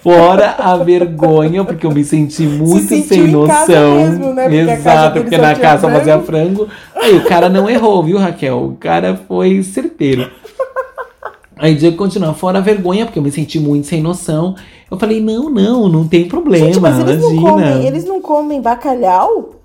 Fora 0.08 0.54
a 0.58 0.74
vergonha, 0.78 1.62
porque 1.66 1.84
eu 1.84 1.92
me 1.92 2.02
senti 2.02 2.44
muito 2.44 2.88
sentiu 2.88 3.08
sem 3.08 3.28
noção. 3.28 3.96
mesmo, 3.96 4.32
né? 4.32 4.44
Porque 4.44 4.56
Exato, 4.56 5.20
porque 5.20 5.36
na 5.36 5.54
casa 5.54 5.82
só 5.82 5.92
fazia 5.92 6.18
frango. 6.20 6.66
Aí 6.96 7.14
o 7.14 7.24
cara 7.26 7.50
não 7.50 7.68
errou, 7.68 8.02
viu, 8.02 8.16
Raquel? 8.16 8.56
O 8.58 8.76
cara 8.76 9.20
foi 9.28 9.62
certeiro. 9.62 10.30
Aí 11.58 11.74
o 11.74 11.76
Diego 11.76 11.98
continua, 11.98 12.32
fora 12.32 12.56
a 12.56 12.62
vergonha, 12.62 13.04
porque 13.04 13.18
eu 13.18 13.22
me 13.22 13.30
senti 13.30 13.60
muito 13.60 13.86
sem 13.86 14.00
noção. 14.00 14.54
Eu 14.90 14.98
falei, 14.98 15.20
não, 15.20 15.50
não, 15.50 15.90
não 15.90 16.08
tem 16.08 16.26
problema, 16.26 16.66
Gente, 16.66 16.80
mas 16.80 16.98
eles 17.00 17.20
não, 17.20 17.30
imagina. 17.30 17.50
comem, 17.50 17.86
eles 17.86 18.04
não 18.06 18.22
comem 18.22 18.62
bacalhau? 18.62 19.56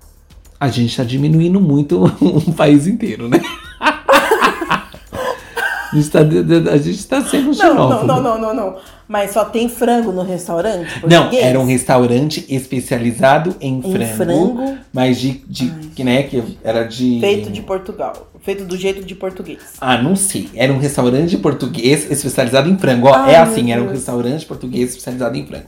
A 0.60 0.68
gente 0.68 0.94
tá 0.94 1.04
diminuindo 1.04 1.58
muito 1.58 2.04
o 2.20 2.52
país 2.52 2.86
inteiro, 2.86 3.30
né? 3.30 3.40
A, 5.94 6.00
gente 6.00 6.10
tá, 6.10 6.70
a 6.72 6.76
gente 6.78 7.06
tá 7.06 7.24
sendo 7.24 7.46
Não, 7.46 7.54
xenófobo. 7.54 8.06
não, 8.06 8.22
não, 8.22 8.38
não, 8.38 8.40
não, 8.40 8.54
não. 8.54 8.76
Mas 9.06 9.32
só 9.32 9.44
tem 9.44 9.68
frango 9.68 10.12
no 10.12 10.22
restaurante? 10.22 10.88
Não, 11.06 11.22
português? 11.24 11.44
era 11.44 11.60
um 11.60 11.66
restaurante 11.66 12.44
especializado 12.48 13.54
em 13.60 13.78
Em 13.78 13.92
frango, 13.92 14.16
frango. 14.16 14.78
mas 14.92 15.18
de, 15.20 15.32
de 15.46 15.68
que 15.94 16.02
né, 16.02 16.22
que 16.22 16.42
era 16.64 16.84
de 16.84 17.18
Feito 17.20 17.50
de 17.50 17.60
Portugal. 17.62 18.14
Feito 18.44 18.64
do 18.64 18.76
jeito 18.76 19.02
de 19.02 19.14
português. 19.14 19.58
Ah, 19.80 19.96
não 20.00 20.14
sei. 20.14 20.50
Era 20.54 20.70
um 20.70 20.76
restaurante 20.78 21.34
português 21.38 22.10
especializado 22.10 22.68
em 22.68 22.76
frango. 22.76 23.08
Ó, 23.08 23.14
Ai, 23.14 23.34
é 23.34 23.38
assim, 23.38 23.72
era 23.72 23.82
um 23.82 23.88
restaurante 23.88 24.44
português 24.44 24.90
especializado 24.90 25.36
em 25.38 25.46
frango. 25.46 25.64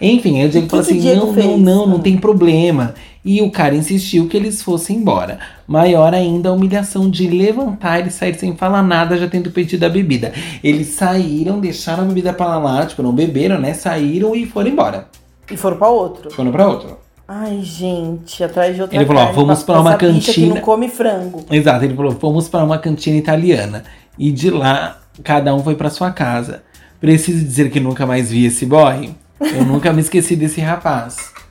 Enfim, 0.00 0.38
aí 0.40 0.46
o 0.46 0.48
Diego 0.48 0.66
que 0.66 0.70
falou 0.70 0.84
assim: 0.86 1.00
não, 1.16 1.26
não, 1.26 1.34
fez? 1.34 1.46
não, 1.60 1.86
não 1.88 1.96
Ah. 1.96 2.00
tem 2.00 2.16
problema. 2.16 2.94
E 3.24 3.40
o 3.42 3.50
cara 3.50 3.74
insistiu 3.74 4.28
que 4.28 4.36
eles 4.36 4.62
fossem 4.62 4.96
embora. 4.98 5.38
Maior 5.66 6.14
ainda 6.14 6.48
a 6.48 6.52
humilhação 6.52 7.10
de 7.10 7.26
levantar 7.28 8.06
e 8.06 8.10
sair 8.10 8.34
sem 8.38 8.56
falar 8.56 8.82
nada, 8.82 9.16
já 9.16 9.26
tendo 9.28 9.50
pedido 9.50 9.84
a 9.84 9.88
bebida. 9.88 10.32
Eles 10.62 10.88
saíram, 10.88 11.58
deixaram 11.60 12.04
a 12.04 12.06
bebida 12.06 12.32
pra 12.32 12.56
lá, 12.58 12.86
tipo, 12.86 13.02
não 13.02 13.12
beberam, 13.12 13.58
né? 13.60 13.74
Saíram 13.74 14.34
e 14.36 14.46
foram 14.46 14.70
embora. 14.70 15.08
E 15.50 15.56
foram 15.56 15.76
pra 15.76 15.88
outro. 15.88 16.30
Foram 16.32 16.50
pra 16.52 16.68
outro. 16.68 16.96
Ai, 17.34 17.60
gente, 17.62 18.44
atrás 18.44 18.74
de 18.74 18.82
outra 18.82 18.94
Ele 18.96 19.06
falou, 19.06 19.22
ó, 19.22 19.26
carne, 19.26 19.40
vamos 19.40 19.62
pra 19.62 19.74
essa 19.74 19.80
uma 19.82 19.96
bicha 19.96 20.10
que 20.10 20.16
cantina. 20.40 20.54
não 20.56 20.60
come 20.60 20.88
frango. 20.88 21.44
Exato, 21.50 21.84
ele 21.84 21.94
falou: 21.96 22.12
fomos 22.12 22.46
para 22.48 22.62
uma 22.62 22.78
cantina 22.78 23.16
italiana. 23.16 23.84
E 24.18 24.30
de 24.30 24.50
lá, 24.50 25.00
cada 25.24 25.54
um 25.54 25.62
foi 25.62 25.74
para 25.74 25.88
sua 25.88 26.10
casa. 26.10 26.62
Preciso 27.00 27.42
dizer 27.44 27.70
que 27.70 27.80
nunca 27.80 28.04
mais 28.06 28.30
vi 28.30 28.44
esse 28.44 28.66
boy? 28.66 29.14
Eu 29.40 29.64
nunca 29.64 29.92
me 29.92 30.00
esqueci 30.02 30.36
desse 30.36 30.60
rapaz. 30.60 31.16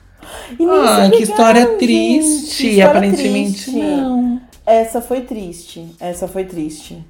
E 0.58 0.64
nem 0.64 0.68
Ah, 0.86 1.10
que 1.10 1.22
história 1.22 1.62
gente. 1.62 1.78
triste. 1.78 2.56
Que 2.62 2.68
história 2.70 2.86
Aparentemente 2.90 3.52
triste. 3.64 3.70
não. 3.78 4.40
Essa 4.66 5.00
foi 5.00 5.22
triste. 5.22 5.86
Essa 6.00 6.28
foi 6.28 6.44
triste. 6.44 7.02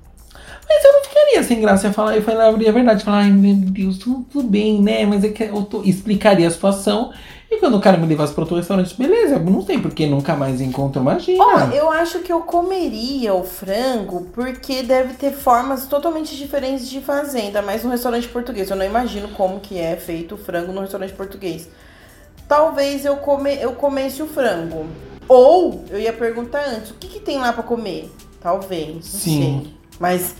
Mas 0.68 0.84
eu 0.84 0.92
não 0.92 1.04
ficaria 1.04 1.42
sem 1.42 1.60
graça. 1.60 1.86
Eu 1.88 1.92
falar, 1.92 2.16
eu 2.16 2.22
falaria 2.22 2.68
a 2.68 2.72
verdade. 2.72 3.04
Falar, 3.04 3.18
ai 3.18 3.30
meu 3.30 3.54
Deus, 3.54 3.98
tudo, 3.98 4.24
tudo 4.30 4.48
bem, 4.48 4.80
né? 4.80 5.04
Mas 5.06 5.22
é 5.24 5.28
que 5.28 5.42
eu 5.44 5.62
tô- 5.62 5.82
explicaria 5.82 6.46
a 6.46 6.50
situação. 6.50 7.12
E 7.52 7.58
quando 7.58 7.76
o 7.76 7.80
cara 7.82 7.98
me 7.98 8.06
levasse 8.06 8.32
para 8.32 8.44
outro 8.44 8.56
restaurante, 8.56 8.96
beleza, 8.96 9.34
eu 9.34 9.40
não 9.40 9.60
sei 9.60 9.78
porque 9.78 10.06
nunca 10.06 10.34
mais 10.34 10.58
encontro, 10.58 11.02
imagina. 11.02 11.44
Ó, 11.44 11.58
eu 11.74 11.92
acho 11.92 12.20
que 12.20 12.32
eu 12.32 12.40
comeria 12.40 13.34
o 13.34 13.44
frango 13.44 14.26
porque 14.32 14.82
deve 14.82 15.12
ter 15.14 15.32
formas 15.32 15.86
totalmente 15.86 16.34
diferentes 16.34 16.88
de 16.88 17.02
fazer, 17.02 17.42
ainda 17.42 17.60
mais 17.60 17.84
no 17.84 17.90
restaurante 17.90 18.26
português. 18.26 18.70
Eu 18.70 18.76
não 18.76 18.86
imagino 18.86 19.28
como 19.28 19.60
que 19.60 19.78
é 19.78 19.96
feito 19.96 20.34
o 20.34 20.38
frango 20.38 20.72
no 20.72 20.80
restaurante 20.80 21.12
português. 21.12 21.68
Talvez 22.48 23.04
eu, 23.04 23.16
come, 23.16 23.54
eu 23.56 23.72
comesse 23.72 24.22
o 24.22 24.26
frango. 24.26 24.86
Ou 25.28 25.84
eu 25.90 26.00
ia 26.00 26.12
perguntar 26.14 26.64
antes, 26.66 26.90
o 26.90 26.94
que, 26.94 27.06
que 27.06 27.20
tem 27.20 27.38
lá 27.38 27.52
pra 27.52 27.62
comer? 27.62 28.10
Talvez, 28.40 29.04
Sim. 29.04 29.62
sei. 29.64 29.74
Mas 30.00 30.34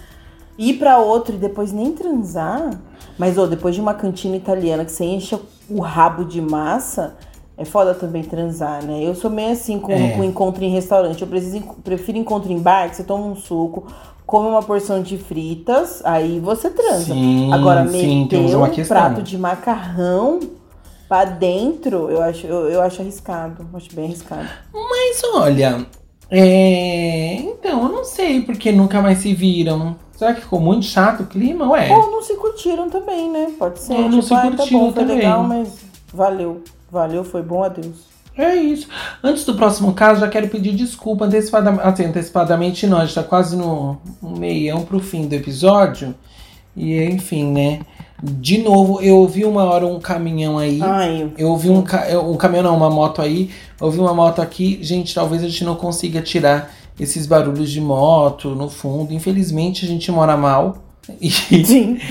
ir 0.57 0.79
pra 0.79 0.96
outro 0.96 1.35
e 1.35 1.38
depois 1.38 1.72
nem 1.72 1.92
transar? 1.92 2.81
Mas, 3.18 3.37
ô, 3.37 3.46
depois 3.46 3.75
de 3.75 3.83
uma 3.83 3.92
cantina 3.92 4.35
italiana 4.35 4.85
que 4.85 4.92
você 4.92 5.05
enche 5.05 5.38
o 5.75 5.81
rabo 5.81 6.25
de 6.25 6.41
massa, 6.41 7.17
é 7.57 7.65
foda 7.65 7.95
também 7.95 8.23
transar, 8.23 8.85
né? 8.85 9.03
Eu 9.03 9.15
sou 9.15 9.31
meio 9.31 9.53
assim 9.53 9.79
com, 9.79 9.93
É. 9.93 10.11
com 10.17 10.25
encontro 10.25 10.65
em 10.65 10.71
restaurante. 10.71 11.21
Eu 11.23 11.29
preciso, 11.29 11.61
prefiro 11.85 12.19
encontro 12.19 12.51
em 12.53 12.59
bar, 12.59 12.89
que 12.91 12.97
você 12.97 13.05
toma 13.05 13.25
um 13.27 13.37
suco, 13.37 13.87
come 14.27 14.49
uma 14.49 14.63
porção 14.63 15.03
de 15.03 15.19
fritas, 15.19 16.01
aí 16.05 16.41
você 16.41 16.71
transa. 16.71 17.13
Sim, 17.13 17.53
Agora, 17.53 17.87
sim, 17.89 18.23
meter 18.23 18.57
um 18.57 18.69
questão. 18.71 18.97
prato 18.97 19.23
de 19.23 19.37
macarrão 19.37 20.41
pra 21.09 21.25
dentro, 21.27 22.11
eu 22.11 22.23
acho, 22.23 22.47
eu, 22.47 22.69
eu 22.71 22.81
acho 22.81 23.03
arriscado. 23.03 23.67
Acho 23.75 23.95
bem 23.95 24.07
arriscado. 24.07 24.49
Mas 24.73 25.23
olha, 25.35 25.87
é. 26.31 27.35
Então, 27.37 27.83
eu 27.83 27.89
não 27.93 28.05
sei 28.05 28.41
porque 28.41 28.73
nunca 28.73 29.03
mais 29.03 29.19
se 29.19 29.35
viram. 29.35 29.97
Será 30.23 30.35
que 30.35 30.43
ficou 30.43 30.61
muito 30.61 30.87
chato 30.87 31.25
o 31.25 31.27
clima? 31.27 31.69
Ué. 31.71 31.91
Ou 31.91 32.11
não 32.13 32.23
se 32.23 32.37
curtiram 32.37 32.89
também, 32.89 33.29
né? 33.29 33.49
Pode 33.59 33.81
ser. 33.81 33.93
Ou 33.95 34.03
não 34.03 34.11
tipo, 34.11 34.23
se 34.23 34.35
ah, 34.35 34.41
tá 34.43 34.51
curtiram 34.57 34.81
bom, 34.81 34.93
foi 34.93 35.03
também. 35.03 35.17
legal, 35.17 35.43
mas 35.43 35.69
valeu. 36.15 36.63
Valeu, 36.91 37.25
foi 37.25 37.43
bom, 37.43 37.65
adeus. 37.65 38.13
É 38.39 38.55
isso. 38.55 38.87
Antes 39.23 39.45
do 39.45 39.55
próximo 39.57 39.93
caso, 39.93 40.21
já 40.21 40.29
quero 40.29 40.47
pedir 40.49 40.73
desculpa 40.77 41.25
antecipadamente. 41.25 41.83
Assim, 41.87 42.05
antecipadamente 42.05 42.87
não, 42.87 42.99
a 42.99 43.05
gente 43.05 43.15
tá 43.17 43.23
quase 43.25 43.57
no, 43.57 43.97
no 44.23 44.37
meião 44.39 44.83
pro 44.83 45.01
fim 45.01 45.27
do 45.27 45.35
episódio. 45.35 46.15
E 46.77 47.03
enfim, 47.03 47.45
né? 47.53 47.81
De 48.23 48.59
novo, 48.59 49.01
eu 49.03 49.17
ouvi 49.17 49.45
uma 49.45 49.65
hora 49.65 49.85
um 49.87 49.99
caminhão 49.99 50.57
aí. 50.57 50.81
Ai, 50.81 51.33
Eu 51.37 51.49
ouvi 51.49 51.69
um, 51.69 51.83
ca- 51.83 52.07
um 52.25 52.37
caminhão, 52.37 52.63
não, 52.63 52.77
uma 52.77 52.89
moto 52.89 53.21
aí. 53.21 53.51
Eu 53.81 53.87
ouvi 53.87 53.99
uma 53.99 54.15
moto 54.15 54.41
aqui. 54.41 54.79
Gente, 54.81 55.13
talvez 55.13 55.43
a 55.43 55.49
gente 55.49 55.65
não 55.65 55.75
consiga 55.75 56.23
tirar 56.23 56.71
esses 57.03 57.27
barulhos 57.27 57.71
de 57.71 57.81
moto 57.81 58.55
no 58.55 58.69
fundo. 58.69 59.12
Infelizmente, 59.12 59.85
a 59.85 59.88
gente 59.88 60.11
mora 60.11 60.37
mal. 60.37 60.79
E, 61.21 61.31
sim. 61.31 61.99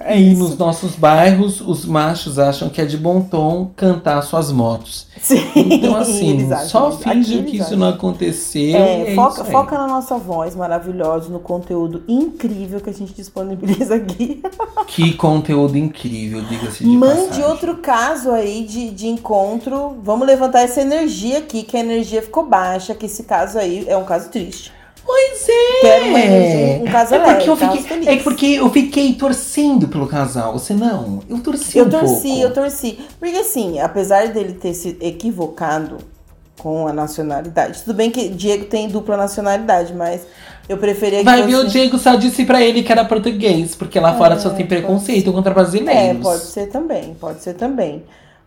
É 0.00 0.16
e 0.16 0.32
isso. 0.32 0.40
nos 0.40 0.56
nossos 0.56 0.94
bairros, 0.94 1.60
os 1.60 1.84
machos 1.84 2.38
acham 2.38 2.68
que 2.68 2.80
é 2.80 2.84
de 2.84 2.96
bom 2.96 3.20
tom 3.20 3.72
cantar 3.74 4.22
suas 4.22 4.52
motos. 4.52 5.08
Sim. 5.20 5.42
Então, 5.56 5.96
assim, 5.96 6.48
só 6.66 6.92
finge 6.92 7.42
que 7.42 7.56
isso 7.56 7.76
não 7.76 7.88
aconteceu. 7.88 8.76
É, 8.76 9.10
e 9.10 9.14
foca, 9.16 9.44
foca 9.44 9.76
na 9.76 9.88
nossa 9.88 10.16
voz 10.18 10.54
maravilhosa, 10.54 11.30
no 11.30 11.40
conteúdo 11.40 12.04
incrível 12.06 12.80
que 12.80 12.90
a 12.90 12.92
gente 12.92 13.12
disponibiliza 13.12 13.96
aqui. 13.96 14.40
Que 14.86 15.14
conteúdo 15.14 15.76
incrível, 15.76 16.42
diga-se 16.42 16.84
de 16.84 16.90
Mande 16.90 17.22
passagem. 17.22 17.44
outro 17.44 17.76
caso 17.78 18.30
aí 18.30 18.64
de, 18.64 18.90
de 18.90 19.08
encontro. 19.08 19.96
Vamos 20.00 20.26
levantar 20.26 20.60
essa 20.60 20.80
energia 20.80 21.38
aqui, 21.38 21.64
que 21.64 21.76
a 21.76 21.80
energia 21.80 22.22
ficou 22.22 22.46
baixa, 22.46 22.94
que 22.94 23.06
esse 23.06 23.24
caso 23.24 23.58
aí 23.58 23.84
é 23.88 23.96
um 23.96 24.04
caso 24.04 24.30
triste. 24.30 24.75
Pois 25.06 25.48
é! 25.48 25.80
Quero 25.82 26.06
uma 26.06 26.20
energia, 26.20 26.82
um 26.82 26.92
caso 26.92 27.14
é 27.14 27.18
porque, 27.20 27.48
eu 27.50 27.56
fiquei, 27.56 28.08
é 28.08 28.16
porque 28.16 28.46
eu 28.46 28.70
fiquei 28.70 29.14
torcendo 29.14 29.86
pelo 29.88 30.06
casal. 30.08 30.52
Você 30.54 30.74
não? 30.74 31.20
Eu 31.28 31.38
torci 31.38 31.78
Eu 31.78 31.84
um 31.86 31.90
torci, 31.90 32.22
pouco. 32.28 32.38
eu 32.42 32.52
torci. 32.52 32.98
Porque 33.20 33.36
assim, 33.36 33.78
apesar 33.78 34.28
dele 34.28 34.54
ter 34.54 34.74
se 34.74 34.96
equivocado 35.00 35.98
com 36.58 36.88
a 36.88 36.92
nacionalidade, 36.92 37.82
tudo 37.82 37.94
bem 37.94 38.10
que 38.10 38.28
Diego 38.30 38.64
tem 38.64 38.88
dupla 38.88 39.16
nacionalidade, 39.16 39.94
mas 39.94 40.22
eu 40.68 40.76
preferia 40.78 41.18
que 41.20 41.24
Vai 41.24 41.42
ver, 41.42 41.54
o 41.54 41.68
Diego 41.68 41.96
só 41.98 42.16
disse 42.16 42.44
pra 42.44 42.60
ele 42.60 42.82
que 42.82 42.90
era 42.90 43.04
português, 43.04 43.74
porque 43.76 44.00
lá 44.00 44.14
fora 44.16 44.38
só 44.40 44.50
tem 44.50 44.66
preconceito 44.66 45.32
contra 45.32 45.52
É, 45.52 45.54
brasileiros. 45.54 46.22
pode 46.22 46.42
ser 46.42 46.66
também, 46.66 47.14
pode 47.14 47.42
ser 47.42 47.54
também. 47.54 48.02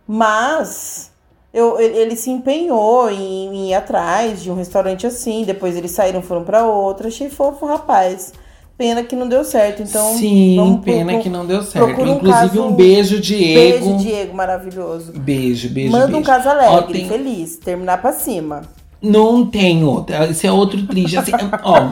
Mas 0.06 1.09
eu, 1.52 1.80
ele, 1.80 2.14
se 2.16 2.30
empenhou 2.30 3.10
em, 3.10 3.48
em 3.54 3.68
ir 3.70 3.74
atrás 3.74 4.42
de 4.42 4.50
um 4.50 4.54
restaurante 4.54 5.06
assim, 5.06 5.44
depois 5.44 5.76
eles 5.76 5.90
saíram, 5.90 6.22
foram 6.22 6.44
pra 6.44 6.64
outro. 6.66 7.08
Achei 7.08 7.28
fofo, 7.28 7.66
rapaz. 7.66 8.32
Pena 8.78 9.02
que 9.02 9.14
não 9.14 9.28
deu 9.28 9.44
certo, 9.44 9.82
então. 9.82 10.14
Sim, 10.16 10.80
pena 10.82 11.12
pro- 11.12 11.22
que 11.22 11.28
não 11.28 11.44
deu 11.44 11.62
certo. 11.62 12.00
um 12.00 12.14
Inclusive, 12.14 12.30
caso- 12.30 12.62
um 12.62 12.72
beijo, 12.72 13.20
Diego. 13.20 13.84
Beijo, 13.84 13.96
Diego, 13.98 14.34
maravilhoso. 14.34 15.12
Beijo, 15.12 15.68
beijo, 15.68 15.92
Manda 15.92 16.06
um 16.06 16.10
beijo. 16.12 16.24
caso 16.26 16.48
Ó, 16.48 16.52
alegre, 16.52 17.00
tem- 17.00 17.08
feliz, 17.08 17.56
terminar 17.56 18.00
pra 18.00 18.12
cima. 18.12 18.62
Não 19.02 19.44
tem 19.46 19.84
outra. 19.84 20.26
Esse 20.30 20.46
é 20.46 20.52
outro 20.52 20.86
triste. 20.86 21.18
Assim, 21.18 21.32
ó. 21.62 21.90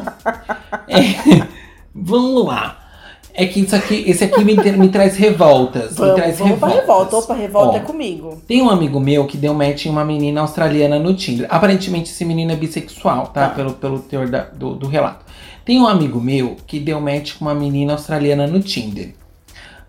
é, 0.89 1.47
vamos 1.95 2.47
lá. 2.47 2.79
É 3.41 3.47
que 3.47 3.61
isso 3.61 3.77
aqui, 3.77 4.03
esse 4.07 4.25
aqui 4.25 4.43
me, 4.45 4.55
me 4.55 4.89
traz 4.89 5.17
revoltas. 5.17 5.93
me 5.93 5.97
Vamos, 5.99 6.15
traz 6.17 6.39
vamos 6.41 6.59
pra 6.59 6.69
revoltas. 6.69 6.81
revolta. 6.81 7.17
Opa, 7.19 7.35
revolta 7.35 7.73
Ó, 7.75 7.77
é 7.77 7.81
comigo. 7.81 8.43
Tem 8.49 8.61
um 8.61 8.69
amigo 8.69 8.99
meu 8.99 9.27
que 9.27 9.37
deu 9.37 9.55
match 9.55 9.87
em 9.87 9.91
uma 9.91 10.05
menina 10.05 10.41
australiana 10.41 10.99
no 10.99 11.15
Tinder. 11.15 11.47
Aparentemente 11.49 12.11
esse 12.11 12.25
menino 12.25 12.51
é 12.51 12.57
bissexual, 12.57 13.29
tá? 13.29 13.49
Tá. 13.49 13.55
Pelo, 13.55 13.75
pelo 13.75 14.01
teor 14.01 14.29
da- 14.29 14.43
do, 14.45 14.75
do 14.75 14.89
relato. 14.89 15.25
Tem 15.65 15.79
um 15.81 15.87
amigo 15.87 16.21
meu 16.21 16.57
que 16.67 16.81
deu 16.81 17.01
match 17.01 17.35
com 17.39 17.45
uma 17.45 17.55
menina 17.55 17.93
australiana 17.93 18.47
no 18.47 18.59
Tinder. 18.61 19.15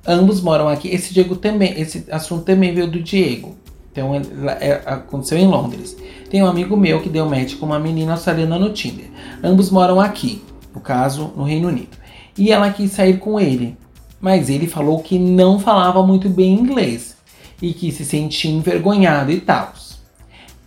Ambos 0.08 0.42
moram 0.42 0.68
aqui. 0.70 0.88
Esse 0.90 1.12
Diego 1.14 1.36
também, 1.36 1.74
esse 1.82 2.06
assunto 2.12 2.44
também 2.44 2.72
veio 2.74 2.88
do 2.88 3.02
Diego. 3.02 3.56
Então 3.92 4.12
é- 4.16 4.82
aconteceu 4.86 5.38
em 5.40 5.48
Londres. 5.48 5.98
Tem 6.30 6.44
um 6.44 6.46
amigo 6.46 6.78
meu 6.78 7.02
que 7.02 7.10
deu 7.10 7.26
match 7.26 7.56
com 7.56 7.66
uma 7.66 7.80
menina 7.80 8.12
australiana 8.12 8.60
no 8.60 8.70
Tinder. 8.70 9.10
Ambos 9.44 9.72
moram 9.72 10.00
aqui, 10.00 10.42
no 10.74 10.80
caso, 10.80 11.34
no 11.36 11.44
Reino 11.44 11.68
Unido. 11.70 11.98
E 12.39 12.52
ela 12.52 12.71
quis 12.71 12.91
sair 12.91 13.19
com 13.19 13.39
ele. 13.39 13.78
Mas 14.21 14.49
ele 14.49 14.67
falou 14.67 15.02
que 15.04 15.19
não 15.19 15.60
falava 15.60 16.06
muito 16.06 16.30
bem 16.30 16.54
inglês 16.54 17.15
e 17.62 17.73
que 17.73 17.91
se 17.91 18.06
sentia 18.06 18.49
envergonhado 18.52 19.32
e 19.32 19.39
tal. 19.41 19.73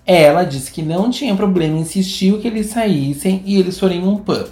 Ela 0.04 0.44
disse 0.44 0.72
que 0.72 0.82
não 0.82 1.10
tinha 1.10 1.34
problema, 1.34 1.78
insistiu 1.78 2.40
que 2.40 2.48
eles 2.48 2.66
saíssem 2.66 3.42
e 3.44 3.58
eles 3.58 3.78
foram 3.78 3.94
em 3.94 4.04
um 4.06 4.16
pub. 4.16 4.48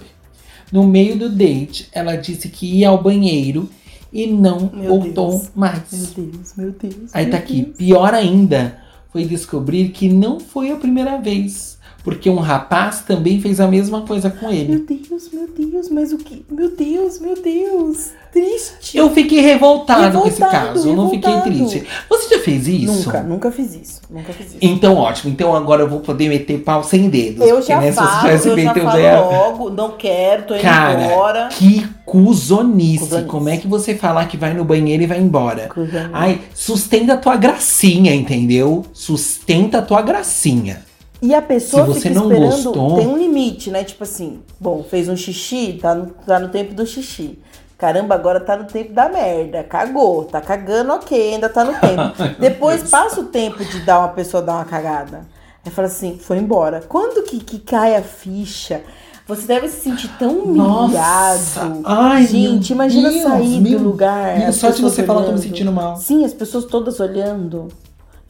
No 0.71 0.83
meio 0.85 1.17
do 1.17 1.29
date, 1.29 1.89
ela 1.91 2.15
disse 2.15 2.47
que 2.49 2.65
ia 2.79 2.89
ao 2.89 3.01
banheiro 3.01 3.69
e 4.13 4.27
não 4.27 4.71
Meu 4.73 4.89
voltou 4.89 5.31
Deus. 5.31 5.51
mais. 5.55 6.13
Meu 6.15 6.25
Deus, 6.25 6.53
meu 6.55 6.71
Deus. 6.71 7.11
Aí 7.13 7.25
meu 7.25 7.31
tá 7.31 7.37
aqui, 7.37 7.61
Deus. 7.63 7.77
pior 7.77 8.13
ainda, 8.13 8.81
foi 9.11 9.25
descobrir 9.25 9.89
que 9.89 10.07
não 10.07 10.39
foi 10.39 10.71
a 10.71 10.77
primeira 10.77 11.17
vez. 11.19 11.77
Porque 12.03 12.29
um 12.29 12.37
rapaz 12.39 13.01
também 13.01 13.39
fez 13.39 13.59
a 13.59 13.67
mesma 13.67 14.01
coisa 14.01 14.29
com 14.29 14.49
ele. 14.49 14.69
Meu 14.75 14.85
Deus, 14.85 15.29
meu 15.31 15.47
Deus, 15.47 15.89
mas 15.89 16.11
o 16.11 16.17
que. 16.17 16.43
Meu 16.49 16.75
Deus, 16.75 17.19
meu 17.19 17.39
Deus. 17.41 18.09
Triste. 18.31 18.97
Eu 18.97 19.09
fiquei 19.11 19.41
revoltado, 19.41 20.19
com 20.21 20.25
esse 20.27 20.39
Revoltado, 20.39 20.67
caso, 20.73 20.87
eu 20.89 20.95
não 20.95 21.09
fiquei 21.09 21.29
revoltado. 21.29 21.69
triste. 21.69 21.85
Você 22.09 22.35
já 22.37 22.41
fez 22.41 22.65
isso? 22.65 22.93
Nunca, 23.05 23.23
nunca 23.23 23.51
fiz 23.51 23.75
isso. 23.75 24.01
Nunca 24.09 24.31
fiz 24.31 24.47
isso. 24.47 24.57
Então 24.61 24.95
ótimo, 24.95 25.31
então 25.33 25.53
agora 25.53 25.81
eu 25.81 25.89
vou 25.89 25.99
poder 25.99 26.29
meter 26.29 26.59
pau 26.63 26.81
sem 26.81 27.09
dedos. 27.09 27.45
Eu 27.45 27.61
já 27.61 27.81
nessa 27.81 28.01
falo, 28.01 28.29
eu 28.29 28.57
já 28.57 28.73
falo 28.73 29.01
já- 29.01 29.19
logo, 29.21 29.69
não 29.69 29.91
quero, 29.91 30.43
tô 30.43 30.53
indo 30.55 30.61
Cara, 30.61 31.03
embora. 31.03 31.49
Que 31.51 31.85
cuzonice. 32.05 32.99
Cuzonice. 32.99 33.27
Como 33.27 33.49
é 33.49 33.57
que 33.57 33.67
você 33.67 33.95
falar 33.95 34.25
que 34.27 34.37
vai 34.37 34.53
no 34.53 34.63
banheiro 34.63 35.03
e 35.03 35.07
vai 35.07 35.19
embora? 35.19 35.67
Cuzonice. 35.67 36.09
Ai, 36.13 36.39
sustenta 36.55 37.13
a 37.13 37.17
tua 37.17 37.35
gracinha, 37.35 38.15
entendeu? 38.15 38.85
Sustenta 38.93 39.79
a 39.79 39.81
tua 39.81 40.01
gracinha. 40.01 40.83
E 41.21 41.35
a 41.35 41.41
pessoa 41.41 41.85
Se 41.85 41.93
você 41.93 42.09
fica 42.09 42.15
não 42.15 42.31
esperando, 42.31 42.63
gostou- 42.63 42.95
tem 42.97 43.07
um 43.07 43.17
limite, 43.17 43.69
né? 43.69 43.83
Tipo 43.83 44.03
assim, 44.03 44.39
bom, 44.59 44.83
fez 44.83 45.07
um 45.07 45.15
xixi, 45.15 45.77
tá 45.81 45.93
no, 45.93 46.07
tá 46.25 46.39
no 46.39 46.49
tempo 46.49 46.73
do 46.73 46.85
xixi. 46.85 47.37
Caramba, 47.77 48.15
agora 48.15 48.39
tá 48.39 48.55
no 48.57 48.65
tempo 48.65 48.93
da 48.93 49.07
merda. 49.09 49.63
Cagou, 49.63 50.25
tá 50.25 50.39
cagando, 50.41 50.93
ok, 50.93 51.33
ainda 51.33 51.49
tá 51.49 51.63
no 51.63 51.73
tempo. 51.73 52.13
Depois 52.39 52.89
passa 52.89 53.21
o 53.21 53.25
tempo 53.25 53.63
de 53.65 53.79
dar 53.81 53.99
uma 53.99 54.09
pessoa 54.09 54.41
dar 54.41 54.53
uma 54.55 54.65
cagada. 54.65 55.27
Aí 55.65 55.71
fala 55.71 55.87
assim, 55.87 56.17
foi 56.19 56.37
embora. 56.37 56.81
Quando 56.87 57.23
que, 57.23 57.39
que 57.39 57.59
cai 57.59 57.95
a 57.95 58.01
ficha? 58.01 58.81
Você 59.27 59.45
deve 59.47 59.67
se 59.69 59.81
sentir 59.81 60.09
tão 60.17 60.31
humilhado. 60.39 60.93
Nossa, 60.93 61.81
ai, 61.85 62.25
Gente, 62.25 62.69
meu 62.73 62.75
imagina 62.75 63.09
Deus, 63.09 63.23
sair 63.23 63.61
meu 63.61 63.79
do 63.79 63.85
lugar. 63.85 64.35
As 64.41 64.55
só 64.55 64.67
de 64.69 64.73
pessoas 64.73 64.93
você 64.93 65.03
falar, 65.03 65.19
eu 65.21 65.25
tô 65.25 65.31
me 65.31 65.37
olhando. 65.37 65.47
sentindo 65.47 65.71
mal. 65.71 65.95
Sim, 65.95 66.25
as 66.25 66.33
pessoas 66.33 66.65
todas 66.65 66.99
olhando. 66.99 67.67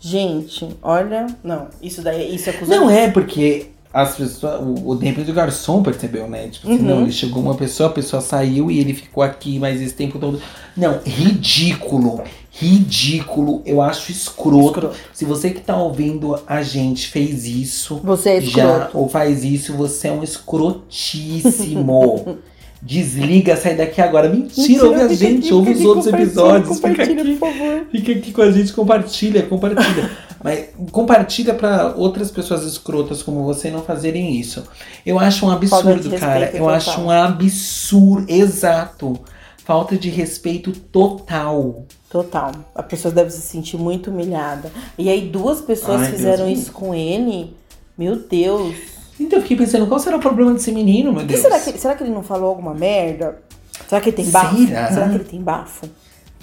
Gente, 0.02 0.68
olha. 0.82 1.28
Não, 1.44 1.68
isso 1.82 2.02
daí 2.02 2.34
isso 2.36 2.50
é 2.50 2.54
coisa. 2.54 2.76
Não 2.76 2.90
é 2.90 3.10
porque 3.12 3.68
as 3.94 4.16
pessoas. 4.16 4.60
O, 4.62 4.90
o 4.90 4.96
de 4.96 5.06
repente 5.06 5.30
o 5.30 5.34
garçom 5.34 5.84
percebeu, 5.84 6.28
né? 6.28 6.48
Tipo 6.48 6.68
assim, 6.68 6.80
Uhum. 6.80 6.86
não, 6.88 7.02
ele 7.04 7.12
chegou 7.12 7.44
uma 7.44 7.54
pessoa, 7.56 7.90
a 7.90 7.94
pessoa 7.94 8.20
saiu 8.22 8.72
e 8.72 8.80
ele 8.80 8.94
ficou 8.96 9.24
aqui 9.24 9.60
mais 9.60 9.80
esse 9.80 9.94
tempo 9.94 10.18
todo. 10.18 10.42
Não, 10.76 11.00
ridículo. 11.06 12.24
Ridículo. 12.54 13.62
Eu 13.66 13.80
acho 13.82 14.12
escroto. 14.12 14.80
Escroto. 14.80 14.96
Se 15.14 15.24
você 15.24 15.52
que 15.52 15.62
tá 15.62 15.78
ouvindo 15.78 16.38
a 16.48 16.62
gente 16.64 17.08
fez 17.08 17.46
isso. 17.46 18.02
Você 18.04 18.30
é 18.32 18.42
já 18.42 18.48
escroto. 18.78 18.98
ou 18.98 19.08
faz 19.08 19.44
isso, 19.44 19.74
você 19.74 20.08
é 20.08 20.12
um 20.12 20.24
escrotíssimo. 20.24 22.40
Desliga, 22.82 23.56
sai 23.56 23.76
daqui 23.76 24.02
agora. 24.02 24.28
Mentira, 24.28 24.86
ouve 24.86 25.02
a 25.02 25.08
gente, 25.08 25.46
aqui, 25.46 25.54
ouve 25.54 25.72
os 25.72 25.86
outros 25.86 26.08
episódios. 26.08 26.80
Fica 26.80 27.04
aqui. 27.04 27.36
por 27.38 27.52
favor. 27.52 27.86
Fica 27.91 28.12
aqui 28.13 28.32
com 28.32 28.41
a 28.41 28.52
gente, 28.52 28.74
compartilha, 28.74 29.44
compartilha. 29.44 30.10
Mas 30.44 30.70
compartilha 30.91 31.54
pra 31.54 31.94
outras 31.96 32.32
pessoas 32.32 32.63
escrotas 32.63 33.22
como 33.22 33.44
você 33.44 33.70
não 33.70 33.84
fazerem 33.84 34.39
isso. 34.39 34.63
Eu 35.06 35.20
acho 35.20 35.46
um 35.46 35.52
absurdo, 35.52 36.10
cara. 36.17 36.48
Eu 36.48 36.62
total. 36.62 36.70
acho 36.70 37.02
um 37.02 37.12
absurdo, 37.12 38.26
exato. 38.28 39.20
Falta 39.63 39.96
de 39.96 40.10
respeito 40.10 40.72
total. 40.72 41.86
Total. 42.10 42.52
A 42.74 42.82
pessoa 42.82 43.13
deve 43.13 43.30
se 43.30 43.41
sentir 43.41 43.78
muito 43.78 44.10
humilhada. 44.10 44.72
E 44.98 45.08
aí 45.08 45.22
duas 45.30 45.62
pessoas 45.62 46.02
Ai, 46.02 46.08
Deus 46.08 46.17
fizeram 46.17 46.46
me 46.48 46.54
isso 46.54 46.72
com 46.72 46.96
ele. 46.96 47.56
Meu 47.96 48.15
Deus. 48.15 48.76
Então 49.22 49.40
eu 49.40 49.44
fiquei 49.44 49.58
pensando, 49.58 49.88
qual 49.88 50.00
será 50.00 50.18
o 50.18 50.20
problema 50.20 50.54
desse 50.54 50.72
menino, 50.72 51.14
meu 51.14 51.22
E 51.22 51.26
Deus? 51.26 51.40
será 51.40 51.60
que, 51.60 51.78
será 51.78 51.96
que 51.96 52.04
ele 52.04 52.12
não 52.12 52.24
falou 52.24 52.50
alguma 52.50 52.74
merda? 52.74 53.40
Será 53.88 54.02
que 54.02 54.10
ele 54.10 54.18
tem 54.18 54.30
bafo? 54.30 54.58
Será? 54.68 55.10
que 55.10 55.16
ele 55.16 55.24
tem 55.24 55.42
bafo? 55.42 55.90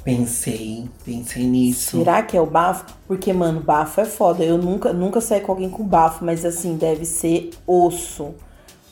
Pensei, 0.05 0.89
pensei 1.05 1.45
nisso. 1.45 1.99
Será 1.99 2.23
que 2.23 2.37
é 2.37 2.41
o 2.41 2.47
bafo? 2.47 2.87
Porque, 3.07 3.33
mano, 3.33 3.61
bafo 3.61 4.01
é 4.01 4.05
foda. 4.05 4.45
Eu 4.45 4.57
nunca, 4.57 4.93
nunca 4.93 5.21
saí 5.21 5.41
com 5.41 5.53
alguém 5.53 5.69
com 5.69 5.85
bafo, 5.85 6.25
mas 6.25 6.45
assim, 6.45 6.77
deve 6.77 7.05
ser 7.05 7.51
osso. 7.67 8.35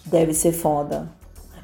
Deve 0.04 0.34
ser 0.34 0.52
foda. 0.52 1.08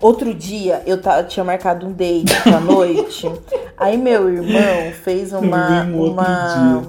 Outro 0.01 0.35
dia, 0.35 0.83
eu 0.87 0.99
tinha 1.29 1.45
marcado 1.45 1.87
um 1.87 1.93
date 1.93 2.35
pra 2.43 2.61
noite. 2.61 3.31
aí 3.77 3.97
meu 3.97 4.29
irmão 4.29 4.93
fez 5.05 5.33
uma, 5.33 5.85
um 5.85 6.13
uma 6.13 6.83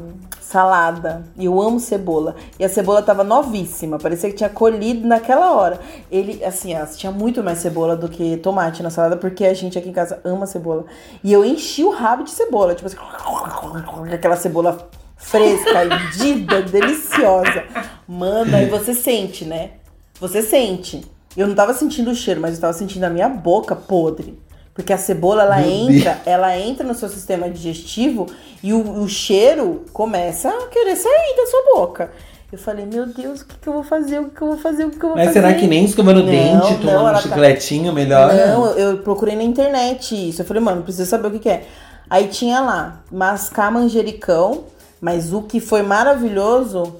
salada. 0.53 1.23
E 1.35 1.45
eu 1.45 1.59
amo 1.59 1.79
cebola. 1.79 2.35
E 2.59 2.63
a 2.63 2.69
cebola 2.69 3.01
tava 3.01 3.23
novíssima. 3.23 3.97
Parecia 3.97 4.29
que 4.29 4.35
tinha 4.35 4.49
colhido 4.49 5.07
naquela 5.07 5.51
hora. 5.51 5.79
Ele, 6.11 6.43
assim, 6.45 6.75
ó, 6.75 6.85
tinha 6.85 7.11
muito 7.11 7.41
mais 7.41 7.57
cebola 7.57 7.95
do 7.95 8.07
que 8.07 8.37
tomate 8.37 8.83
na 8.83 8.91
salada, 8.91 9.17
porque 9.17 9.45
a 9.45 9.53
gente 9.55 9.79
aqui 9.79 9.89
em 9.89 9.93
casa 9.93 10.21
ama 10.23 10.45
cebola. 10.45 10.85
E 11.23 11.33
eu 11.33 11.43
enchi 11.43 11.83
o 11.83 11.89
rabo 11.89 12.23
de 12.23 12.29
cebola. 12.29 12.75
Tipo 12.75 12.85
assim, 12.85 12.97
aquela 14.13 14.35
cebola 14.35 14.89
fresca, 15.17 15.79
ardida, 15.79 16.61
deliciosa. 16.69 17.63
Mano, 18.07 18.55
aí 18.55 18.69
você 18.69 18.93
sente, 18.93 19.45
né? 19.45 19.71
Você 20.19 20.43
sente. 20.43 21.03
Eu 21.35 21.47
não 21.47 21.55
tava 21.55 21.73
sentindo 21.73 22.11
o 22.11 22.15
cheiro, 22.15 22.39
mas 22.39 22.55
eu 22.55 22.61
tava 22.61 22.73
sentindo 22.73 23.05
a 23.05 23.09
minha 23.09 23.27
boca 23.27 23.75
podre. 23.75 24.39
Porque 24.73 24.91
a 24.91 24.97
cebola, 24.97 25.43
ela 25.43 25.57
Meu 25.59 25.69
entra, 25.69 26.21
ela 26.25 26.57
entra 26.57 26.85
no 26.85 26.95
seu 26.95 27.07
sistema 27.07 27.49
digestivo 27.49 28.25
e 28.63 28.73
o, 28.73 29.01
o 29.03 29.07
cheiro 29.07 29.85
começa 29.93 30.49
a 30.49 30.67
querer 30.67 30.95
sair 30.95 31.35
da 31.37 31.45
sua 31.45 31.75
boca. 31.75 32.11
Eu 32.51 32.57
falei, 32.57 32.85
meu 32.85 33.07
Deus, 33.07 33.41
o 33.41 33.45
que, 33.45 33.57
que 33.57 33.67
eu 33.67 33.73
vou 33.73 33.83
fazer? 33.83 34.19
O 34.19 34.25
que, 34.25 34.35
que 34.35 34.41
eu 34.41 34.47
vou 34.49 34.57
fazer? 34.57 34.85
O 34.85 34.91
que, 34.91 34.99
que 34.99 35.03
eu 35.05 35.09
vou 35.09 35.17
Mas 35.17 35.27
fazer? 35.27 35.41
será 35.41 35.53
que 35.55 35.65
nem 35.65 35.85
escovando 35.85 36.19
o 36.19 36.23
dente, 36.23 36.75
tomando 36.81 37.09
um 37.09 37.13
tá- 37.13 37.21
chicletinho 37.21 37.91
melhor? 37.93 38.31
Não, 38.31 38.67
eu, 38.67 38.91
eu 38.91 38.97
procurei 38.99 39.35
na 39.35 39.43
internet 39.43 40.29
isso. 40.29 40.41
Eu 40.41 40.45
falei, 40.45 40.61
mano, 40.61 40.83
preciso 40.83 41.09
saber 41.09 41.27
o 41.29 41.31
que, 41.31 41.39
que 41.39 41.49
é. 41.49 41.65
Aí 42.09 42.27
tinha 42.27 42.59
lá, 42.59 43.01
mascar 43.11 43.71
manjericão, 43.71 44.65
mas 45.01 45.33
o 45.33 45.41
que 45.41 45.59
foi 45.59 45.81
maravilhoso, 45.81 46.97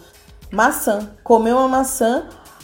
maçã. 0.51 1.07
Comer 1.23 1.53
uma 1.53 1.67
maçã, 1.67 2.23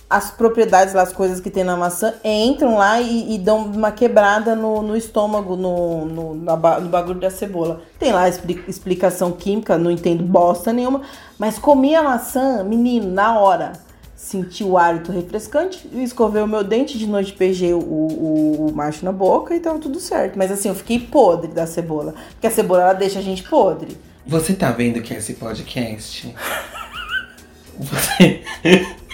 as 0.10 0.32
propriedades 0.32 0.96
lá, 0.96 1.04
as 1.04 1.14
coisas 1.14 1.40
que 1.40 1.52
tem 1.52 1.64
na 1.64 1.78
maçã, 1.78 2.16
entram 2.24 2.78
lá 2.78 3.00
e, 3.00 3.36
e 3.36 3.38
dão 3.38 3.66
uma 3.66 3.92
quebrada 3.92 4.56
no, 4.56 4.82
no 4.82 4.98
estômago, 4.98 5.56
no, 5.56 6.06
no, 6.06 6.34
no 6.34 6.90
bagulho 6.90 7.20
da 7.20 7.30
cebola. 7.30 7.84
Tem 8.00 8.12
lá 8.12 8.28
explicação 8.28 9.32
química, 9.32 9.78
não 9.78 9.92
entendo 9.92 10.24
bosta 10.24 10.74
nenhuma, 10.74 11.02
mas 11.38 11.60
comi 11.60 11.94
a 11.96 12.02
maçã, 12.02 12.64
menino, 12.64 13.12
na 13.12 13.38
hora. 13.38 13.74
Senti 14.16 14.64
o 14.64 14.78
hálito 14.78 15.12
refrescante, 15.12 15.88
escovei 15.94 16.42
o 16.42 16.48
meu 16.48 16.64
dente, 16.64 16.98
de 16.98 17.08
noite 17.08 17.34
beijei 17.38 17.74
o, 17.74 17.80
o, 17.80 18.68
o 18.68 18.76
macho 18.76 19.06
na 19.06 19.12
boca 19.12 19.56
e 19.56 19.60
tava 19.60 19.80
tudo 19.80 20.00
certo. 20.00 20.38
Mas 20.38 20.52
assim, 20.52 20.70
eu 20.70 20.76
fiquei 20.76 21.00
podre 21.00 21.52
da 21.52 21.66
cebola. 21.66 22.14
Porque 22.32 22.48
a 22.48 22.52
cebola, 22.52 22.82
ela 22.82 22.94
deixa 22.94 23.20
a 23.20 23.22
gente 23.22 23.44
podre. 23.44 23.96
Você 24.26 24.54
tá 24.54 24.72
vendo 24.72 25.02
que 25.02 25.14
é 25.14 25.18
esse 25.18 25.36
podcast? 25.36 26.36
Você. 27.80 28.44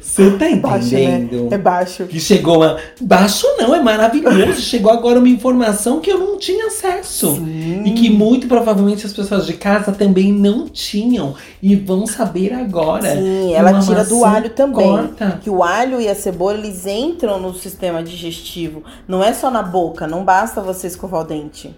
Você 0.00 0.30
tá 0.32 0.46
Baixo, 0.56 0.86
entendendo? 0.86 1.42
né? 1.44 1.48
É 1.52 1.58
baixo. 1.58 2.04
Que 2.04 2.18
chegou 2.18 2.56
uma. 2.56 2.76
Baixo 3.00 3.46
não, 3.58 3.74
é 3.74 3.80
maravilhoso. 3.80 4.60
Chegou 4.60 4.90
agora 4.90 5.18
uma 5.18 5.28
informação 5.28 6.00
que 6.00 6.10
eu 6.10 6.18
não 6.18 6.38
tinha 6.38 6.66
acesso. 6.66 7.36
Sim. 7.36 7.82
E 7.84 7.92
que 7.92 8.10
muito 8.10 8.46
provavelmente 8.46 9.06
as 9.06 9.12
pessoas 9.12 9.46
de 9.46 9.54
casa 9.54 9.92
também 9.92 10.32
não 10.32 10.68
tinham. 10.68 11.34
E 11.62 11.76
vão 11.76 12.06
saber 12.06 12.52
agora. 12.52 13.14
Sim, 13.14 13.52
ela 13.52 13.80
tira 13.80 14.04
do 14.04 14.24
alho 14.24 14.50
também. 14.50 14.86
Corta. 14.86 15.40
Que 15.42 15.50
o 15.50 15.62
alho 15.62 16.00
e 16.00 16.08
a 16.08 16.14
cebola, 16.14 16.58
eles 16.58 16.86
entram 16.86 17.40
no 17.40 17.54
sistema 17.54 18.02
digestivo. 18.02 18.82
Não 19.06 19.22
é 19.22 19.32
só 19.32 19.50
na 19.50 19.62
boca, 19.62 20.06
não 20.06 20.24
basta 20.24 20.60
você 20.60 20.86
escovar 20.86 21.22
o 21.22 21.24
dente. 21.24 21.74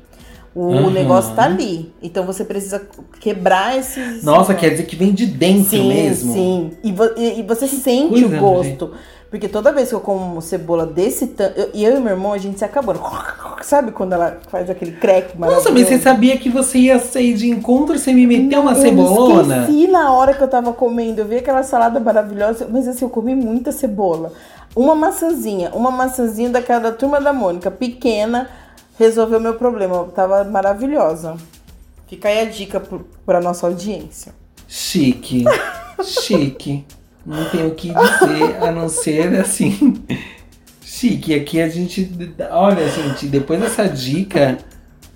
O 0.54 0.62
Uhum. 0.62 0.90
negócio 0.90 1.34
tá 1.34 1.44
ali. 1.44 1.92
Então 2.02 2.26
você 2.26 2.44
precisa 2.44 2.82
quebrar 3.20 3.78
esses. 3.78 4.24
Nossa, 4.24 4.52
quer 4.54 4.70
dizer 4.70 4.82
que 4.84 4.96
vem 4.96 5.12
de 5.12 5.26
dentro 5.26 5.70
sim, 5.70 5.88
mesmo. 5.88 6.32
Sim, 6.32 6.70
e, 6.82 6.90
vo- 6.92 7.12
e- 7.16 7.38
e 7.38 7.42
você 7.42 7.68
sente 7.68 8.20
coisa, 8.20 8.36
o 8.36 8.40
gosto. 8.40 8.90
Porque 9.30 9.46
toda 9.46 9.70
vez 9.70 9.90
que 9.90 9.94
eu 9.94 10.00
como 10.00 10.42
cebola 10.42 10.84
desse 10.84 11.28
tanto. 11.28 11.56
eu- 11.56 11.70
E 11.72 11.84
eu, 11.84 11.96
e 11.96 12.00
meu 12.00 12.14
irmão, 12.14 12.32
a 12.32 12.38
gente 12.38 12.58
se 12.58 12.64
acabou. 12.64 12.96
Sabe 13.62 13.92
quando 13.92 14.12
ela 14.14 14.40
faz 14.48 14.68
aquele 14.68 14.90
crack 14.92 15.38
maravilhoso? 15.38 15.68
Nossa, 15.68 15.70
mas 15.70 15.86
você 15.88 16.00
sabia 16.02 16.36
que 16.36 16.50
você 16.50 16.78
ia 16.78 16.98
sair 16.98 17.34
de 17.34 17.48
encontro 17.48 17.96
sem 17.96 18.12
me 18.12 18.26
meter 18.26 18.58
uma 18.58 18.72
eu 18.72 18.80
cebolona? 18.82 19.58
esqueci 19.60 19.86
na 19.86 20.12
hora 20.12 20.34
que 20.34 20.42
eu 20.42 20.48
tava 20.48 20.72
comendo. 20.72 21.20
Eu 21.20 21.26
vi 21.26 21.36
aquela 21.36 21.62
salada 21.62 22.00
maravilhosa, 22.00 22.66
mas 22.68 22.88
assim, 22.88 23.04
eu 23.04 23.08
comi 23.10 23.36
muita 23.36 23.70
cebola. 23.70 24.32
Uma 24.74 24.96
maçãzinha, 24.96 25.70
uma 25.74 25.92
maçãzinha 25.92 26.48
daquela 26.50 26.80
da 26.80 26.92
turma 26.92 27.20
da 27.20 27.32
Mônica, 27.32 27.70
pequena, 27.70 28.48
resolveu 29.00 29.40
meu 29.40 29.54
problema. 29.54 30.04
Tava 30.14 30.44
maravilhosa. 30.44 31.36
Fica 32.06 32.28
aí 32.28 32.40
a 32.40 32.44
dica 32.44 32.78
pro, 32.78 33.08
pra 33.24 33.40
nossa 33.40 33.66
audiência. 33.66 34.34
Chique. 34.68 35.44
Chique. 36.04 36.84
Não 37.24 37.48
tenho 37.50 37.68
o 37.68 37.74
que 37.74 37.88
dizer 37.88 38.62
a 38.62 38.70
não 38.70 38.88
ser 38.88 39.34
assim. 39.40 40.04
Chique. 40.82 41.34
Aqui 41.34 41.60
a 41.60 41.68
gente. 41.68 42.10
Olha, 42.50 42.88
gente, 42.88 43.26
depois 43.26 43.60
dessa 43.60 43.88
dica, 43.88 44.58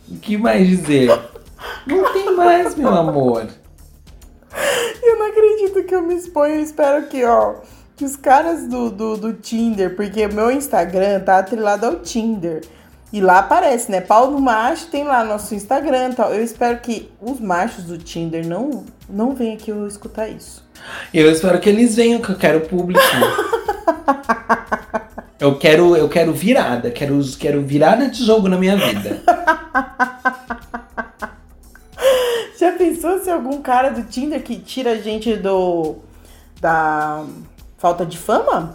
o 0.09 0.16
que 0.16 0.37
mais 0.37 0.66
dizer? 0.66 1.11
Não 1.87 2.12
tem 2.12 2.35
mais, 2.35 2.74
meu 2.74 2.89
amor. 2.89 3.47
Eu 5.03 5.18
não 5.18 5.26
acredito 5.26 5.85
que 5.85 5.95
eu 5.95 6.03
me 6.03 6.14
exponho. 6.14 6.55
Eu 6.55 6.62
espero 6.62 7.07
que, 7.07 7.24
ó, 7.24 7.57
que 7.97 8.05
os 8.05 8.16
caras 8.16 8.66
do, 8.66 8.91
do, 8.91 9.16
do 9.16 9.32
Tinder, 9.35 9.95
porque 9.95 10.26
meu 10.26 10.51
Instagram 10.51 11.20
tá 11.20 11.39
atrelado 11.39 11.87
ao 11.87 11.97
Tinder. 11.97 12.62
E 13.13 13.21
lá 13.21 13.39
aparece, 13.39 13.91
né? 13.91 14.01
Pau 14.01 14.31
do 14.31 14.41
macho, 14.41 14.89
tem 14.89 15.05
lá 15.05 15.25
nosso 15.25 15.55
Instagram 15.55 16.11
e 16.11 16.15
tal. 16.15 16.35
Eu 16.35 16.43
espero 16.43 16.79
que 16.81 17.11
os 17.21 17.41
machos 17.41 17.85
do 17.85 17.97
Tinder 17.97 18.47
não, 18.47 18.85
não 19.09 19.35
venham 19.35 19.55
aqui 19.55 19.71
eu 19.71 19.87
escutar 19.87 20.29
isso. 20.29 20.65
Eu 21.13 21.31
espero 21.31 21.61
que 21.61 21.69
eles 21.69 21.95
venham, 21.95 22.21
que 22.21 22.31
eu 22.31 22.37
quero 22.37 22.63
público. 22.63 23.01
Eu 25.45 25.59
quero, 25.59 25.95
eu 25.95 26.09
quero 26.09 26.33
virada. 26.33 26.91
Quero, 26.91 27.21
quero 27.39 27.61
virada 27.61 28.09
de 28.09 28.25
jogo 28.25 28.49
na 28.49 28.57
minha 28.57 28.79
vida. 28.79 29.21
Já 32.59 32.73
pensou 32.73 33.19
se 33.19 33.31
algum 33.31 33.61
cara 33.61 33.91
do 33.91 34.05
Tinder 34.05 34.43
que 34.43 34.57
tira 34.57 34.93
a 34.93 34.97
gente 34.97 35.37
do. 35.37 35.97
da 36.61 37.27
falta 37.77 38.07
de 38.07 38.17
fama? 38.17 38.73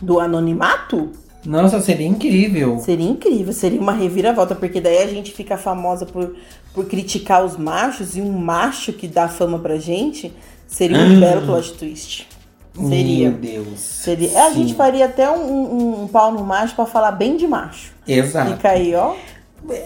Do 0.00 0.20
anonimato? 0.20 1.10
Nossa, 1.46 1.80
seria 1.80 2.06
incrível. 2.06 2.78
Seria 2.80 3.08
incrível, 3.08 3.52
seria 3.52 3.80
uma 3.80 3.92
reviravolta, 3.92 4.54
porque 4.54 4.80
daí 4.80 4.98
a 4.98 5.06
gente 5.06 5.32
fica 5.32 5.56
famosa 5.56 6.04
por, 6.04 6.34
por 6.74 6.86
criticar 6.86 7.44
os 7.44 7.56
machos 7.56 8.16
e 8.16 8.20
um 8.20 8.32
macho 8.32 8.92
que 8.92 9.06
dá 9.08 9.28
fama 9.28 9.58
pra 9.58 9.76
gente 9.78 10.32
seria 10.66 10.98
um 10.98 11.16
Hum. 11.16 11.20
belo 11.20 11.46
plot 11.46 11.72
twist. 11.74 12.26
Seria. 12.74 13.30
Meu 13.30 13.38
Deus. 13.38 13.78
Seria. 13.80 14.44
A 14.46 14.50
Sim. 14.50 14.56
gente 14.56 14.74
faria 14.74 15.06
até 15.06 15.30
um, 15.30 15.50
um- 15.50 16.02
um 16.02 16.08
pau 16.08 16.30
no 16.32 16.44
macho 16.44 16.74
pra 16.74 16.84
falar 16.84 17.12
bem 17.12 17.36
de 17.36 17.46
macho. 17.46 17.92
Exato. 18.06 18.52
Fica 18.52 18.70
aí, 18.70 18.94
ó. 18.94 19.14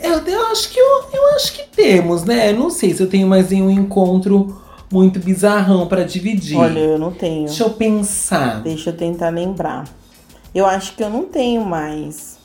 Eu, 0.03 0.19
eu 0.27 0.47
acho 0.49 0.71
que 0.71 0.79
eu, 0.81 1.05
eu 1.13 1.35
acho 1.37 1.53
que 1.53 1.63
temos, 1.75 2.25
né? 2.25 2.51
Eu 2.51 2.59
não 2.59 2.69
sei 2.69 2.93
se 2.93 3.01
eu 3.03 3.07
tenho 3.09 3.29
mais 3.29 3.49
nenhum 3.51 3.71
encontro 3.71 4.61
muito 4.93 5.21
bizarrão 5.21 5.87
pra 5.87 6.03
dividir. 6.03 6.57
Olha, 6.59 6.81
eu 6.81 6.99
não 6.99 7.13
tenho. 7.13 7.45
Deixa 7.47 7.63
eu 7.63 7.71
pensar. 7.71 8.61
Deixa 8.63 8.91
eu 8.91 8.97
tentar 8.97 9.29
lembrar. 9.29 9.85
Eu 10.55 10.67
acho 10.67 10.95
que 10.97 11.03
eu 11.03 11.11
não 11.11 11.25
tenho 11.25 11.65
mais 11.65 12.39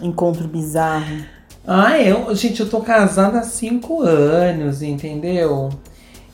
encontro 0.00 0.46
bizarro. 0.46 1.24
Ah, 1.66 1.98
eu, 2.00 2.34
gente, 2.34 2.60
eu 2.60 2.68
tô 2.68 2.80
casada 2.80 3.38
há 3.40 3.42
cinco 3.42 4.02
anos, 4.02 4.82
entendeu? 4.82 5.70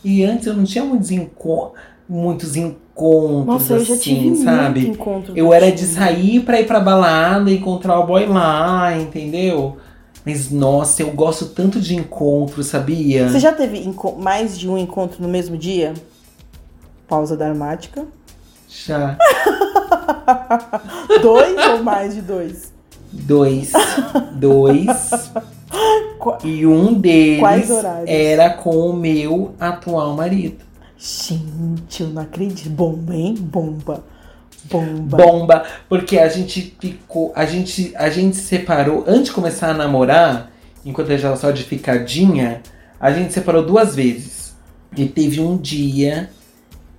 E 0.04 0.24
antes 0.24 0.46
eu 0.46 0.54
não 0.54 0.64
tinha 0.64 0.84
muitos, 0.84 1.10
enco 1.10 1.74
muitos 2.08 2.54
encontros, 2.54 3.46
Nossa, 3.46 3.72
eu 3.74 3.84
já 3.84 3.94
assim, 3.94 4.00
tive 4.32 4.36
sabe? 4.36 4.80
muito 4.82 4.94
encontro. 5.00 5.32
Eu 5.36 5.52
era 5.52 5.72
de 5.72 5.84
sair 5.84 6.40
pra 6.40 6.60
ir 6.60 6.66
pra 6.66 6.78
balada 6.78 7.50
e 7.50 7.56
encontrar 7.56 7.98
o 7.98 8.06
boy 8.06 8.26
lá, 8.26 8.96
entendeu? 8.96 9.76
Mas 10.24 10.50
nossa, 10.50 11.02
eu 11.02 11.10
gosto 11.10 11.46
tanto 11.46 11.80
de 11.80 11.96
encontro, 11.96 12.62
sabia? 12.62 13.28
Você 13.28 13.40
já 13.40 13.52
teve 13.52 13.88
mais 14.18 14.58
de 14.58 14.68
um 14.68 14.78
encontro 14.78 15.20
no 15.22 15.28
mesmo 15.28 15.56
dia? 15.56 15.94
Pausa 17.08 17.36
dramática. 17.36 18.04
Já. 18.68 19.16
Dois 21.22 21.66
ou 21.68 21.82
mais 21.82 22.14
de 22.14 22.22
dois? 22.22 22.72
Dois. 23.12 23.72
Dois. 24.34 25.32
E 26.44 26.66
um 26.66 26.94
deles 26.94 27.70
era 28.06 28.50
com 28.50 28.90
o 28.90 28.92
meu 28.92 29.54
atual 29.60 30.14
marido. 30.14 30.64
Gente, 30.98 32.02
eu 32.02 32.08
não 32.08 32.22
acredito. 32.22 32.70
Bomba, 32.70 33.14
hein? 33.14 33.34
Bomba. 33.38 34.04
Bomba. 34.64 35.16
Bomba, 35.16 35.64
porque 35.88 36.18
a 36.18 36.28
gente 36.28 36.76
ficou, 36.80 37.32
a 37.36 37.44
gente, 37.44 37.92
a 37.96 38.10
gente 38.10 38.36
se 38.36 38.42
separou 38.42 39.04
antes 39.06 39.26
de 39.26 39.32
começar 39.32 39.70
a 39.70 39.74
namorar, 39.74 40.50
enquanto 40.84 41.08
a 41.08 41.12
gente 41.12 41.22
tava 41.22 41.36
só 41.36 41.50
de 41.50 41.62
ficadinha, 41.62 42.62
a 42.98 43.12
gente 43.12 43.32
separou 43.32 43.64
duas 43.64 43.94
vezes. 43.94 44.56
E 44.96 45.06
teve 45.06 45.40
um 45.40 45.56
dia 45.56 46.30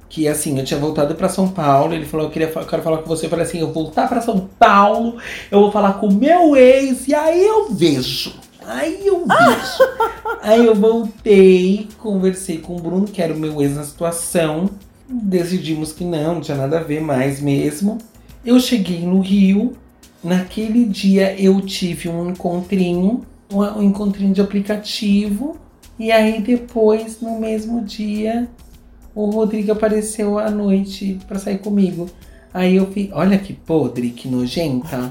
que 0.10 0.28
assim, 0.28 0.58
eu 0.58 0.66
tinha 0.66 0.80
voltado 0.80 1.16
pra 1.16 1.30
São 1.30 1.48
Paulo, 1.50 1.94
ele 1.94 2.06
falou, 2.06 2.28
eu 2.28 2.32
queria 2.32 2.50
eu 2.50 2.66
quero 2.66 2.82
falar 2.82 3.00
com 3.00 3.08
você, 3.08 3.26
eu 3.26 3.30
falei 3.30 3.46
assim, 3.46 3.60
eu 3.60 3.72
vou 3.72 3.84
voltar 3.86 4.08
pra 4.08 4.22
São 4.22 4.48
Paulo, 4.58 5.18
eu 5.52 5.60
vou 5.60 5.72
falar 5.72 5.94
com 5.94 6.08
o 6.08 6.14
meu 6.14 6.56
ex 6.56 7.08
e 7.08 7.16
aí 7.16 7.46
eu 7.46 7.70
vejo. 7.70 8.34
Aí 8.66 9.08
eu 9.08 9.26
vejo. 9.26 9.84
aí 10.42 10.66
eu 10.66 10.76
voltei, 10.76 11.88
conversei 11.98 12.58
com 12.58 12.76
o 12.76 12.82
Bruno, 12.82 13.06
que 13.06 13.22
era 13.22 13.34
o 13.34 13.38
meu 13.38 13.62
ex 13.62 13.76
na 13.76 13.84
situação. 13.84 14.70
Decidimos 15.10 15.94
que 15.94 16.04
não, 16.04 16.36
não 16.36 16.42
tinha 16.42 16.58
nada 16.58 16.80
a 16.80 16.84
ver 16.84 17.00
mais 17.00 17.40
mesmo. 17.40 17.98
Eu 18.46 18.60
cheguei 18.60 19.06
no 19.06 19.22
Rio. 19.22 19.74
Naquele 20.24 20.84
dia 20.84 21.40
eu 21.40 21.62
tive 21.62 22.10
um 22.10 22.32
encontrinho, 22.32 23.26
um, 23.50 23.62
um 23.62 23.84
encontrinho 23.84 24.34
de 24.34 24.42
aplicativo. 24.42 25.58
E 25.98 26.12
aí 26.12 26.42
depois, 26.42 27.22
no 27.22 27.40
mesmo 27.40 27.82
dia, 27.82 28.50
o 29.26 29.30
Rodrigo 29.32 29.72
apareceu 29.72 30.38
à 30.38 30.50
noite 30.50 31.20
pra 31.28 31.40
sair 31.40 31.58
comigo. 31.60 32.08
Aí 32.54 32.76
eu 32.76 32.88
fiz, 32.88 33.10
olha 33.12 33.38
que 33.38 33.54
podre, 33.54 34.10
que 34.12 34.28
nojenta. 34.28 35.10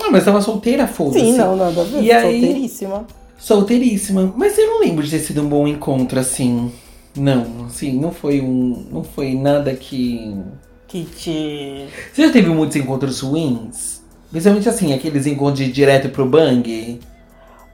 Ah, 0.00 0.10
mas 0.10 0.24
tava 0.24 0.40
solteira, 0.40 0.86
foda-se. 0.86 1.20
Sim, 1.20 1.36
não, 1.36 1.56
nada 1.56 1.80
a 1.80 1.84
ver. 1.84 2.02
E 2.02 2.12
aí- 2.12 2.40
Solteiríssima. 2.40 3.06
Solteiríssima. 3.38 4.32
Mas 4.36 4.58
eu 4.58 4.66
não 4.66 4.80
lembro 4.80 5.04
de 5.04 5.10
ter 5.10 5.18
sido 5.20 5.42
um 5.42 5.48
bom 5.48 5.66
encontro, 5.66 6.18
assim. 6.18 6.70
Não, 7.16 7.66
assim, 7.66 7.98
não 7.98 8.12
foi 8.12 8.40
um. 8.40 8.84
Não 8.92 9.02
foi 9.02 9.34
nada 9.34 9.74
que. 9.74 10.34
Que 10.86 11.04
te. 11.04 11.86
Você 12.12 12.26
já 12.26 12.32
teve 12.32 12.48
muitos 12.50 12.76
encontros 12.76 13.20
ruins? 13.20 14.00
Principalmente 14.30 14.68
assim, 14.68 14.92
aqueles 14.92 15.26
encontros 15.26 15.64
de 15.66 15.72
direto 15.72 16.08
pro 16.10 16.26
bang? 16.26 17.00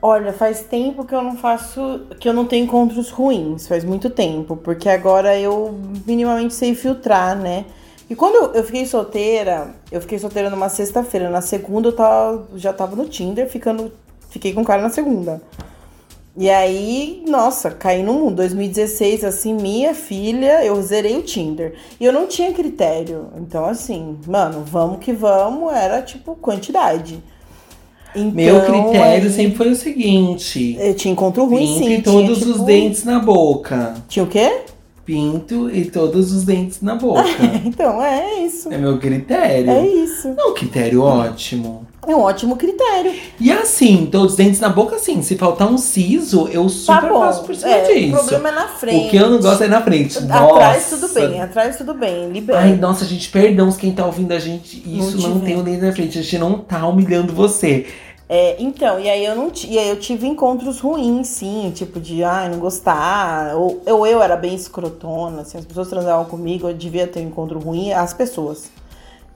Olha, 0.07 0.35
faz 0.35 0.61
tempo 0.61 1.07
que 1.07 1.15
eu 1.15 1.23
não 1.23 1.35
faço. 1.35 2.03
que 2.21 2.29
eu 2.29 2.35
não 2.35 2.45
tenho 2.45 2.67
encontros 2.67 3.09
ruins. 3.09 3.67
Faz 3.67 3.83
muito 3.85 4.11
tempo. 4.11 4.55
Porque 4.55 4.87
agora 4.87 5.41
eu 5.41 5.81
minimamente 6.07 6.53
sei 6.53 6.75
filtrar, 6.75 7.35
né? 7.35 7.65
E 8.11 8.15
quando 8.15 8.55
eu, 8.55 8.63
fiquei 8.63 8.85
solteira, 8.85 9.75
eu 9.91 10.03
fiquei 10.03 10.19
solteira 10.19 10.51
numa 10.51 10.69
sexta-feira. 10.69 11.31
Na 11.31 11.41
segunda 11.41 11.89
eu 11.89 11.97
tava, 11.97 12.47
já 12.55 12.71
tava 12.71 12.95
no 12.95 13.09
Tinder, 13.09 13.49
ficando. 13.49 13.91
Fiquei 14.29 14.53
com 14.53 14.61
o 14.61 14.65
cara 14.65 14.83
na 14.83 14.91
segunda. 14.91 15.41
E 16.37 16.51
aí, 16.51 17.25
nossa, 17.27 17.71
caí 17.71 18.03
no 18.03 18.13
mundo. 18.13 18.37
2016, 18.37 19.25
assim, 19.25 19.55
minha 19.55 19.95
filha, 19.95 20.63
eu 20.67 20.83
zerei 20.83 21.17
o 21.17 21.23
Tinder. 21.23 21.77
E 21.99 22.05
eu 22.05 22.13
não 22.13 22.27
tinha 22.27 22.53
critério. 22.53 23.29
Então, 23.39 23.65
assim, 23.65 24.19
mano, 24.27 24.65
vamos 24.67 24.99
que 24.99 25.15
vamos, 25.15 25.73
era 25.73 26.03
tipo 26.03 26.37
quantidade. 26.37 27.25
Então, 28.15 28.31
Meu 28.33 28.61
critério 28.63 29.27
aí, 29.27 29.31
sempre 29.33 29.57
foi 29.57 29.71
o 29.71 29.77
seguinte: 29.77 30.77
Eu 30.81 30.95
tinha 30.95 31.13
encontro 31.13 31.45
ruim, 31.47 31.67
pinto 31.67 31.79
sim. 31.79 31.85
e 31.85 31.89
tinha, 31.89 32.03
todos 32.03 32.39
tipo- 32.39 32.51
os 32.53 32.61
dentes 32.63 33.05
na 33.05 33.19
boca. 33.19 33.95
Tinha 34.09 34.25
o 34.25 34.29
quê? 34.29 34.51
Pinto 35.05 35.69
e 35.69 35.85
todos 35.85 36.33
os 36.33 36.45
dentes 36.45 36.81
na 36.81 36.95
boca. 36.95 37.23
Então, 37.65 38.03
é 38.03 38.41
isso. 38.45 38.73
é 38.73 38.79
meu 38.79 38.99
critério. 38.99 39.71
É 39.71 39.87
isso. 39.87 40.33
Não, 40.37 40.55
critério 40.55 41.03
ótimo. 41.03 41.87
É 42.07 42.15
um 42.15 42.21
ótimo 42.21 42.55
critério. 42.57 43.13
E 43.41 43.51
assim, 43.51 44.07
todos 44.13 44.33
os 44.33 44.37
dentes 44.37 44.61
na 44.61 44.69
boca, 44.69 44.97
assim, 44.97 45.23
se 45.23 45.37
faltar 45.37 45.71
um 45.71 45.79
siso, 45.79 46.49
eu 46.53 46.65
Tá 46.65 46.69
super 47.01 47.09
bom. 47.09 47.21
passo 47.21 47.45
por 47.45 47.55
cima 47.55 47.71
É, 47.73 47.83
o 47.83 47.95
disso. 47.95 48.13
problema 48.19 48.49
é 48.51 48.53
na 48.53 48.69
frente. 48.69 49.07
O 49.07 49.11
que 49.11 49.17
eu 49.17 49.31
não 49.31 49.41
gosto 49.41 49.65
é 49.65 49.69
na 49.69 49.81
frente. 49.83 50.19
Atrás 50.19 50.91
Nossa. 50.91 50.97
tudo 50.99 51.15
bem, 51.15 51.41
atrás 51.41 51.77
tudo 51.79 51.95
bem, 51.95 52.31
libera. 52.31 52.59
Ai, 52.61 52.77
nossa, 52.77 53.07
gente, 53.07 53.31
perdão 53.31 53.71
se 53.71 53.79
quem 53.79 53.91
tá 53.93 54.05
ouvindo 54.05 54.33
a 54.33 54.39
gente. 54.39 54.83
Isso 54.87 55.17
Não 55.19 55.31
não, 55.31 55.41
te 55.41 55.47
tem 55.47 55.59
o 55.59 55.63
dente 55.63 55.81
na 55.83 55.93
frente. 55.93 56.19
A 56.19 56.23
gente 56.23 56.39
não 56.39 56.59
tá 56.59 56.87
humilhando 56.87 57.33
você. 57.33 57.87
É, 58.29 58.57
então, 58.59 58.99
e 58.99 59.09
aí 59.09 59.25
eu 59.25 59.37
não 59.37 59.53
e 59.67 59.79
aí 59.79 59.91
eu 59.91 60.01
tive 60.01 60.27
encontros 60.27 60.81
ruins, 60.81 61.29
sim, 61.29 61.71
tipo 61.75 62.01
de 62.01 62.25
ai, 62.25 62.49
não 62.49 62.59
gostar, 62.59 63.55
ou 63.55 63.83
eu, 63.85 64.07
eu 64.07 64.23
era 64.23 64.35
bem 64.35 64.55
escrotona, 64.55 65.43
assim, 65.43 65.59
as 65.59 65.65
pessoas 65.65 65.89
transavam 65.89 66.25
comigo, 66.25 66.67
eu 66.67 66.73
devia 66.73 67.07
ter 67.07 67.21
um 67.21 67.29
encontro 67.29 67.59
ruim, 67.59 67.93
as 67.93 68.15
pessoas. 68.15 68.71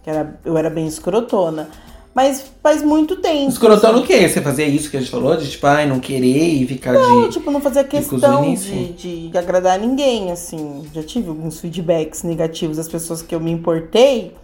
Que 0.02 0.10
era, 0.10 0.38
eu 0.44 0.56
era 0.56 0.70
bem 0.70 0.86
escrotona. 0.86 1.68
Mas 2.14 2.50
faz 2.62 2.82
muito 2.82 3.16
tempo. 3.16 3.48
Escrotando 3.48 3.98
assim. 3.98 4.04
o 4.04 4.06
quê? 4.06 4.28
Você 4.28 4.40
fazia 4.40 4.66
isso 4.66 4.90
que 4.90 4.96
a 4.96 5.00
gente 5.00 5.10
falou? 5.10 5.36
De 5.36 5.48
tipo, 5.48 5.64
ai, 5.68 5.86
não 5.86 6.00
querer 6.00 6.48
e 6.54 6.66
ficar 6.66 6.92
Não, 6.92 7.28
de. 7.28 7.34
tipo, 7.34 7.48
não 7.48 7.60
fazia 7.60 7.84
questão 7.84 8.42
nisso. 8.42 8.72
de, 8.72 9.28
de 9.28 9.38
agradar 9.38 9.78
ninguém, 9.78 10.32
assim. 10.32 10.84
Já 10.92 11.02
tive 11.04 11.28
alguns 11.28 11.60
feedbacks 11.60 12.24
negativos 12.24 12.76
das 12.76 12.88
pessoas 12.88 13.22
que 13.22 13.32
eu 13.32 13.38
me 13.38 13.52
importei. 13.52 14.34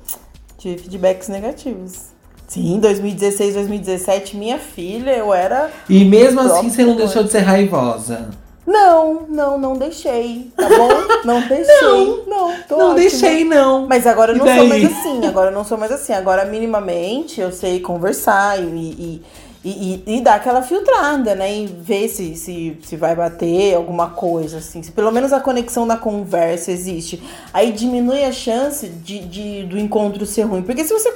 Tive 0.57 0.78
feedbacks 0.78 1.28
negativos. 1.28 2.13
Sim, 2.47 2.78
2016, 2.78 3.55
2017, 3.55 4.36
minha 4.36 4.59
filha, 4.59 5.12
eu 5.12 5.32
era. 5.32 5.70
E 5.88 6.05
mesmo 6.05 6.40
assim 6.40 6.70
você 6.70 6.84
não 6.84 6.97
deixou 6.97 7.24
de 7.24 7.30
ser 7.30 7.40
raivosa. 7.40 8.28
Não, 8.66 9.26
não, 9.28 9.59
não 9.59 9.76
deixei, 9.76 10.51
tá 10.57 10.66
bom? 10.68 10.88
Não 11.24 11.40
deixei. 11.49 12.24
Não, 12.26 12.55
tô 12.66 12.76
não 12.76 12.86
ótima. 12.86 12.95
deixei, 12.95 13.45
não. 13.45 13.86
Mas 13.86 14.07
agora 14.07 14.32
eu 14.32 14.38
não 14.38 14.47
sou 14.47 14.66
mais 14.66 14.84
assim, 14.84 15.26
agora 15.26 15.51
eu 15.51 15.55
não 15.55 15.64
sou 15.64 15.78
mais 15.78 15.92
assim. 15.92 16.12
Agora, 16.14 16.45
minimamente, 16.47 17.40
eu 17.40 17.53
sei 17.53 17.80
conversar 17.80 18.59
e, 18.59 18.64
e, 18.64 19.22
e, 19.64 20.02
e, 20.06 20.16
e 20.18 20.20
dar 20.20 20.34
aquela 20.34 20.60
filtrada, 20.60 21.34
né? 21.34 21.60
E 21.60 21.66
ver 21.66 22.08
se, 22.08 22.36
se, 22.36 22.76
se 22.82 22.96
vai 22.96 23.16
bater 23.16 23.74
alguma 23.74 24.10
coisa, 24.10 24.58
assim. 24.58 24.82
Se 24.82 24.92
pelo 24.92 25.10
menos 25.10 25.32
a 25.32 25.40
conexão 25.40 25.86
da 25.86 25.96
conversa 25.96 26.70
existe. 26.70 27.22
Aí 27.52 27.72
diminui 27.72 28.24
a 28.24 28.32
chance 28.32 28.86
de, 28.86 29.20
de, 29.20 29.64
do 29.64 29.78
encontro 29.78 30.26
ser 30.26 30.42
ruim. 30.42 30.62
Porque 30.62 30.84
se 30.84 30.92
você 30.92 31.10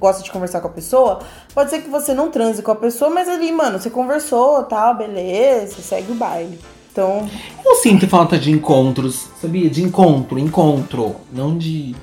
gosta 0.00 0.22
de 0.22 0.32
conversar 0.32 0.60
com 0.60 0.66
a 0.66 0.72
pessoa, 0.72 1.20
pode 1.54 1.70
ser 1.70 1.80
que 1.80 1.88
você 1.88 2.12
não 2.12 2.28
transe 2.28 2.60
com 2.60 2.72
a 2.72 2.76
pessoa, 2.76 3.08
mas 3.08 3.28
ali, 3.28 3.52
mano, 3.52 3.78
você 3.78 3.88
conversou, 3.88 4.64
tal, 4.64 4.96
beleza, 4.96 5.80
segue 5.80 6.10
o 6.10 6.16
baile. 6.16 6.58
Então, 6.90 7.28
Eu 7.64 7.76
sinto 7.76 8.08
falta 8.08 8.38
de 8.38 8.50
encontros, 8.50 9.28
sabia? 9.40 9.68
De 9.70 9.82
encontro, 9.82 10.38
encontro. 10.38 11.16
Não 11.30 11.56
de. 11.56 11.94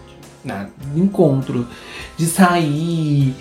Nada, 0.45 0.69
de 0.93 1.01
encontro. 1.01 1.67
De 2.15 2.25
sair 2.27 3.35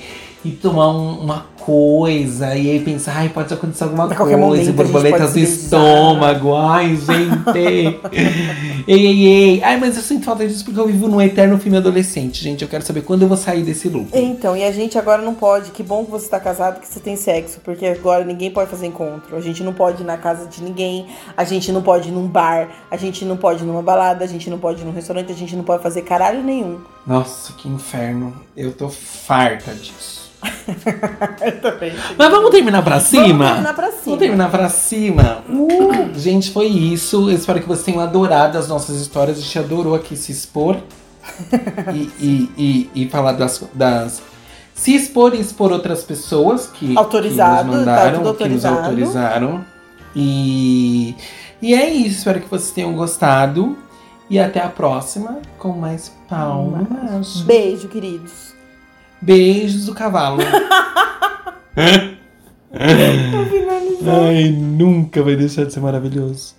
e 0.45 0.51
tomar 0.51 0.89
um- 0.91 1.21
uma 1.21 1.47
coisa 1.61 2.57
e 2.57 2.71
aí 2.71 2.81
pensar, 2.81 3.17
ai, 3.17 3.29
pode 3.29 3.55
acontecer 3.55 3.85
alguma 3.85 4.11
A 4.11 4.15
coisa, 4.17 4.37
momento 4.37 4.73
borboletas 4.73 5.35
no 5.35 5.41
estômago, 5.41 6.57
ai, 6.57 6.97
gente. 6.97 7.59
ei, 8.89 9.07
ei, 9.07 9.27
ei. 9.27 9.63
Ai, 9.63 9.79
mas 9.79 9.97
eu 9.97 10.03
sinto 10.03 10.25
falta 10.25 10.47
disso 10.47 10.65
porque 10.65 10.81
eu 10.81 10.87
vivo 10.89 11.07
num 11.07 11.21
eterno 11.21 11.59
filme 11.59 11.79
adolescente, 11.79 12.43
gente. 12.43 12.63
Eu 12.63 12.69
quero 12.69 12.85
saber 12.85 13.03
quando 13.03 13.23
eu 13.23 13.29
vou 13.29 13.37
sair 13.37 13.63
desse 13.63 13.89
loop. 13.89 14.09
Então, 14.13 14.57
e 14.57 14.65
a 14.65 14.73
gente 14.73 14.99
agora 14.99 15.23
não 15.23 15.35
pode. 15.35 15.71
Que 15.71 15.83
bom 15.85 16.05
que 16.05 16.11
você 16.11 16.29
tá 16.29 16.41
casado, 16.41 16.81
que 16.81 16.89
você 16.89 16.99
tem 16.99 17.15
sexo, 17.15 17.61
porque 17.65 17.87
agora 17.87 18.25
ninguém 18.25 18.51
pode 18.51 18.69
fazer 18.69 18.87
encontro. 18.87 19.37
A 19.37 19.41
gente 19.41 19.63
não 19.63 19.73
pode 19.73 20.03
ir 20.03 20.07
na 20.07 20.17
casa 20.17 20.47
de 20.49 20.63
ninguém, 20.63 21.07
a 21.37 21.45
gente 21.45 21.71
não 21.71 21.83
pode 21.83 22.09
ir 22.09 22.13
num 22.13 22.27
bar, 22.27 22.69
a 22.91 22.97
gente 22.97 23.25
não 23.25 23.37
pode 23.37 23.63
ir 23.63 23.67
numa 23.67 23.83
balada, 23.83 24.25
a 24.25 24.29
gente 24.29 24.51
não 24.51 24.59
pode 24.59 24.83
ir 24.83 24.85
num 24.85 24.93
restaurante, 24.93 25.31
a 25.31 25.37
gente 25.37 25.55
não 25.55 25.63
pode 25.63 25.81
fazer 25.83 26.03
caralho 26.03 26.43
nenhum. 26.43 26.79
Nossa, 27.07 27.53
que 27.53 27.69
inferno. 27.69 28.33
Eu 28.57 28.73
tô 28.73 28.89
farta 28.89 29.73
disso. 29.75 30.12
Também. 31.63 31.93
Mas 32.17 32.31
vamos 32.31 32.51
terminar 32.51 32.83
pra 32.83 33.01
cima? 33.01 33.45
Vamos 33.45 33.53
terminar 33.53 33.75
pra 33.75 33.91
cima. 33.91 34.03
Vamos 34.05 34.19
terminar 34.19 34.51
pra 34.51 34.69
cima. 34.69 35.45
Uh, 35.49 36.19
gente, 36.19 36.51
foi 36.51 36.67
isso. 36.67 37.31
Eu 37.31 37.37
espero 37.37 37.61
que 37.61 37.69
vocês 37.69 37.85
tenham 37.85 38.01
adorado 38.01 38.59
as 38.59 38.69
nossas 38.69 38.97
histórias. 39.01 39.39
A 39.39 39.41
gente 39.41 39.59
adorou 39.59 39.95
aqui 39.95 40.17
se 40.17 40.33
expor 40.33 40.79
e, 41.95 42.11
e, 42.21 42.51
e, 42.59 42.91
e 43.03 43.09
falar 43.09 43.33
das, 43.33 43.63
das. 43.73 44.23
Se 44.75 44.95
expor 44.95 45.35
e 45.35 45.41
expor 45.41 45.71
outras 45.71 46.03
pessoas 46.03 46.67
que, 46.67 46.97
Autorizado, 46.97 47.71
que 47.71 47.77
nos 47.77 47.85
tá 47.85 47.91
mandaram, 47.91 48.23
tudo 48.23 48.35
que 48.35 48.49
nos 48.49 48.65
autorizaram. 48.65 49.65
E, 50.15 51.15
e 51.61 51.75
é 51.75 51.89
isso. 51.89 52.19
Espero 52.19 52.41
que 52.41 52.49
vocês 52.49 52.73
tenham 52.73 52.93
gostado. 52.95 53.77
E 54.31 54.39
até 54.39 54.61
a 54.61 54.69
próxima 54.69 55.41
com 55.59 55.73
mais 55.73 56.11
macho. 56.31 57.45
Beijo, 57.45 57.87
queridos. 57.89 58.52
Beijos 59.23 59.87
do 59.87 59.95
cavalo. 59.95 60.43
Ai, 64.05 64.51
nunca 64.51 65.23
vai 65.23 65.37
deixar 65.37 65.65
de 65.65 65.73
ser 65.73 65.81
maravilhoso. 65.81 66.57